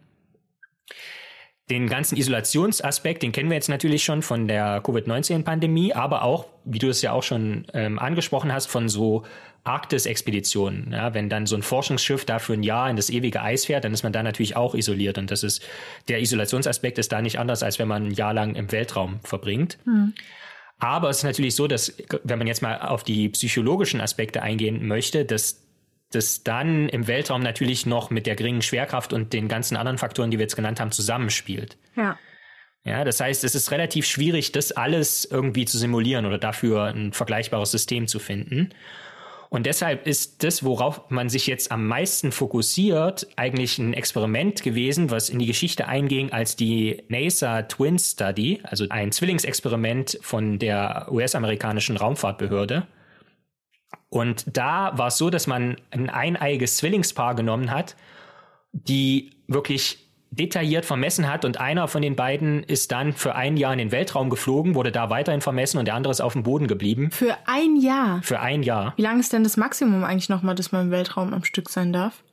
Den 1.71 1.89
ganzen 1.89 2.19
Isolationsaspekt, 2.19 3.23
den 3.23 3.33
kennen 3.33 3.49
wir 3.49 3.55
jetzt 3.55 3.71
natürlich 3.71 4.05
schon 4.05 4.21
von 4.21 4.49
der 4.49 4.83
Covid-19-Pandemie, 4.83 5.95
aber 5.95 6.23
auch, 6.23 6.47
wie 6.65 6.79
du 6.79 6.89
es 6.89 7.01
ja 7.01 7.13
auch 7.13 7.23
schon 7.23 7.67
ähm, 7.73 7.99
angesprochen 7.99 8.53
hast, 8.53 8.67
von 8.67 8.91
so 8.91 9.25
Arktis-Expeditionen. 9.65 10.93
Ja, 10.93 11.15
wenn 11.15 11.31
dann 11.31 11.47
so 11.47 11.57
ein 11.57 11.63
Forschungsschiff 11.63 12.27
da 12.27 12.39
für 12.39 12.53
ein 12.53 12.63
Jahr 12.63 12.91
in 12.91 12.97
das 12.97 13.09
ewige 13.09 13.41
Eis 13.41 13.65
fährt, 13.65 13.85
dann 13.85 13.95
ist 13.95 14.03
man 14.03 14.13
da 14.13 14.23
natürlich 14.23 14.57
auch 14.57 14.75
isoliert. 14.75 15.17
Und 15.17 15.31
das 15.31 15.43
ist, 15.43 15.63
der 16.09 16.21
Isolationsaspekt 16.21 16.99
ist 16.99 17.11
da 17.13 17.23
nicht 17.23 17.39
anders, 17.39 17.63
als 17.63 17.79
wenn 17.79 17.89
man 17.89 18.09
ein 18.09 18.13
Jahr 18.13 18.35
lang 18.35 18.57
im 18.57 18.71
Weltraum 18.71 19.21
verbringt. 19.25 19.79
Mhm. 19.87 20.13
Aber 20.79 21.09
es 21.09 21.19
ist 21.19 21.25
natürlich 21.25 21.55
so, 21.55 21.67
dass, 21.67 21.97
wenn 22.25 22.39
man 22.39 22.47
jetzt 22.47 22.61
mal 22.61 22.79
auf 22.79 23.05
die 23.05 23.31
psychologischen 23.31 24.03
Aspekte 24.03 24.43
eingehen 24.43 24.87
möchte, 24.87 25.25
dass 25.25 25.64
das 26.15 26.43
dann 26.43 26.89
im 26.89 27.07
Weltraum 27.07 27.43
natürlich 27.43 27.87
noch 27.87 28.11
mit 28.11 28.27
der 28.27 28.37
geringen 28.37 28.63
Schwerkraft 28.63 29.13
und 29.13 29.33
den 29.33 29.49
ganzen 29.49 29.77
anderen 29.77 29.99
Faktoren, 29.99 30.31
die 30.31 30.39
wir 30.39 30.45
jetzt 30.45 30.57
genannt 30.57 30.81
haben, 30.81 30.93
zusammenspielt. 30.93 31.77
Ja. 31.97 32.19
Ja, 32.87 33.03
das 33.05 33.19
heißt, 33.19 33.45
es 33.45 33.55
ist 33.55 33.71
relativ 33.71 34.05
schwierig, 34.07 34.53
das 34.53 34.71
alles 34.71 35.25
irgendwie 35.25 35.65
zu 35.65 35.79
simulieren 35.79 36.27
oder 36.27 36.37
dafür 36.37 36.85
ein 36.85 37.15
vergleichbares 37.15 37.71
System 37.71 38.07
zu 38.07 38.19
finden. 38.19 38.71
Und 39.49 39.67
deshalb 39.67 40.07
ist 40.07 40.43
das, 40.43 40.65
worauf 40.65 41.11
man 41.11 41.29
sich 41.29 41.47
jetzt 41.47 41.71
am 41.71 41.87
meisten 41.87 42.33
fokussiert, 42.33 43.29
eigentlich 43.37 43.79
ein 43.79 43.95
Experiment 43.95 44.63
gewesen, 44.63 45.11
was 45.13 45.29
in 45.29 45.39
die 45.39 45.47
Geschichte 45.47 45.87
einging 45.87 46.33
als 46.33 46.57
die 46.57 47.05
NASA 47.09 47.63
Twin 47.63 47.99
Study, 47.99 48.61
also 48.65 48.87
ein 48.91 49.13
Zwillingsexperiment 49.13 50.19
von 50.23 50.59
der 50.59 51.07
US-amerikanischen 51.11 51.97
Raumfahrtbehörde. 51.97 52.87
Und 54.15 54.45
da 54.57 54.97
war 54.97 55.09
es 55.09 55.19
so, 55.19 55.29
dass 55.29 55.49
man 55.49 55.77
ein 55.91 56.09
eineiiges 56.09 56.77
Zwillingspaar 56.77 57.35
genommen 57.35 57.73
hat, 57.73 57.97
die 58.73 59.31
wirklich 59.49 60.09
detailliert 60.31 60.85
vermessen 60.85 61.29
hat 61.29 61.45
und 61.45 61.59
einer 61.61 61.89
von 61.89 62.01
den 62.01 62.15
beiden 62.15 62.63
ist 62.63 62.93
dann 62.93 63.13
für 63.13 63.35
ein 63.35 63.57
Jahr 63.57 63.73
in 63.73 63.79
den 63.79 63.93
Weltraum 63.93 64.31
geflogen, 64.31 64.77
wurde 64.77 64.93
da 64.93 65.11
weiterhin 65.11 65.41
vermessen 65.41 65.79
und 65.79 65.87
der 65.87 65.95
andere 65.95 66.13
ist 66.13 66.21
auf 66.21 66.33
dem 66.33 66.45
Boden 66.45 66.69
geblieben. 66.69 67.11
Für 67.11 67.37
ein 67.47 67.77
Jahr? 67.77 68.21
Für 68.23 68.39
ein 68.39 68.63
Jahr. 68.63 68.95
Wie 68.97 69.03
lange 69.03 69.19
ist 69.19 69.33
denn 69.33 69.43
das 69.43 69.57
Maximum 69.57 70.05
eigentlich 70.05 70.29
nochmal, 70.29 70.55
dass 70.55 70.71
man 70.71 70.87
im 70.87 70.91
Weltraum 70.93 71.35
am 71.35 71.43
Stück 71.43 71.69
sein 71.69 71.93
darf? 71.93 72.24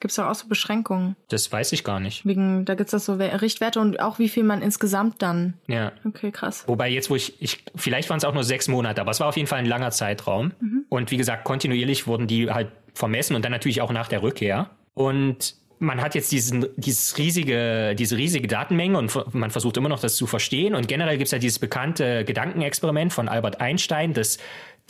Gibt 0.00 0.12
es 0.12 0.16
doch 0.16 0.26
auch 0.26 0.34
so 0.34 0.46
Beschränkungen? 0.46 1.16
Das 1.28 1.50
weiß 1.50 1.72
ich 1.72 1.82
gar 1.82 1.98
nicht. 1.98 2.24
Wegen, 2.24 2.64
da 2.64 2.74
gibt's 2.76 2.92
das 2.92 3.04
so 3.04 3.14
Richtwerte 3.14 3.80
und 3.80 3.98
auch 3.98 4.20
wie 4.20 4.28
viel 4.28 4.44
man 4.44 4.62
insgesamt 4.62 5.22
dann. 5.22 5.54
Ja. 5.66 5.92
Okay, 6.04 6.30
krass. 6.30 6.64
Wobei 6.68 6.88
jetzt, 6.88 7.10
wo 7.10 7.16
ich, 7.16 7.40
ich 7.42 7.64
vielleicht 7.74 8.08
waren 8.08 8.18
es 8.18 8.24
auch 8.24 8.34
nur 8.34 8.44
sechs 8.44 8.68
Monate, 8.68 9.00
aber 9.00 9.10
es 9.10 9.18
war 9.18 9.26
auf 9.26 9.36
jeden 9.36 9.48
Fall 9.48 9.58
ein 9.58 9.66
langer 9.66 9.90
Zeitraum. 9.90 10.52
Mhm. 10.60 10.84
Und 10.88 11.10
wie 11.10 11.16
gesagt, 11.16 11.44
kontinuierlich 11.44 12.06
wurden 12.06 12.28
die 12.28 12.48
halt 12.48 12.70
vermessen 12.94 13.34
und 13.34 13.44
dann 13.44 13.52
natürlich 13.52 13.80
auch 13.80 13.92
nach 13.92 14.08
der 14.08 14.22
Rückkehr. 14.22 14.70
Und 14.94 15.56
man 15.80 16.00
hat 16.00 16.14
jetzt 16.14 16.30
diesen, 16.32 16.66
dieses 16.76 17.18
riesige, 17.18 17.94
diese 17.96 18.16
riesige 18.16 18.46
Datenmenge 18.46 18.98
und 18.98 19.34
man 19.34 19.50
versucht 19.50 19.76
immer 19.76 19.88
noch 19.88 20.00
das 20.00 20.16
zu 20.16 20.26
verstehen. 20.26 20.74
Und 20.74 20.88
generell 20.88 21.18
gibt 21.18 21.26
es 21.26 21.32
ja 21.32 21.38
dieses 21.38 21.58
bekannte 21.58 22.24
Gedankenexperiment 22.24 23.12
von 23.12 23.28
Albert 23.28 23.60
Einstein, 23.60 24.12
dass 24.12 24.38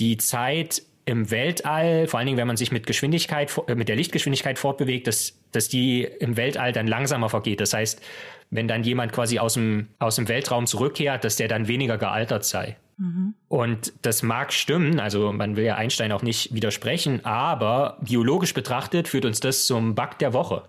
die 0.01 0.17
Zeit 0.17 0.83
im 1.09 1.31
Weltall, 1.31 2.07
vor 2.07 2.19
allen 2.19 2.27
Dingen, 2.27 2.37
wenn 2.37 2.47
man 2.47 2.59
sich 2.59 2.71
mit 2.71 2.87
Geschwindigkeit, 2.87 3.51
äh, 3.67 3.75
mit 3.75 3.89
der 3.89 3.97
Lichtgeschwindigkeit 3.97 4.59
fortbewegt, 4.59 5.07
dass, 5.07 5.39
dass 5.53 5.71
die 5.71 6.03
im 6.03 6.37
Weltall 6.37 6.73
dann 6.73 6.87
langsamer 6.87 7.31
vergeht. 7.31 7.61
Das 7.61 7.73
heißt, 7.73 8.03
wenn 8.51 8.69
dann 8.69 8.83
jemand 8.83 9.13
quasi 9.13 9.39
aus 9.39 9.55
dem, 9.55 9.89
aus 9.99 10.17
dem 10.17 10.29
Weltraum 10.29 10.67
zurückkehrt, 10.67 11.25
dass 11.25 11.37
der 11.37 11.49
dann 11.49 11.67
weniger 11.67 11.97
gealtert 11.97 12.45
sei. 12.45 12.77
Mhm. 12.99 13.33
Und 13.49 13.95
das 14.03 14.23
mag 14.23 14.53
stimmen, 14.53 15.01
also 15.01 15.33
man 15.33 15.57
will 15.57 15.65
ja 15.65 15.77
Einstein 15.77 16.13
auch 16.13 16.23
nicht 16.23 16.53
widersprechen, 16.53 17.25
aber 17.25 17.97
biologisch 18.03 18.53
betrachtet 18.53 19.09
führt 19.09 19.25
uns 19.25 19.41
das 19.41 19.67
zum 19.67 19.95
Bug 19.95 20.19
der 20.19 20.35
Woche. 20.35 20.63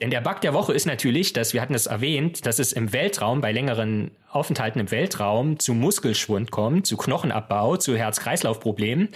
Denn 0.00 0.10
der 0.10 0.20
Bug 0.20 0.40
der 0.42 0.52
Woche 0.52 0.74
ist 0.74 0.86
natürlich, 0.86 1.32
dass 1.32 1.54
wir 1.54 1.62
hatten 1.62 1.74
es 1.74 1.86
erwähnt, 1.86 2.44
dass 2.44 2.58
es 2.58 2.72
im 2.72 2.92
Weltraum 2.92 3.40
bei 3.40 3.52
längeren 3.52 4.10
Aufenthalten 4.30 4.80
im 4.80 4.90
Weltraum 4.90 5.58
zu 5.58 5.72
Muskelschwund 5.72 6.50
kommt, 6.50 6.86
zu 6.86 6.96
Knochenabbau, 6.96 7.76
zu 7.76 7.96
Herz-Kreislauf-Problemen. 7.96 9.08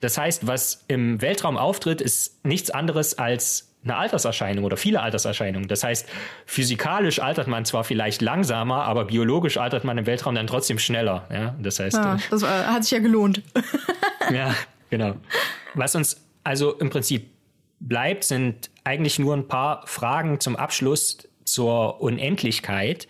Das 0.00 0.18
heißt, 0.18 0.46
was 0.46 0.84
im 0.88 1.22
Weltraum 1.22 1.56
auftritt, 1.56 2.00
ist 2.00 2.44
nichts 2.44 2.70
anderes 2.70 3.18
als 3.18 3.72
eine 3.84 3.96
Alterserscheinung 3.96 4.64
oder 4.64 4.76
viele 4.76 5.00
Alterserscheinungen. 5.00 5.68
Das 5.68 5.84
heißt, 5.84 6.08
physikalisch 6.44 7.20
altert 7.20 7.46
man 7.46 7.64
zwar 7.64 7.84
vielleicht 7.84 8.20
langsamer, 8.20 8.84
aber 8.84 9.04
biologisch 9.04 9.58
altert 9.58 9.84
man 9.84 9.96
im 9.96 10.06
Weltraum 10.06 10.34
dann 10.34 10.48
trotzdem 10.48 10.80
schneller. 10.80 11.26
Ja, 11.32 11.54
das 11.60 11.78
heißt, 11.78 11.96
ah, 11.96 12.18
das 12.30 12.42
äh, 12.42 12.46
hat 12.46 12.82
sich 12.82 12.90
ja 12.90 12.98
gelohnt. 12.98 13.42
ja, 14.32 14.54
genau. 14.90 15.14
Was 15.74 15.94
uns 15.94 16.20
also 16.42 16.72
im 16.72 16.90
Prinzip 16.90 17.30
bleibt, 17.80 18.24
sind 18.24 18.70
eigentlich 18.84 19.18
nur 19.18 19.34
ein 19.34 19.48
paar 19.48 19.86
Fragen 19.86 20.40
zum 20.40 20.56
Abschluss 20.56 21.28
zur 21.44 22.00
Unendlichkeit, 22.00 23.08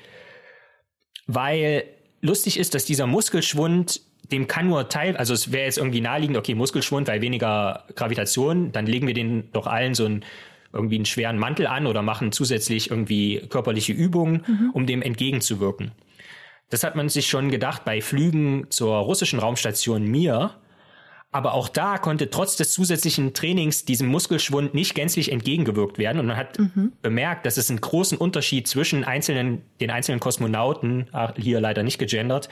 weil 1.26 1.84
lustig 2.20 2.58
ist, 2.58 2.74
dass 2.74 2.84
dieser 2.84 3.06
Muskelschwund, 3.06 4.00
dem 4.32 4.48
kann 4.48 4.68
nur 4.68 4.88
Teil, 4.88 5.16
also 5.16 5.34
es 5.34 5.52
wäre 5.52 5.66
jetzt 5.66 5.78
irgendwie 5.78 6.00
naheliegend, 6.00 6.36
okay, 6.36 6.54
Muskelschwund, 6.54 7.08
weil 7.08 7.20
weniger 7.20 7.84
Gravitation, 7.94 8.72
dann 8.72 8.86
legen 8.86 9.06
wir 9.06 9.14
den 9.14 9.50
doch 9.52 9.66
allen 9.66 9.94
so 9.94 10.04
einen 10.04 10.24
irgendwie 10.72 10.96
einen 10.96 11.06
schweren 11.06 11.38
Mantel 11.38 11.66
an 11.66 11.86
oder 11.86 12.02
machen 12.02 12.32
zusätzlich 12.32 12.90
irgendwie 12.90 13.46
körperliche 13.48 13.92
Übungen, 13.92 14.44
mhm. 14.46 14.70
um 14.74 14.86
dem 14.86 15.00
entgegenzuwirken. 15.00 15.92
Das 16.70 16.82
hat 16.82 16.96
man 16.96 17.08
sich 17.08 17.28
schon 17.28 17.50
gedacht 17.50 17.84
bei 17.84 18.00
Flügen 18.00 18.66
zur 18.70 18.96
russischen 18.96 19.38
Raumstation 19.38 20.04
Mir, 20.04 20.56
aber 21.36 21.52
auch 21.52 21.68
da 21.68 21.98
konnte 21.98 22.30
trotz 22.30 22.56
des 22.56 22.72
zusätzlichen 22.72 23.34
Trainings 23.34 23.84
diesem 23.84 24.08
Muskelschwund 24.08 24.72
nicht 24.72 24.94
gänzlich 24.94 25.30
entgegengewirkt 25.30 25.98
werden. 25.98 26.18
Und 26.18 26.28
man 26.28 26.38
hat 26.38 26.58
mhm. 26.58 26.92
bemerkt, 27.02 27.44
dass 27.44 27.58
es 27.58 27.68
einen 27.68 27.82
großen 27.82 28.16
Unterschied 28.16 28.66
zwischen 28.66 29.04
einzelnen, 29.04 29.60
den 29.78 29.90
einzelnen 29.90 30.18
Kosmonauten, 30.18 31.10
hier 31.36 31.60
leider 31.60 31.82
nicht 31.82 31.98
gegendert, 31.98 32.48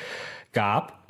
gab. 0.53 1.03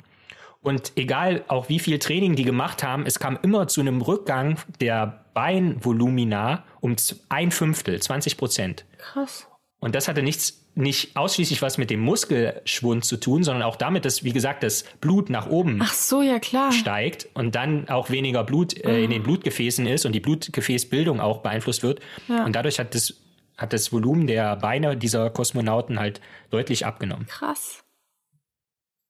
Und 0.61 0.93
egal 0.95 1.43
auch 1.49 1.67
wie 1.67 1.79
viel 1.79 1.99
Training 1.99 2.37
die 2.37 2.45
gemacht 2.45 2.81
haben, 2.81 3.05
es 3.05 3.19
kam 3.19 3.37
immer 3.41 3.67
zu 3.67 3.81
einem 3.81 4.01
Rückgang 4.01 4.57
der 4.79 5.25
Beinvolumina 5.33 6.63
um 6.79 6.95
ein 7.27 7.51
Fünftel, 7.51 8.01
20 8.01 8.37
Prozent. 8.37 8.85
Krass. 8.99 9.49
Und 9.79 9.95
das 9.95 10.07
hatte 10.07 10.23
nichts, 10.23 10.64
nicht 10.75 11.15
ausschließlich 11.15 11.61
was 11.61 11.77
mit 11.77 11.89
dem 11.89 12.01
Muskelschwund 12.01 13.05
zu 13.05 13.17
tun, 13.17 13.43
sondern 13.43 13.63
auch 13.63 13.77
damit, 13.77 14.03
dass, 14.03 14.23
wie 14.23 14.33
gesagt, 14.33 14.61
das 14.61 14.83
Blut 14.99 15.29
nach 15.29 15.47
oben 15.47 15.81
so, 15.91 16.21
ja, 16.21 16.39
klar. 16.39 16.71
steigt 16.71 17.29
und 17.33 17.55
dann 17.55 17.87
auch 17.87 18.09
weniger 18.09 18.43
Blut 18.43 18.77
äh, 18.83 19.03
in 19.03 19.09
den 19.09 19.21
ah. 19.21 19.23
Blutgefäßen 19.23 19.87
ist 19.87 20.05
und 20.05 20.11
die 20.11 20.19
Blutgefäßbildung 20.19 21.21
auch 21.21 21.41
beeinflusst 21.41 21.81
wird. 21.81 22.01
Ja. 22.27 22.43
Und 22.43 22.55
dadurch 22.55 22.77
hat 22.79 22.93
das, 22.93 23.13
hat 23.57 23.71
das 23.71 23.93
Volumen 23.93 24.27
der 24.27 24.57
Beine 24.57 24.97
dieser 24.97 25.29
Kosmonauten 25.29 25.97
halt 25.97 26.19
deutlich 26.49 26.85
abgenommen. 26.85 27.25
Krass. 27.27 27.83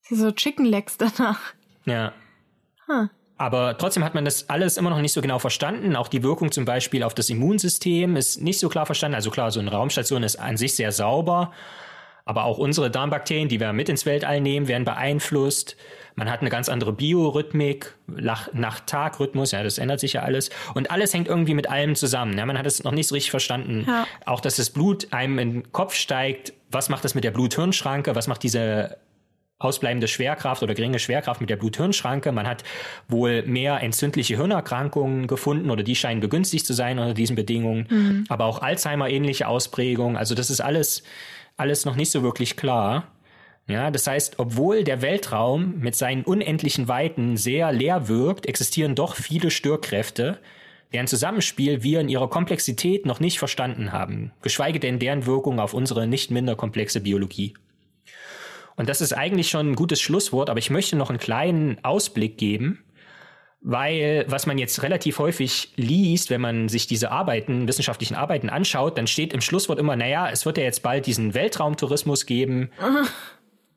So 0.08 0.30
Chicken 0.30 0.66
Legs 0.66 0.96
danach. 0.98 1.54
Ja. 1.84 2.12
Huh. 2.86 3.08
Aber 3.38 3.76
trotzdem 3.76 4.02
hat 4.02 4.14
man 4.14 4.24
das 4.24 4.48
alles 4.48 4.76
immer 4.78 4.90
noch 4.90 5.00
nicht 5.00 5.12
so 5.12 5.20
genau 5.20 5.38
verstanden. 5.38 5.94
Auch 5.94 6.08
die 6.08 6.22
Wirkung 6.22 6.52
zum 6.52 6.64
Beispiel 6.64 7.02
auf 7.02 7.14
das 7.14 7.28
Immunsystem 7.28 8.16
ist 8.16 8.40
nicht 8.40 8.58
so 8.58 8.68
klar 8.68 8.86
verstanden. 8.86 9.14
Also 9.14 9.30
klar, 9.30 9.50
so 9.50 9.60
eine 9.60 9.70
Raumstation 9.70 10.22
ist 10.22 10.36
an 10.36 10.56
sich 10.56 10.74
sehr 10.74 10.92
sauber. 10.92 11.52
Aber 12.24 12.44
auch 12.44 12.58
unsere 12.58 12.90
Darmbakterien, 12.90 13.48
die 13.48 13.60
wir 13.60 13.72
mit 13.72 13.88
ins 13.88 14.04
Weltall 14.04 14.40
nehmen, 14.40 14.66
werden 14.68 14.84
beeinflusst. 14.84 15.76
Man 16.16 16.30
hat 16.30 16.40
eine 16.40 16.48
ganz 16.48 16.70
andere 16.70 16.92
Biorhythmik, 16.94 17.94
Nacht-Tag-Rhythmus, 18.06 19.52
ja, 19.52 19.62
das 19.62 19.76
ändert 19.76 20.00
sich 20.00 20.14
ja 20.14 20.22
alles. 20.22 20.48
Und 20.74 20.90
alles 20.90 21.12
hängt 21.12 21.28
irgendwie 21.28 21.54
mit 21.54 21.70
allem 21.70 21.94
zusammen. 21.94 22.36
Ja, 22.38 22.46
man 22.46 22.58
hat 22.58 22.66
es 22.66 22.82
noch 22.82 22.92
nicht 22.92 23.06
so 23.06 23.14
richtig 23.14 23.30
verstanden. 23.30 23.84
Ja. 23.86 24.06
Auch, 24.24 24.40
dass 24.40 24.56
das 24.56 24.70
Blut 24.70 25.12
einem 25.12 25.38
in 25.38 25.52
den 25.52 25.72
Kopf 25.72 25.94
steigt. 25.94 26.54
Was 26.70 26.88
macht 26.88 27.04
das 27.04 27.14
mit 27.14 27.22
der 27.22 27.32
Blut-Hirn-Schranke? 27.32 28.14
Was 28.16 28.28
macht 28.28 28.42
diese 28.42 28.96
ausbleibende 29.58 30.06
Schwerkraft 30.06 30.62
oder 30.62 30.74
geringe 30.74 30.98
Schwerkraft 30.98 31.40
mit 31.40 31.48
der 31.48 31.56
Blut-Hirn-Schranke. 31.56 32.30
Man 32.30 32.46
hat 32.46 32.62
wohl 33.08 33.42
mehr 33.42 33.80
entzündliche 33.82 34.36
Hirnerkrankungen 34.36 35.26
gefunden 35.26 35.70
oder 35.70 35.82
die 35.82 35.96
scheinen 35.96 36.20
begünstigt 36.20 36.66
zu 36.66 36.74
sein 36.74 36.98
unter 36.98 37.14
diesen 37.14 37.36
Bedingungen. 37.36 37.86
Mhm. 37.88 38.24
Aber 38.28 38.44
auch 38.44 38.60
Alzheimer-ähnliche 38.60 39.48
Ausprägungen. 39.48 40.16
Also 40.16 40.34
das 40.34 40.50
ist 40.50 40.60
alles, 40.60 41.02
alles 41.56 41.84
noch 41.86 41.96
nicht 41.96 42.10
so 42.10 42.22
wirklich 42.22 42.56
klar. 42.56 43.08
Ja, 43.68 43.90
das 43.90 44.06
heißt, 44.06 44.38
obwohl 44.38 44.84
der 44.84 45.02
Weltraum 45.02 45.80
mit 45.80 45.96
seinen 45.96 46.22
unendlichen 46.22 46.86
Weiten 46.86 47.36
sehr 47.36 47.72
leer 47.72 48.08
wirkt, 48.08 48.46
existieren 48.46 48.94
doch 48.94 49.16
viele 49.16 49.50
Störkräfte, 49.50 50.38
deren 50.92 51.08
Zusammenspiel 51.08 51.82
wir 51.82 52.00
in 52.00 52.08
ihrer 52.08 52.30
Komplexität 52.30 53.06
noch 53.06 53.18
nicht 53.18 53.40
verstanden 53.40 53.90
haben, 53.90 54.30
geschweige 54.42 54.78
denn 54.78 55.00
deren 55.00 55.26
Wirkung 55.26 55.58
auf 55.58 55.74
unsere 55.74 56.06
nicht 56.06 56.30
minder 56.30 56.54
komplexe 56.54 57.00
Biologie. 57.00 57.54
Und 58.76 58.88
das 58.88 59.00
ist 59.00 59.12
eigentlich 59.12 59.48
schon 59.48 59.70
ein 59.70 59.74
gutes 59.74 60.00
Schlusswort, 60.00 60.50
aber 60.50 60.58
ich 60.58 60.70
möchte 60.70 60.96
noch 60.96 61.10
einen 61.10 61.18
kleinen 61.18 61.82
Ausblick 61.82 62.36
geben, 62.38 62.84
weil 63.62 64.24
was 64.28 64.46
man 64.46 64.58
jetzt 64.58 64.82
relativ 64.82 65.18
häufig 65.18 65.72
liest, 65.76 66.30
wenn 66.30 66.40
man 66.40 66.68
sich 66.68 66.86
diese 66.86 67.10
Arbeiten, 67.10 67.66
wissenschaftlichen 67.66 68.14
Arbeiten 68.14 68.50
anschaut, 68.50 68.98
dann 68.98 69.06
steht 69.06 69.32
im 69.32 69.40
Schlusswort 69.40 69.78
immer, 69.78 69.96
naja, 69.96 70.28
es 70.30 70.46
wird 70.46 70.58
ja 70.58 70.64
jetzt 70.64 70.82
bald 70.82 71.06
diesen 71.06 71.34
Weltraumtourismus 71.34 72.26
geben. 72.26 72.70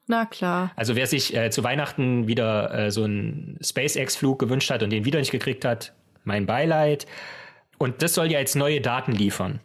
Na 0.08 0.26
klar. 0.26 0.72
Also 0.76 0.96
wer 0.96 1.08
sich 1.08 1.36
äh, 1.36 1.52
zu 1.52 1.64
Weihnachten 1.64 2.28
wieder 2.28 2.74
äh, 2.74 2.92
so 2.92 3.04
einen 3.04 3.58
SpaceX-Flug 3.64 4.40
gewünscht 4.40 4.70
hat 4.72 4.84
und 4.84 4.90
den 4.90 5.06
wieder 5.06 5.20
nicht 5.20 5.32
gekriegt 5.32 5.64
hat, 5.66 5.94
mein 6.24 6.46
Beileid. 6.46 7.06
Und 7.78 8.02
das 8.02 8.16
soll 8.16 8.32
ja 8.32 8.40
jetzt 8.40 8.56
neue 8.56 8.82
Daten 8.82 9.12
liefern. 9.12 9.60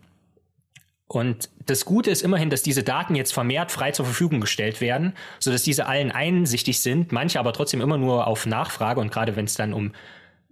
Und 1.14 1.48
das 1.66 1.84
Gute 1.84 2.10
ist 2.10 2.22
immerhin, 2.22 2.50
dass 2.50 2.62
diese 2.62 2.82
Daten 2.82 3.14
jetzt 3.14 3.32
vermehrt 3.32 3.70
frei 3.70 3.92
zur 3.92 4.04
Verfügung 4.04 4.40
gestellt 4.40 4.80
werden, 4.80 5.12
sodass 5.38 5.62
diese 5.62 5.86
allen 5.86 6.10
einsichtig 6.10 6.80
sind, 6.80 7.12
manche 7.12 7.38
aber 7.38 7.52
trotzdem 7.52 7.80
immer 7.80 7.98
nur 7.98 8.26
auf 8.26 8.46
Nachfrage 8.46 9.00
und 9.00 9.12
gerade 9.12 9.36
wenn 9.36 9.44
es 9.44 9.54
dann 9.54 9.72
um 9.72 9.92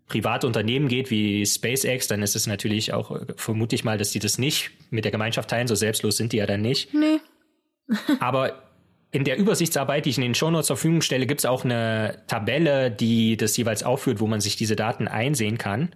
private 0.07 0.47
Unternehmen 0.47 0.89
geht 0.89 1.11
wie 1.11 1.45
SpaceX, 1.45 2.07
dann 2.07 2.23
ist 2.23 2.37
es 2.37 2.47
natürlich 2.47 2.93
auch, 2.93 3.19
vermute 3.37 3.75
ich 3.75 3.83
mal, 3.83 3.99
dass 3.99 4.11
die 4.11 4.19
das 4.19 4.39
nicht 4.39 4.71
mit 4.91 5.05
der 5.05 5.11
Gemeinschaft 5.11 5.51
teilen, 5.51 5.67
so 5.67 5.75
selbstlos 5.75 6.17
sind 6.17 6.33
die 6.33 6.37
ja 6.37 6.47
dann 6.47 6.61
nicht. 6.61 6.95
Nee. 6.95 7.19
aber 8.21 8.63
in 9.11 9.25
der 9.25 9.39
Übersichtsarbeit, 9.39 10.07
die 10.07 10.11
ich 10.11 10.19
in 10.19 10.23
den 10.23 10.35
Shownotes 10.35 10.69
zur 10.69 10.77
Verfügung 10.77 11.03
stelle, 11.03 11.27
gibt 11.27 11.41
es 11.41 11.45
auch 11.45 11.65
eine 11.65 12.23
Tabelle, 12.29 12.91
die 12.91 13.37
das 13.37 13.57
jeweils 13.57 13.83
aufführt, 13.83 14.21
wo 14.21 14.27
man 14.27 14.41
sich 14.41 14.57
diese 14.57 14.77
Daten 14.77 15.09
einsehen 15.09 15.59
kann. 15.59 15.91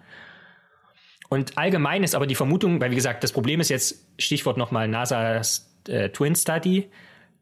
Und 1.29 1.59
allgemein 1.59 2.05
ist 2.05 2.15
aber 2.15 2.27
die 2.27 2.35
Vermutung, 2.35 2.81
weil 2.81 2.91
wie 2.91 2.97
gesagt, 2.97 3.25
das 3.25 3.33
Problem 3.33 3.61
ist 3.61 3.69
jetzt, 3.69 4.07
Stichwort 4.19 4.57
nochmal 4.57 4.89
NASA's 4.89 5.69
äh, 5.89 6.11
Twin 6.11 6.35
Study, 6.35 6.89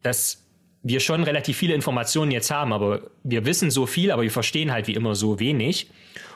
dass 0.03 0.43
wir 0.83 1.01
schon 1.01 1.23
relativ 1.23 1.57
viele 1.57 1.75
Informationen 1.75 2.31
jetzt 2.31 2.51
haben, 2.51 2.73
aber 2.73 3.03
wir 3.23 3.47
wissen 3.47 3.71
so 3.71 3.87
viel, 3.87 4.11
aber 4.11 4.23
wir 4.23 4.31
verstehen 4.31 4.71
halt 4.71 4.87
wie 4.87 4.95
immer 4.95 5.15
so 5.15 5.41
wenig. 5.41 5.91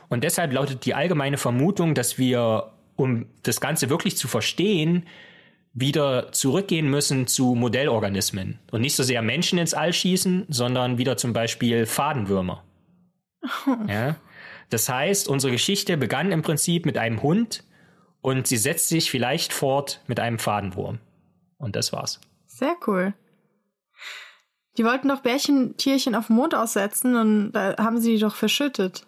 Und 0.09 0.24
deshalb 0.24 0.53
lautet 0.53 0.86
die 0.86 0.94
allgemeine 0.94 1.36
Vermutung, 1.36 1.94
dass 1.94 2.18
wir, 2.18 2.72
um 2.96 3.26
das 3.42 3.61
Ganze 3.61 3.90
wirklich 3.90 4.16
zu 4.16 4.26
verstehen, 4.26 5.07
wieder 5.74 6.32
zurückgehen 6.32 6.88
müssen 6.90 7.26
zu 7.26 7.55
Modellorganismen 7.55 8.59
und 8.70 8.80
nicht 8.80 8.96
so 8.96 9.03
sehr 9.03 9.20
Menschen 9.20 9.59
ins 9.59 9.74
All 9.74 9.92
schießen, 9.92 10.46
sondern 10.49 10.96
wieder 10.99 11.16
zum 11.16 11.32
Beispiel 11.32 11.86
Fadenwürmer. 11.86 12.64
Ja? 13.86 14.16
Das 14.70 14.88
heißt, 14.88 15.28
unsere 15.28 15.52
Geschichte 15.52 15.96
begann 15.96 16.32
im 16.32 16.42
Prinzip 16.42 16.86
mit 16.86 16.98
einem 16.98 17.22
Hund 17.22 17.64
und 18.20 18.46
sie 18.46 18.56
setzt 18.56 18.88
sich 18.88 19.10
vielleicht 19.10 19.52
fort 19.52 20.02
mit 20.06 20.20
einem 20.20 20.38
Fadenwurm. 20.38 20.98
Und 21.56 21.76
das 21.76 21.92
war's. 21.92 22.20
Sehr 22.46 22.76
cool. 22.86 23.14
Die 24.76 24.84
wollten 24.84 25.08
doch 25.08 25.20
Bärchentierchen 25.20 26.14
auf 26.14 26.28
den 26.28 26.36
Mond 26.36 26.54
aussetzen 26.54 27.16
und 27.16 27.52
da 27.52 27.76
haben 27.78 28.00
sie 28.00 28.12
die 28.12 28.20
doch 28.20 28.36
verschüttet. 28.36 29.06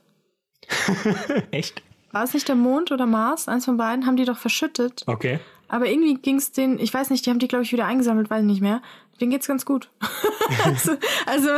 Echt? 1.50 1.82
War 2.12 2.24
es 2.24 2.34
nicht 2.34 2.48
der 2.48 2.56
Mond 2.56 2.90
oder 2.90 3.06
Mars? 3.06 3.46
Eins 3.46 3.66
von 3.66 3.76
beiden 3.76 4.04
haben 4.06 4.16
die 4.16 4.24
doch 4.24 4.38
verschüttet. 4.38 5.04
Okay. 5.06 5.38
Aber 5.68 5.86
irgendwie 5.86 6.14
ging 6.14 6.36
es 6.36 6.50
denen, 6.50 6.80
ich 6.80 6.92
weiß 6.92 7.10
nicht, 7.10 7.24
die 7.24 7.30
haben 7.30 7.38
die, 7.38 7.46
glaube 7.46 7.62
ich, 7.62 7.72
wieder 7.72 7.86
eingesammelt, 7.86 8.28
weiß 8.28 8.42
nicht 8.42 8.60
mehr. 8.60 8.82
Denen 9.20 9.30
geht's 9.30 9.46
ganz 9.46 9.66
gut. 9.66 9.90
also, 10.64 10.96
also, 11.26 11.48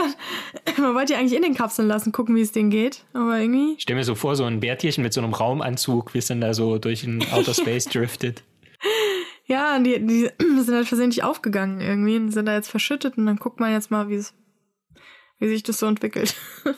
man 0.78 0.94
wollte 0.94 1.12
die 1.12 1.18
eigentlich 1.18 1.36
in 1.36 1.42
den 1.42 1.54
Kapseln 1.54 1.86
lassen, 1.86 2.10
gucken, 2.10 2.34
wie 2.34 2.40
es 2.40 2.52
denen 2.52 2.70
geht. 2.70 3.04
Aber 3.12 3.38
irgendwie. 3.38 3.74
Ich 3.74 3.82
stell 3.82 3.94
mir 3.94 4.04
so 4.04 4.14
vor, 4.14 4.34
so 4.34 4.44
ein 4.44 4.60
Bärtierchen 4.60 5.02
mit 5.04 5.12
so 5.12 5.20
einem 5.20 5.32
Raumanzug, 5.32 6.12
wie 6.14 6.18
es 6.18 6.26
dann 6.26 6.40
da 6.40 6.54
so 6.54 6.78
durch 6.78 7.02
den 7.02 7.24
Outer 7.32 7.54
Space 7.54 7.84
driftet. 7.86 8.42
Ja, 9.44 9.78
die, 9.80 9.98
die 10.06 10.30
sind 10.38 10.74
halt 10.74 10.86
versehentlich 10.86 11.24
aufgegangen 11.24 11.80
irgendwie 11.80 12.16
und 12.16 12.30
sind 12.30 12.46
da 12.46 12.54
jetzt 12.54 12.70
verschüttet 12.70 13.18
und 13.18 13.26
dann 13.26 13.36
guckt 13.36 13.60
man 13.60 13.72
jetzt 13.72 13.90
mal, 13.90 14.08
wie 14.08 14.14
es, 14.14 14.32
wie 15.40 15.48
sich 15.48 15.62
das 15.62 15.78
so 15.78 15.86
entwickelt. 15.86 16.36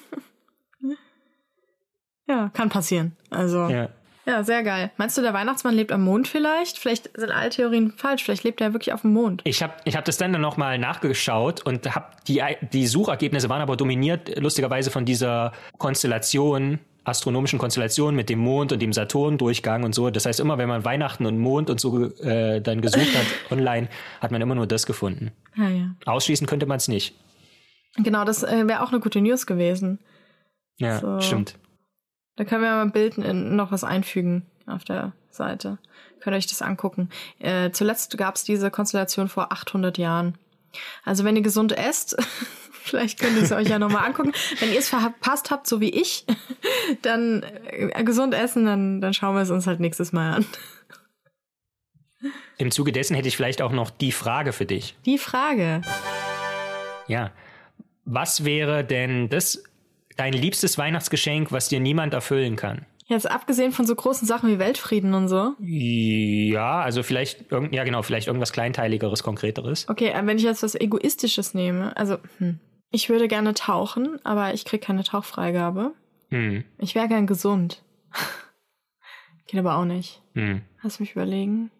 ja, 2.27 2.49
kann 2.49 2.71
passieren. 2.71 3.13
Also. 3.31 3.69
Ja. 3.69 3.91
Ja, 4.27 4.43
sehr 4.43 4.63
geil. 4.63 4.91
Meinst 4.97 5.19
du, 5.19 5.23
der 5.23 5.35
Weihnachtsmann 5.35 5.75
lebt 5.75 5.93
am 5.93 6.03
Mond 6.03 6.29
vielleicht? 6.29 6.79
Vielleicht 6.79 7.11
sind 7.17 7.31
alle 7.31 7.51
Theorien 7.51 7.93
falsch. 7.97 8.25
Vielleicht 8.25 8.43
lebt 8.45 8.61
er 8.61 8.73
wirklich 8.73 8.95
auf 8.95 9.03
dem 9.03 9.13
Mond. 9.13 9.43
Ich 9.45 9.63
habe 9.63 9.75
ich 9.85 9.97
hab 9.97 10.05
das 10.07 10.17
dann 10.17 10.31
noch 10.33 10.57
mal 10.57 10.79
nachgeschaut 10.79 11.65
und 11.67 11.95
hab 11.95 12.25
die, 12.25 12.43
die 12.73 12.87
Suchergebnisse 12.87 13.49
waren 13.51 13.61
aber 13.61 13.77
dominiert 13.77 14.39
lustigerweise 14.41 14.91
von 14.91 15.05
dieser 15.05 15.53
Konstellation, 15.77 16.79
astronomischen 17.05 17.59
Konstellation 17.59 18.15
mit 18.15 18.31
dem 18.31 18.39
Mond 18.39 18.73
und 18.73 18.81
dem 18.81 18.95
Saturn-Durchgang 18.95 19.85
und 19.85 19.95
so. 19.95 20.09
Das 20.09 20.25
heißt, 20.25 20.41
immer 20.41 20.57
wenn 20.57 20.69
man 20.69 20.87
Weihnachten 20.87 21.27
und 21.27 21.39
Mond 21.39 21.69
und 21.69 21.79
so 21.79 22.07
äh, 22.23 22.63
dann 22.63 22.81
gesucht 22.81 23.15
hat 23.15 23.27
online, 23.53 23.89
hat 24.23 24.31
man 24.31 24.41
immer 24.41 24.55
nur 24.55 24.67
das 24.67 24.87
gefunden. 24.87 25.33
Ja, 25.55 25.69
ja. 25.69 25.95
Ausschließen 26.07 26.47
könnte 26.47 26.65
man 26.65 26.79
es 26.79 26.89
nicht. 26.89 27.15
Genau, 27.97 28.25
das 28.25 28.43
äh, 28.43 28.67
wäre 28.67 28.83
auch 28.83 28.91
eine 28.91 29.01
gute 29.01 29.21
News 29.21 29.47
gewesen. 29.47 29.99
Ja, 30.79 30.99
So. 30.99 31.21
stimmt. 31.21 31.57
Da 32.37 32.45
können 32.45 32.63
wir 32.63 32.71
mal 32.71 32.83
ein 32.83 32.93
Bild 32.93 33.19
noch 33.19 33.71
was 33.71 33.85
einfügen 33.85 34.47
auf 34.67 34.85
der 34.85 35.13
Seite. 35.31 35.79
Könnt 36.21 36.35
ihr 36.35 36.39
euch 36.39 36.47
das 36.47 36.63
angucken. 36.63 37.11
Äh, 37.39 37.71
zuletzt 37.71 38.17
gab 38.17 38.37
es 38.37 38.45
diese 38.45 38.71
Konstellation 38.71 39.29
vor 39.29 39.53
800 39.53 39.99
Jahren. 39.99 40.39
Also 41.05 41.25
wenn 41.25 41.37
ihr 41.37 41.43
gesund 41.43 41.73
esst, 41.73 42.17
vielleicht 42.73 43.21
könnt 43.21 43.37
ihr 43.37 43.43
es 43.43 43.53
euch 43.53 43.69
ja 43.69 43.79
nochmal 43.79 44.07
angucken. 44.07 44.33
Wenn 44.59 44.73
ihr 44.73 44.79
es 44.79 44.89
verpasst 44.89 45.51
habt, 45.51 45.67
so 45.67 45.81
wie 45.81 45.91
ich, 45.91 46.27
dann 47.03 47.45
äh, 47.67 48.03
gesund 48.05 48.35
essen, 48.35 48.67
dann, 48.67 49.01
dann 49.01 49.15
schauen 49.15 49.35
wir 49.35 49.43
es 49.43 49.51
uns 49.51 49.67
halt 49.67 49.81
nächstes 49.81 50.13
Mal 50.13 50.35
an. 50.35 50.47
Im 52.57 52.71
Zuge 52.71 52.93
dessen 52.93 53.15
hätte 53.15 53.29
ich 53.29 53.37
vielleicht 53.37 53.61
auch 53.61 53.73
noch 53.73 53.91
die 53.91 54.13
Frage 54.13 54.53
für 54.53 54.65
dich. 54.65 54.97
Die 55.05 55.19
Frage. 55.19 55.83
Ja. 57.07 57.33
Was 58.07 58.45
wäre 58.45 58.85
denn 58.85 59.29
das 59.29 59.63
dein 60.17 60.33
liebstes 60.33 60.79
Weihnachtsgeschenk, 60.79 61.53
was 61.53 61.69
dir 61.69 61.81
niemand 61.81 62.15
erfüllen 62.15 62.57
kann? 62.57 62.87
Jetzt 63.07 63.31
abgesehen 63.31 63.73
von 63.73 63.87
so 63.87 63.95
großen 63.95 64.27
Sachen 64.27 64.49
wie 64.49 64.59
Weltfrieden 64.59 65.13
und 65.13 65.29
so. 65.29 65.53
Ja, 65.61 66.81
also 66.81 67.03
vielleicht 67.03 67.53
irgend, 67.53 67.75
ja 67.75 67.85
genau, 67.85 68.01
vielleicht 68.03 68.29
irgendwas 68.29 68.53
kleinteiligeres, 68.53 69.23
konkreteres. 69.23 69.89
Okay, 69.91 70.09
äh, 70.09 70.27
wenn 70.27 70.39
ich 70.39 70.45
jetzt 70.45 70.63
was 70.63 70.75
Egoistisches 70.75 71.53
nehme, 71.53 71.95
also 71.99 72.17
hm. 72.39 72.61
ich 72.91 73.11
würde 73.11 73.29
gerne 73.29 73.53
tauchen, 73.53 74.19
aber 74.25 74.55
ich 74.55 74.65
krieg 74.65 74.81
keine 74.81 75.05
Tauchfreigabe. 75.05 75.93
Hm. 76.31 76.65
Ich 76.79 76.95
wäre 76.95 77.09
gern 77.09 77.27
gesund. 77.27 77.83
Geht 79.47 79.61
aber 79.61 79.77
auch 79.77 79.85
nicht. 79.85 80.23
Hm. 80.33 80.63
Lass 80.83 80.99
mich 80.99 81.13
überlegen. 81.13 81.71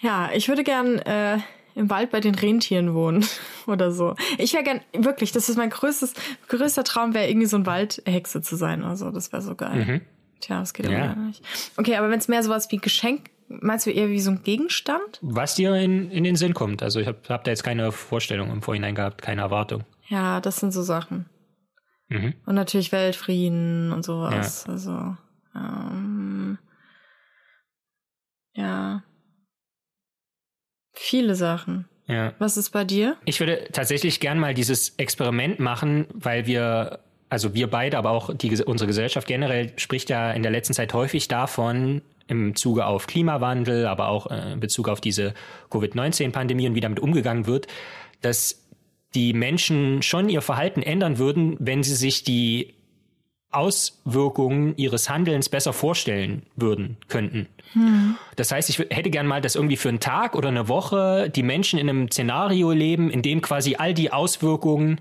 Ja, 0.00 0.30
ich 0.34 0.48
würde 0.48 0.64
gern 0.64 0.98
äh, 0.98 1.38
im 1.76 1.90
Wald 1.90 2.10
bei 2.10 2.18
den 2.18 2.34
Rentieren 2.34 2.92
wohnen 2.92 3.24
oder 3.66 3.92
so. 3.92 4.14
Ich 4.38 4.52
wäre 4.54 4.64
gern, 4.64 4.80
wirklich, 4.92 5.32
das 5.32 5.48
ist 5.48 5.56
mein 5.56 5.70
größtes, 5.70 6.14
größter 6.48 6.84
Traum, 6.84 7.14
wäre 7.14 7.28
irgendwie 7.28 7.46
so 7.46 7.56
ein 7.56 7.66
Waldhexe 7.66 8.42
zu 8.42 8.56
sein 8.56 8.82
oder 8.82 8.96
so. 8.96 9.10
Das 9.10 9.32
wäre 9.32 9.42
so 9.42 9.54
geil. 9.54 9.84
Mhm. 9.84 10.00
Tja, 10.40 10.60
das 10.60 10.72
geht 10.74 10.86
aber 10.86 10.94
Ja. 10.96 11.06
gar 11.14 11.16
nicht. 11.16 11.42
Okay, 11.76 11.96
aber 11.96 12.10
wenn 12.10 12.18
es 12.18 12.28
mehr 12.28 12.42
sowas 12.42 12.70
wie 12.70 12.78
Geschenk, 12.78 13.30
meinst 13.48 13.86
du 13.86 13.90
eher 13.90 14.08
wie 14.08 14.20
so 14.20 14.30
ein 14.30 14.42
Gegenstand? 14.42 15.18
Was 15.22 15.54
dir 15.54 15.74
in, 15.76 16.10
in 16.10 16.24
den 16.24 16.36
Sinn 16.36 16.54
kommt. 16.54 16.82
Also 16.82 17.00
ich 17.00 17.06
habe 17.06 17.18
hab 17.28 17.44
da 17.44 17.50
jetzt 17.50 17.62
keine 17.64 17.92
Vorstellung 17.92 18.50
im 18.50 18.62
Vorhinein 18.62 18.94
gehabt, 18.94 19.22
keine 19.22 19.42
Erwartung. 19.42 19.84
Ja, 20.08 20.40
das 20.40 20.56
sind 20.56 20.72
so 20.72 20.82
Sachen. 20.82 21.26
Mhm. 22.08 22.34
Und 22.44 22.54
natürlich 22.54 22.92
Weltfrieden 22.92 23.92
und 23.92 24.04
sowas. 24.04 24.66
Also, 24.68 25.16
ähm, 25.54 26.58
ja. 28.54 29.02
Viele 30.94 31.34
Sachen. 31.34 31.88
Ja. 32.06 32.32
Was 32.38 32.56
ist 32.56 32.70
bei 32.70 32.84
dir? 32.84 33.16
Ich 33.24 33.40
würde 33.40 33.68
tatsächlich 33.72 34.20
gern 34.20 34.38
mal 34.38 34.54
dieses 34.54 34.94
Experiment 34.96 35.60
machen, 35.60 36.06
weil 36.12 36.46
wir, 36.46 36.98
also 37.28 37.54
wir 37.54 37.68
beide, 37.68 37.96
aber 37.98 38.10
auch 38.10 38.34
die, 38.34 38.50
unsere 38.64 38.88
Gesellschaft 38.88 39.26
generell 39.26 39.72
spricht 39.76 40.10
ja 40.10 40.32
in 40.32 40.42
der 40.42 40.52
letzten 40.52 40.74
Zeit 40.74 40.92
häufig 40.94 41.28
davon, 41.28 42.02
im 42.28 42.54
Zuge 42.54 42.86
auf 42.86 43.06
Klimawandel, 43.06 43.86
aber 43.86 44.08
auch 44.08 44.30
äh, 44.30 44.52
in 44.52 44.60
Bezug 44.60 44.88
auf 44.88 45.00
diese 45.00 45.34
Covid-19-Pandemie 45.70 46.68
und 46.68 46.74
wie 46.74 46.80
damit 46.80 47.00
umgegangen 47.00 47.46
wird, 47.46 47.66
dass 48.20 48.62
die 49.14 49.32
Menschen 49.32 50.02
schon 50.02 50.28
ihr 50.28 50.40
Verhalten 50.40 50.82
ändern 50.82 51.18
würden, 51.18 51.56
wenn 51.58 51.82
sie 51.82 51.94
sich 51.94 52.24
die 52.24 52.74
Auswirkungen 53.52 54.76
ihres 54.76 55.08
Handelns 55.08 55.48
besser 55.48 55.72
vorstellen 55.72 56.42
würden, 56.56 56.96
könnten. 57.08 57.48
Das 58.36 58.52
heißt, 58.52 58.68
ich 58.70 58.78
hätte 58.78 59.10
gern 59.10 59.26
mal, 59.26 59.40
dass 59.40 59.54
irgendwie 59.54 59.76
für 59.76 59.88
einen 59.88 60.00
Tag 60.00 60.34
oder 60.34 60.48
eine 60.48 60.68
Woche 60.68 61.30
die 61.30 61.42
Menschen 61.42 61.78
in 61.78 61.88
einem 61.88 62.10
Szenario 62.10 62.72
leben, 62.72 63.10
in 63.10 63.22
dem 63.22 63.40
quasi 63.40 63.76
all 63.76 63.94
die 63.94 64.12
Auswirkungen, 64.12 65.00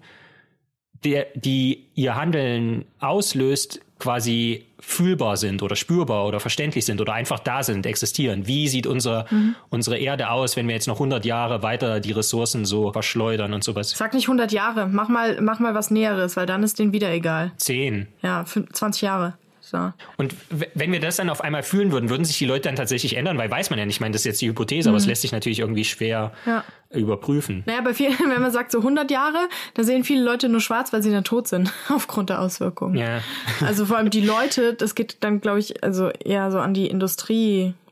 der, 1.04 1.28
die 1.36 1.88
ihr 1.96 2.16
Handeln 2.16 2.86
auslöst, 3.00 3.82
quasi 4.00 4.66
fühlbar 4.82 5.38
sind 5.38 5.62
oder 5.64 5.76
spürbar 5.76 6.26
oder 6.28 6.40
verständlich 6.40 6.86
sind 6.86 7.00
oder 7.00 7.14
einfach 7.14 7.40
da 7.40 7.64
sind, 7.64 7.86
existieren. 7.86 8.48
Wie 8.48 8.68
sieht 8.68 8.88
unser, 8.88 9.26
unsere 9.70 9.98
Erde 9.98 10.30
aus, 10.30 10.58
wenn 10.58 10.68
wir 10.68 10.76
jetzt 10.76 10.88
noch 10.88 10.96
100 10.96 11.24
Jahre 11.24 11.64
weiter 11.64 12.00
die 12.00 12.12
Ressourcen 12.12 12.66
so 12.66 12.92
verschleudern 12.92 13.54
und 13.54 13.64
sowas? 13.64 13.92
Sag 13.92 14.14
nicht 14.14 14.26
100 14.26 14.52
Jahre, 14.52 14.88
mach 14.88 15.08
mal, 15.08 15.40
mach 15.42 15.60
mal 15.60 15.74
was 15.76 15.92
Näheres, 15.92 16.36
weil 16.36 16.46
dann 16.46 16.64
ist 16.64 16.80
denen 16.80 16.92
wieder 16.94 17.12
egal. 17.12 17.52
Zehn. 17.58 18.08
Ja, 18.22 18.42
fün- 18.44 18.72
20 18.74 19.02
Jahre. 19.04 19.36
So. 19.72 19.94
Und 20.18 20.36
wenn 20.76 20.92
wir 20.92 21.00
das 21.00 21.16
dann 21.16 21.30
auf 21.30 21.42
einmal 21.42 21.64
fühlen 21.64 21.92
würden, 21.94 22.10
würden 22.10 22.26
sich 22.26 22.38
die 22.38 22.46
Leute 22.46 22.64
dann 22.68 22.76
tatsächlich 22.76 23.16
ändern, 23.16 23.38
weil 23.38 23.50
weiß 23.50 23.70
man 23.70 23.80
ja 23.80 23.86
nicht. 23.86 23.96
Ich 23.96 24.02
meine, 24.02 24.12
das 24.12 24.22
ist 24.22 24.26
jetzt 24.26 24.42
die 24.42 24.50
Hypothese, 24.50 24.90
aber 24.90 24.98
es 24.98 25.06
lässt 25.06 25.22
sich 25.22 25.32
natürlich 25.32 25.60
irgendwie 25.60 25.86
schwer 25.86 26.34
Ja. 26.46 26.64
überprüfen. 26.90 27.64
Naja, 27.66 27.80
bei 27.82 27.94
vielen, 27.94 28.18
wenn 28.20 28.42
man 28.42 28.52
sagt 28.52 28.72
so 28.72 28.80
100 28.80 29.10
Jahre, 29.10 29.48
da 29.76 29.84
sehen 29.84 30.04
viele 30.04 30.24
Leute 30.24 30.50
nur 30.50 30.60
schwarz, 30.62 30.92
weil 30.92 31.02
sie 31.02 31.12
dann 31.12 31.24
tot 31.24 31.48
sind, 31.48 31.72
aufgrund 31.90 32.30
der 32.30 32.42
Auswirkungen. 32.42 32.96
Ja. 32.96 33.22
Also 33.66 33.86
vor 33.86 33.98
allem 33.98 34.10
die 34.10 34.22
Leute, 34.22 34.74
das 34.74 34.94
geht 34.94 35.18
dann, 35.22 35.40
glaube 35.40 35.60
ich, 35.60 35.84
also 35.84 36.10
eher 36.10 36.52
so 36.52 36.60
an 36.60 36.74
die 36.74 36.90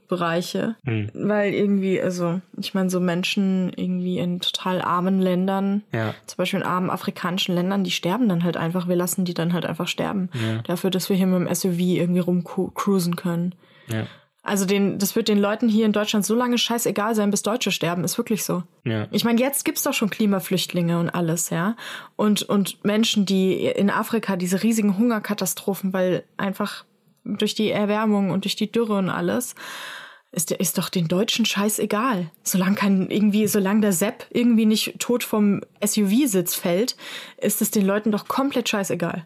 Industriebereiche. 0.10 0.76
Hm. 0.86 1.10
Weil 1.14 1.54
irgendwie, 1.54 2.02
also, 2.02 2.42
ich 2.58 2.74
meine, 2.74 2.90
so 2.90 3.00
Menschen 3.00 3.72
irgendwie 3.76 4.20
in 4.20 4.40
total 4.40 4.82
armen 4.82 5.20
Ländern, 5.20 5.84
Ja. 5.92 6.14
zum 6.26 6.38
Beispiel 6.38 6.60
in 6.60 6.66
armen 6.66 6.90
afrikanischen 6.90 7.56
Ländern, 7.56 7.84
die 7.84 7.92
sterben 7.92 8.28
dann 8.30 8.44
halt 8.44 8.58
einfach. 8.58 8.88
Wir 8.88 8.96
lassen 8.96 9.26
die 9.26 9.34
dann 9.34 9.54
halt 9.54 9.66
einfach 9.66 9.88
sterben. 9.88 10.30
Dafür, 10.66 10.90
dass 10.90 11.10
wir 11.10 11.16
hier 11.16 11.28
mit 11.28 11.48
dem 11.48 11.54
SUV 11.54 11.80
irgendwie 11.80 12.20
rumcruisen 12.20 13.16
können. 13.16 13.54
Ja. 13.88 14.06
Also 14.42 14.66
den, 14.66 14.98
das 14.98 15.16
wird 15.16 15.28
den 15.28 15.38
Leuten 15.38 15.68
hier 15.68 15.86
in 15.86 15.92
Deutschland 15.92 16.26
so 16.26 16.34
lange 16.34 16.58
scheißegal 16.58 17.14
sein, 17.14 17.30
bis 17.30 17.44
Deutsche 17.44 17.72
sterben. 17.72 18.04
Ist 18.04 18.18
wirklich 18.18 18.44
so. 18.44 18.64
Ja. 18.84 19.08
Ich 19.12 19.24
meine, 19.26 19.40
jetzt 19.40 19.66
gibt's 19.66 19.84
doch 19.84 19.94
schon 19.94 20.10
Klimaflüchtlinge 20.10 20.98
und 20.98 21.10
alles, 21.10 21.50
ja. 21.50 21.76
Und, 22.16 22.44
und 22.44 22.84
Menschen, 22.84 23.26
die 23.26 23.66
in 23.66 23.90
Afrika 23.90 24.38
diese 24.38 24.64
riesigen 24.64 24.98
Hungerkatastrophen, 24.98 25.94
weil 25.94 26.24
einfach 26.38 26.86
durch 27.26 27.54
die 27.54 27.70
Erwärmung 27.70 28.32
und 28.32 28.46
durch 28.46 28.56
die 28.56 28.72
Dürre 28.72 28.98
und 28.98 29.10
alles, 29.10 29.56
ist, 30.32 30.52
ist 30.52 30.78
doch 30.78 30.90
den 30.90 31.08
Deutschen 31.08 31.46
scheißegal. 31.46 32.30
Solange 32.44 32.76
kein, 32.76 33.10
irgendwie, 33.10 33.48
solange 33.48 33.82
der 33.82 33.94
Sepp 33.94 34.26
irgendwie 34.32 34.66
nicht 34.66 35.00
tot 35.00 35.24
vom 35.24 35.62
SUV-Sitz 35.84 36.56
fällt, 36.56 36.96
ist 37.38 37.62
es 37.62 37.72
den 37.72 37.86
Leuten 37.86 38.12
doch 38.12 38.28
komplett 38.28 38.70
scheißegal. 38.70 39.26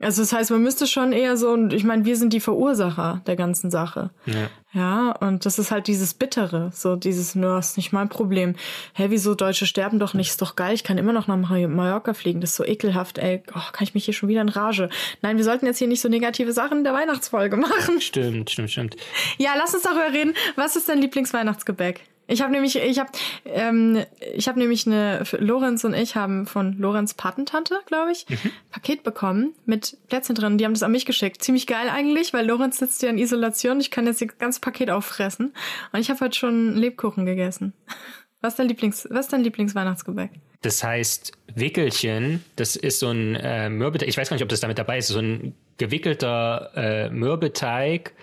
Also 0.00 0.22
das 0.22 0.32
heißt, 0.32 0.50
man 0.50 0.62
müsste 0.62 0.86
schon 0.86 1.12
eher 1.12 1.36
so, 1.36 1.50
und 1.50 1.72
ich 1.72 1.84
meine, 1.84 2.04
wir 2.06 2.16
sind 2.16 2.32
die 2.32 2.40
Verursacher 2.40 3.20
der 3.26 3.36
ganzen 3.36 3.70
Sache. 3.70 4.10
Ja. 4.26 4.48
Ja, 4.72 5.10
und 5.20 5.46
das 5.46 5.58
ist 5.58 5.72
halt 5.72 5.88
dieses 5.88 6.14
Bittere, 6.14 6.70
so 6.72 6.94
dieses, 6.94 7.34
nur 7.34 7.58
ist 7.58 7.76
nicht 7.76 7.92
mein 7.92 8.08
Problem. 8.08 8.54
Hä, 8.94 9.06
wieso 9.08 9.34
Deutsche 9.34 9.66
sterben 9.66 9.98
doch 9.98 10.14
nicht, 10.14 10.30
ist 10.30 10.40
doch 10.40 10.54
geil, 10.54 10.74
ich 10.74 10.84
kann 10.84 10.96
immer 10.96 11.12
noch 11.12 11.26
nach 11.26 11.36
Mal- 11.36 11.66
Mallorca 11.66 12.14
fliegen, 12.14 12.40
das 12.40 12.50
ist 12.50 12.56
so 12.56 12.64
ekelhaft, 12.64 13.18
ey, 13.18 13.42
oh, 13.50 13.72
kann 13.72 13.82
ich 13.82 13.94
mich 13.94 14.04
hier 14.04 14.14
schon 14.14 14.28
wieder 14.28 14.42
in 14.42 14.48
Rage. 14.48 14.88
Nein, 15.22 15.38
wir 15.38 15.44
sollten 15.44 15.66
jetzt 15.66 15.78
hier 15.78 15.88
nicht 15.88 16.00
so 16.00 16.08
negative 16.08 16.52
Sachen 16.52 16.78
in 16.78 16.84
der 16.84 16.94
Weihnachtsfolge 16.94 17.56
machen. 17.56 18.00
Stimmt, 18.00 18.50
stimmt, 18.50 18.70
stimmt. 18.70 18.96
Ja, 19.38 19.50
lass 19.58 19.74
uns 19.74 19.82
darüber 19.82 20.12
reden, 20.12 20.34
was 20.54 20.76
ist 20.76 20.88
dein 20.88 21.00
Lieblingsweihnachtsgebäck? 21.00 22.02
Ich 22.30 22.42
habe 22.42 22.52
nämlich, 22.52 22.76
ich 22.76 22.98
habe, 23.00 23.10
ähm, 23.44 24.04
ich 24.34 24.46
habe 24.46 24.56
nämlich 24.58 24.86
eine, 24.86 25.24
Lorenz 25.38 25.82
und 25.82 25.94
ich 25.94 26.14
haben 26.14 26.46
von 26.46 26.78
Lorenz 26.78 27.14
Patentante, 27.14 27.80
glaube 27.86 28.12
ich, 28.12 28.24
mhm. 28.28 28.52
Paket 28.70 29.02
bekommen 29.02 29.52
mit 29.66 29.96
Plätzchen 30.08 30.36
drin. 30.36 30.56
Die 30.56 30.64
haben 30.64 30.72
das 30.72 30.84
an 30.84 30.92
mich 30.92 31.06
geschickt. 31.06 31.42
Ziemlich 31.42 31.66
geil 31.66 31.88
eigentlich, 31.88 32.32
weil 32.32 32.46
Lorenz 32.46 32.78
sitzt 32.78 33.02
ja 33.02 33.10
in 33.10 33.18
Isolation. 33.18 33.80
Ich 33.80 33.90
kann 33.90 34.06
jetzt 34.06 34.22
das 34.22 34.38
ganze 34.38 34.60
Paket 34.60 34.90
auffressen. 34.90 35.52
Und 35.92 36.00
ich 36.00 36.08
habe 36.08 36.20
heute 36.20 36.38
schon 36.38 36.76
Lebkuchen 36.76 37.26
gegessen. 37.26 37.72
Was 38.42 38.54
ist 38.54 38.58
dein 38.58 38.68
Lieblings, 38.68 39.06
was 39.10 39.26
ist 39.26 39.34
dein 39.34 39.42
Lieblingsweihnachtsgebäck? 39.42 40.30
Das 40.62 40.82
heißt, 40.82 41.32
Wickelchen, 41.56 42.42
das 42.56 42.74
ist 42.74 42.98
so 42.98 43.08
ein 43.08 43.36
äh, 43.36 43.68
Mürbeteig, 43.68 44.08
ich 44.08 44.16
weiß 44.16 44.30
gar 44.30 44.34
nicht, 44.34 44.42
ob 44.42 44.48
das 44.48 44.60
damit 44.60 44.78
dabei 44.78 44.96
ist, 44.96 45.08
so 45.08 45.18
ein 45.18 45.54
gewickelter 45.76 46.70
äh, 46.74 47.10
Mürbeteig, 47.10 48.14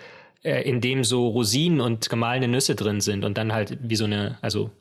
äh, 0.44 0.62
in 0.62 0.82
dem 0.82 1.04
so 1.04 1.28
Rosinen 1.28 1.82
und 1.82 2.10
gemahlene 2.10 2.48
Nüsse 2.48 2.76
drin 2.76 3.02
sind 3.02 3.26
und 3.26 3.38
dann 3.38 3.54
halt 3.54 3.78
wie 3.82 3.96
so 3.96 4.06
eine, 4.06 4.38
also 4.42 4.72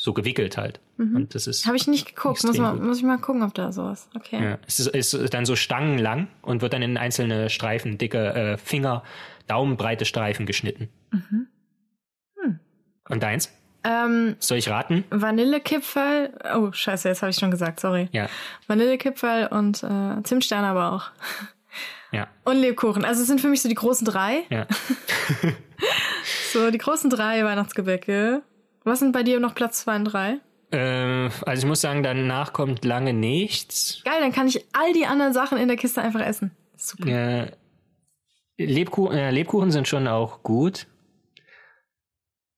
so 0.00 0.14
gewickelt 0.14 0.56
halt. 0.56 0.80
Mhm. 0.96 1.16
Und 1.16 1.34
das 1.34 1.46
ist. 1.46 1.66
Habe 1.66 1.76
ich 1.76 1.86
nicht 1.86 2.14
geguckt. 2.14 2.42
Muss, 2.42 2.56
mal, 2.56 2.74
muss 2.74 2.98
ich 2.98 3.04
mal 3.04 3.18
gucken, 3.18 3.42
ob 3.42 3.52
da 3.52 3.70
sowas. 3.70 4.08
Okay. 4.16 4.42
Ja, 4.42 4.58
es 4.66 4.80
ist, 4.80 5.12
ist 5.14 5.34
dann 5.34 5.44
so 5.44 5.56
stangenlang 5.56 6.28
und 6.40 6.62
wird 6.62 6.72
dann 6.72 6.80
in 6.80 6.96
einzelne 6.96 7.50
Streifen, 7.50 7.98
dicke 7.98 8.32
äh, 8.32 8.56
Finger, 8.56 9.02
Daumenbreite 9.46 10.06
Streifen 10.06 10.46
geschnitten. 10.46 10.88
Mhm. 11.10 11.48
Hm. 12.42 12.60
Und 13.08 13.22
deins? 13.22 13.52
Ähm, 13.84 14.36
Soll 14.38 14.58
ich 14.58 14.68
raten? 14.68 15.04
Vanillekipferl. 15.10 16.32
Oh, 16.56 16.72
scheiße, 16.72 17.08
jetzt 17.08 17.22
habe 17.22 17.30
ich 17.30 17.36
schon 17.36 17.50
gesagt, 17.50 17.80
sorry. 17.80 18.08
Ja. 18.12 18.28
Vanillekipferl 18.68 19.48
und 19.48 19.82
äh, 19.82 20.22
Zimtsterne 20.22 20.68
aber 20.68 20.92
auch. 20.92 21.10
Ja. 22.12 22.28
Und 22.44 22.56
Lebkuchen. 22.56 23.04
Also 23.04 23.22
es 23.22 23.28
sind 23.28 23.40
für 23.40 23.48
mich 23.48 23.62
so 23.62 23.68
die 23.68 23.74
großen 23.74 24.04
drei. 24.04 24.42
Ja. 24.50 24.66
so, 26.52 26.70
die 26.70 26.78
großen 26.78 27.10
drei 27.10 27.44
Weihnachtsgebäcke. 27.44 28.42
Was 28.84 28.98
sind 28.98 29.12
bei 29.12 29.22
dir 29.22 29.40
noch 29.40 29.54
Platz 29.54 29.82
zwei 29.82 29.96
und 29.96 30.04
drei? 30.06 30.38
Äh, 30.72 31.30
also 31.46 31.62
ich 31.62 31.66
muss 31.66 31.80
sagen, 31.80 32.02
danach 32.02 32.52
kommt 32.52 32.84
lange 32.84 33.12
nichts. 33.12 34.02
Geil, 34.04 34.20
dann 34.20 34.32
kann 34.32 34.48
ich 34.48 34.64
all 34.72 34.92
die 34.92 35.06
anderen 35.06 35.32
Sachen 35.32 35.58
in 35.58 35.68
der 35.68 35.76
Kiste 35.76 36.02
einfach 36.02 36.20
essen. 36.20 36.50
Super. 36.76 37.08
Äh, 37.08 37.50
Lebkuchen, 38.56 39.16
äh, 39.16 39.30
Lebkuchen 39.30 39.70
sind 39.70 39.88
schon 39.88 40.06
auch 40.06 40.42
gut. 40.42 40.86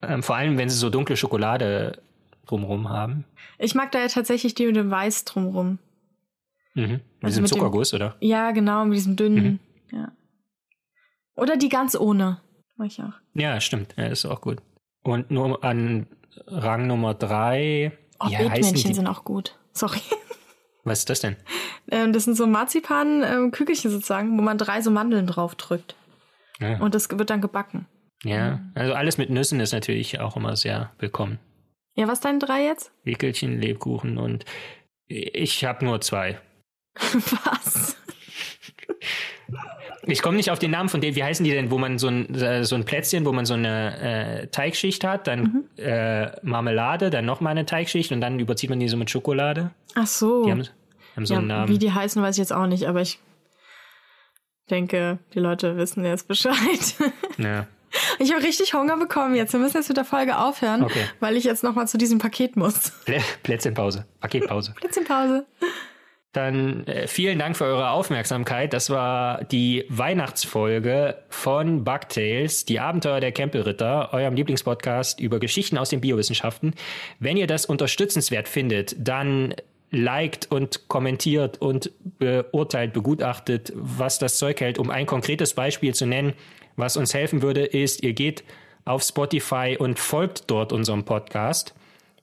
Ähm, 0.02 0.22
vor 0.22 0.36
allem, 0.36 0.58
wenn 0.58 0.68
sie 0.68 0.76
so 0.76 0.90
dunkle 0.90 1.16
Schokolade 1.16 2.02
drumrum 2.46 2.88
haben. 2.88 3.24
Ich 3.58 3.74
mag 3.74 3.92
da 3.92 4.00
ja 4.00 4.08
tatsächlich 4.08 4.54
die 4.54 4.66
mit 4.66 4.76
dem 4.76 4.90
Weiß 4.90 5.24
drumrum. 5.24 5.78
Mhm. 6.74 6.82
Mit 6.82 7.02
also 7.22 7.26
diesem 7.26 7.42
mit 7.42 7.48
Zuckerguss, 7.50 7.90
dem, 7.90 7.96
oder? 7.96 8.16
Ja, 8.20 8.50
genau, 8.50 8.84
mit 8.84 8.96
diesem 8.96 9.16
dünnen. 9.16 9.60
Mhm. 9.90 9.98
Ja. 9.98 10.12
Oder 11.36 11.56
die 11.56 11.68
ganz 11.68 11.94
ohne. 11.94 12.40
Mag 12.76 12.88
ich 12.88 13.02
auch. 13.02 13.12
Ja, 13.34 13.60
stimmt. 13.60 13.94
Ja, 13.96 14.06
ist 14.06 14.24
auch 14.24 14.40
gut. 14.40 14.62
Und 15.02 15.30
nur 15.30 15.62
an 15.64 16.06
Rang 16.46 16.86
Nummer 16.86 17.14
drei. 17.14 17.92
Oh, 18.20 18.28
ja, 18.28 18.38
Bildmännchen 18.38 18.94
sind 18.94 19.06
auch 19.06 19.24
gut. 19.24 19.58
Sorry. 19.72 20.00
Was 20.84 21.00
ist 21.00 21.10
das 21.10 21.20
denn? 21.20 21.36
Ähm, 21.90 22.12
das 22.12 22.24
sind 22.24 22.34
so 22.34 22.46
Marzipan-Kügelchen 22.46 23.90
sozusagen, 23.90 24.36
wo 24.36 24.42
man 24.42 24.58
drei 24.58 24.80
so 24.80 24.90
Mandeln 24.90 25.26
drauf 25.26 25.54
drückt. 25.54 25.94
Ja. 26.60 26.78
Und 26.80 26.94
das 26.94 27.08
wird 27.10 27.30
dann 27.30 27.40
gebacken. 27.40 27.86
Ja, 28.24 28.60
also 28.74 28.94
alles 28.94 29.18
mit 29.18 29.30
Nüssen 29.30 29.60
ist 29.60 29.72
natürlich 29.72 30.20
auch 30.20 30.36
immer 30.36 30.56
sehr 30.56 30.92
willkommen. 30.98 31.38
Ja, 31.94 32.08
was 32.08 32.20
deine 32.20 32.38
drei 32.38 32.64
jetzt? 32.64 32.92
Wickelchen, 33.04 33.60
Lebkuchen 33.60 34.16
und 34.16 34.44
ich 35.06 35.64
habe 35.64 35.84
nur 35.84 36.00
zwei. 36.00 36.40
was? 37.44 37.96
Ich 40.04 40.20
komme 40.20 40.36
nicht 40.36 40.50
auf 40.50 40.58
den 40.58 40.72
Namen 40.72 40.88
von 40.88 41.00
denen. 41.00 41.14
Wie 41.14 41.22
heißen 41.22 41.44
die 41.44 41.52
denn, 41.52 41.70
wo 41.70 41.78
man 41.78 41.98
so 41.98 42.08
ein, 42.08 42.34
äh, 42.34 42.64
so 42.64 42.74
ein 42.74 42.84
Plätzchen, 42.84 43.24
wo 43.24 43.32
man 43.32 43.46
so 43.46 43.54
eine 43.54 44.42
äh, 44.42 44.46
Teigschicht 44.48 45.04
hat, 45.04 45.28
dann 45.28 45.40
mhm. 45.40 45.64
äh, 45.76 46.32
Marmelade, 46.42 47.10
dann 47.10 47.24
nochmal 47.24 47.52
eine 47.52 47.66
Teigschicht 47.66 48.10
und 48.10 48.20
dann 48.20 48.40
überzieht 48.40 48.70
man 48.70 48.80
die 48.80 48.88
so 48.88 48.96
mit 48.96 49.10
Schokolade? 49.10 49.70
Ach 49.94 50.06
so. 50.06 50.44
Die 50.44 50.50
haben, 50.50 50.66
haben 51.14 51.26
so 51.26 51.34
ja, 51.34 51.38
einen 51.38 51.48
Namen. 51.48 51.68
Wie 51.68 51.78
die 51.78 51.92
heißen, 51.92 52.20
weiß 52.20 52.34
ich 52.34 52.40
jetzt 52.40 52.52
auch 52.52 52.66
nicht, 52.66 52.88
aber 52.88 53.00
ich 53.00 53.20
denke, 54.70 55.18
die 55.34 55.38
Leute 55.38 55.76
wissen 55.76 56.04
jetzt 56.04 56.26
Bescheid. 56.28 56.94
Ja. 57.38 57.66
Ich 58.18 58.32
habe 58.32 58.42
richtig 58.42 58.74
Hunger 58.74 58.96
bekommen 58.96 59.34
jetzt. 59.34 59.52
Wir 59.52 59.60
müssen 59.60 59.76
jetzt 59.76 59.88
mit 59.88 59.96
der 59.96 60.04
Folge 60.04 60.38
aufhören, 60.38 60.82
okay. 60.82 61.04
weil 61.20 61.36
ich 61.36 61.44
jetzt 61.44 61.62
nochmal 61.62 61.86
zu 61.86 61.98
diesem 61.98 62.18
Paket 62.18 62.56
muss. 62.56 62.92
Plätzchenpause. 63.42 64.06
Paketpause. 64.20 64.72
Plätzchenpause. 64.76 65.46
Dann 66.32 66.86
äh, 66.86 67.06
vielen 67.06 67.38
Dank 67.38 67.56
für 67.56 67.64
eure 67.64 67.90
Aufmerksamkeit. 67.90 68.72
Das 68.72 68.88
war 68.88 69.44
die 69.44 69.84
Weihnachtsfolge 69.90 71.18
von 71.28 71.84
Bugtails, 71.84 72.64
die 72.64 72.80
Abenteuer 72.80 73.20
der 73.20 73.32
Campelritter, 73.32 74.14
eurem 74.14 74.34
Lieblingspodcast 74.34 75.20
über 75.20 75.38
Geschichten 75.38 75.76
aus 75.76 75.90
den 75.90 76.00
Biowissenschaften. 76.00 76.74
Wenn 77.18 77.36
ihr 77.36 77.46
das 77.46 77.66
unterstützenswert 77.66 78.48
findet, 78.48 78.96
dann 78.98 79.54
liked 79.90 80.50
und 80.50 80.88
kommentiert 80.88 81.60
und 81.60 81.90
beurteilt, 82.18 82.94
begutachtet, 82.94 83.70
was 83.74 84.18
das 84.18 84.38
Zeug 84.38 84.58
hält. 84.62 84.78
Um 84.78 84.88
ein 84.88 85.04
konkretes 85.04 85.52
Beispiel 85.52 85.94
zu 85.94 86.06
nennen, 86.06 86.32
was 86.76 86.96
uns 86.96 87.12
helfen 87.12 87.42
würde, 87.42 87.66
ist, 87.66 88.02
ihr 88.02 88.14
geht 88.14 88.42
auf 88.86 89.02
Spotify 89.02 89.76
und 89.78 89.98
folgt 89.98 90.50
dort 90.50 90.72
unserem 90.72 91.04
Podcast. 91.04 91.74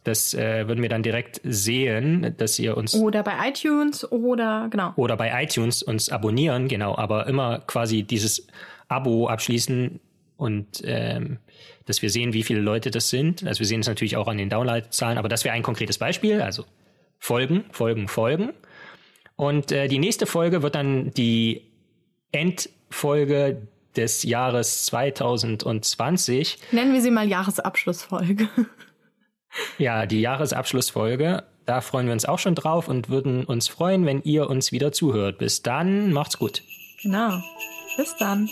Das 0.10 0.34
äh, 0.34 0.68
würden 0.68 0.82
wir 0.82 0.90
dann 0.90 1.04
direkt 1.04 1.40
sehen, 1.44 2.34
dass 2.38 2.58
ihr 2.58 2.76
uns. 2.76 2.96
Oder 2.96 3.22
bei 3.22 3.48
iTunes 3.48 4.12
oder 4.12 4.68
genau. 4.72 4.92
Oder 4.96 5.16
bei 5.18 5.44
iTunes 5.44 5.84
uns 5.84 6.10
abonnieren, 6.10 6.68
genau, 6.68 6.98
aber 6.98 7.28
immer 7.28 7.60
quasi 7.60 8.02
dieses 8.02 8.48
Abo 8.88 9.28
abschließen 9.28 10.00
und 10.36 10.82
ähm, 10.84 11.38
dass 11.86 12.02
wir 12.02 12.10
sehen, 12.10 12.34
wie 12.34 12.42
viele 12.42 12.60
Leute 12.60 12.90
das 12.90 13.10
sind. 13.10 13.46
Also 13.46 13.60
wir 13.60 13.68
sehen 13.68 13.82
es 13.82 13.88
natürlich 13.88 14.18
auch 14.18 14.28
an 14.28 14.40
den 14.40 14.50
Downloadzahlen, 14.50 15.20
aber 15.20 15.30
das 15.30 15.44
wäre 15.44 15.54
ein 15.54 15.62
konkretes 15.62 16.00
Beispiel. 16.00 16.42
Also 16.42 16.66
folgen, 17.20 17.66
folgen, 17.72 18.08
folgen. 18.08 18.54
Und 19.36 19.72
äh, 19.72 19.88
die 19.88 20.00
nächste 20.00 20.26
Folge 20.26 20.64
wird 20.64 20.74
dann 20.74 21.12
die 21.12 21.70
Endfolge 22.32 23.62
des 23.96 24.24
Jahres 24.24 24.88
2020. 24.88 26.58
Nennen 26.72 26.94
wir 26.94 27.02
sie 27.02 27.12
mal 27.12 27.28
Jahresabschlussfolge. 27.28 28.50
Ja, 29.78 30.06
die 30.06 30.22
Jahresabschlussfolge. 30.22 31.44
Da 31.66 31.82
freuen 31.82 32.08
wir 32.08 32.14
uns 32.14 32.26
auch 32.26 32.40
schon 32.40 32.56
drauf 32.56 32.88
und 32.88 33.10
würden 33.10 33.46
uns 33.46 33.68
freuen, 33.68 34.06
wenn 34.06 34.22
ihr 34.24 34.50
uns 34.50 34.72
wieder 34.72 34.92
zuhört. 34.92 35.38
Bis 35.38 35.62
dann, 35.62 36.12
macht's 36.12 36.40
gut. 36.40 36.64
Genau. 37.02 37.42
Bis 37.98 38.16
dann. 38.18 38.50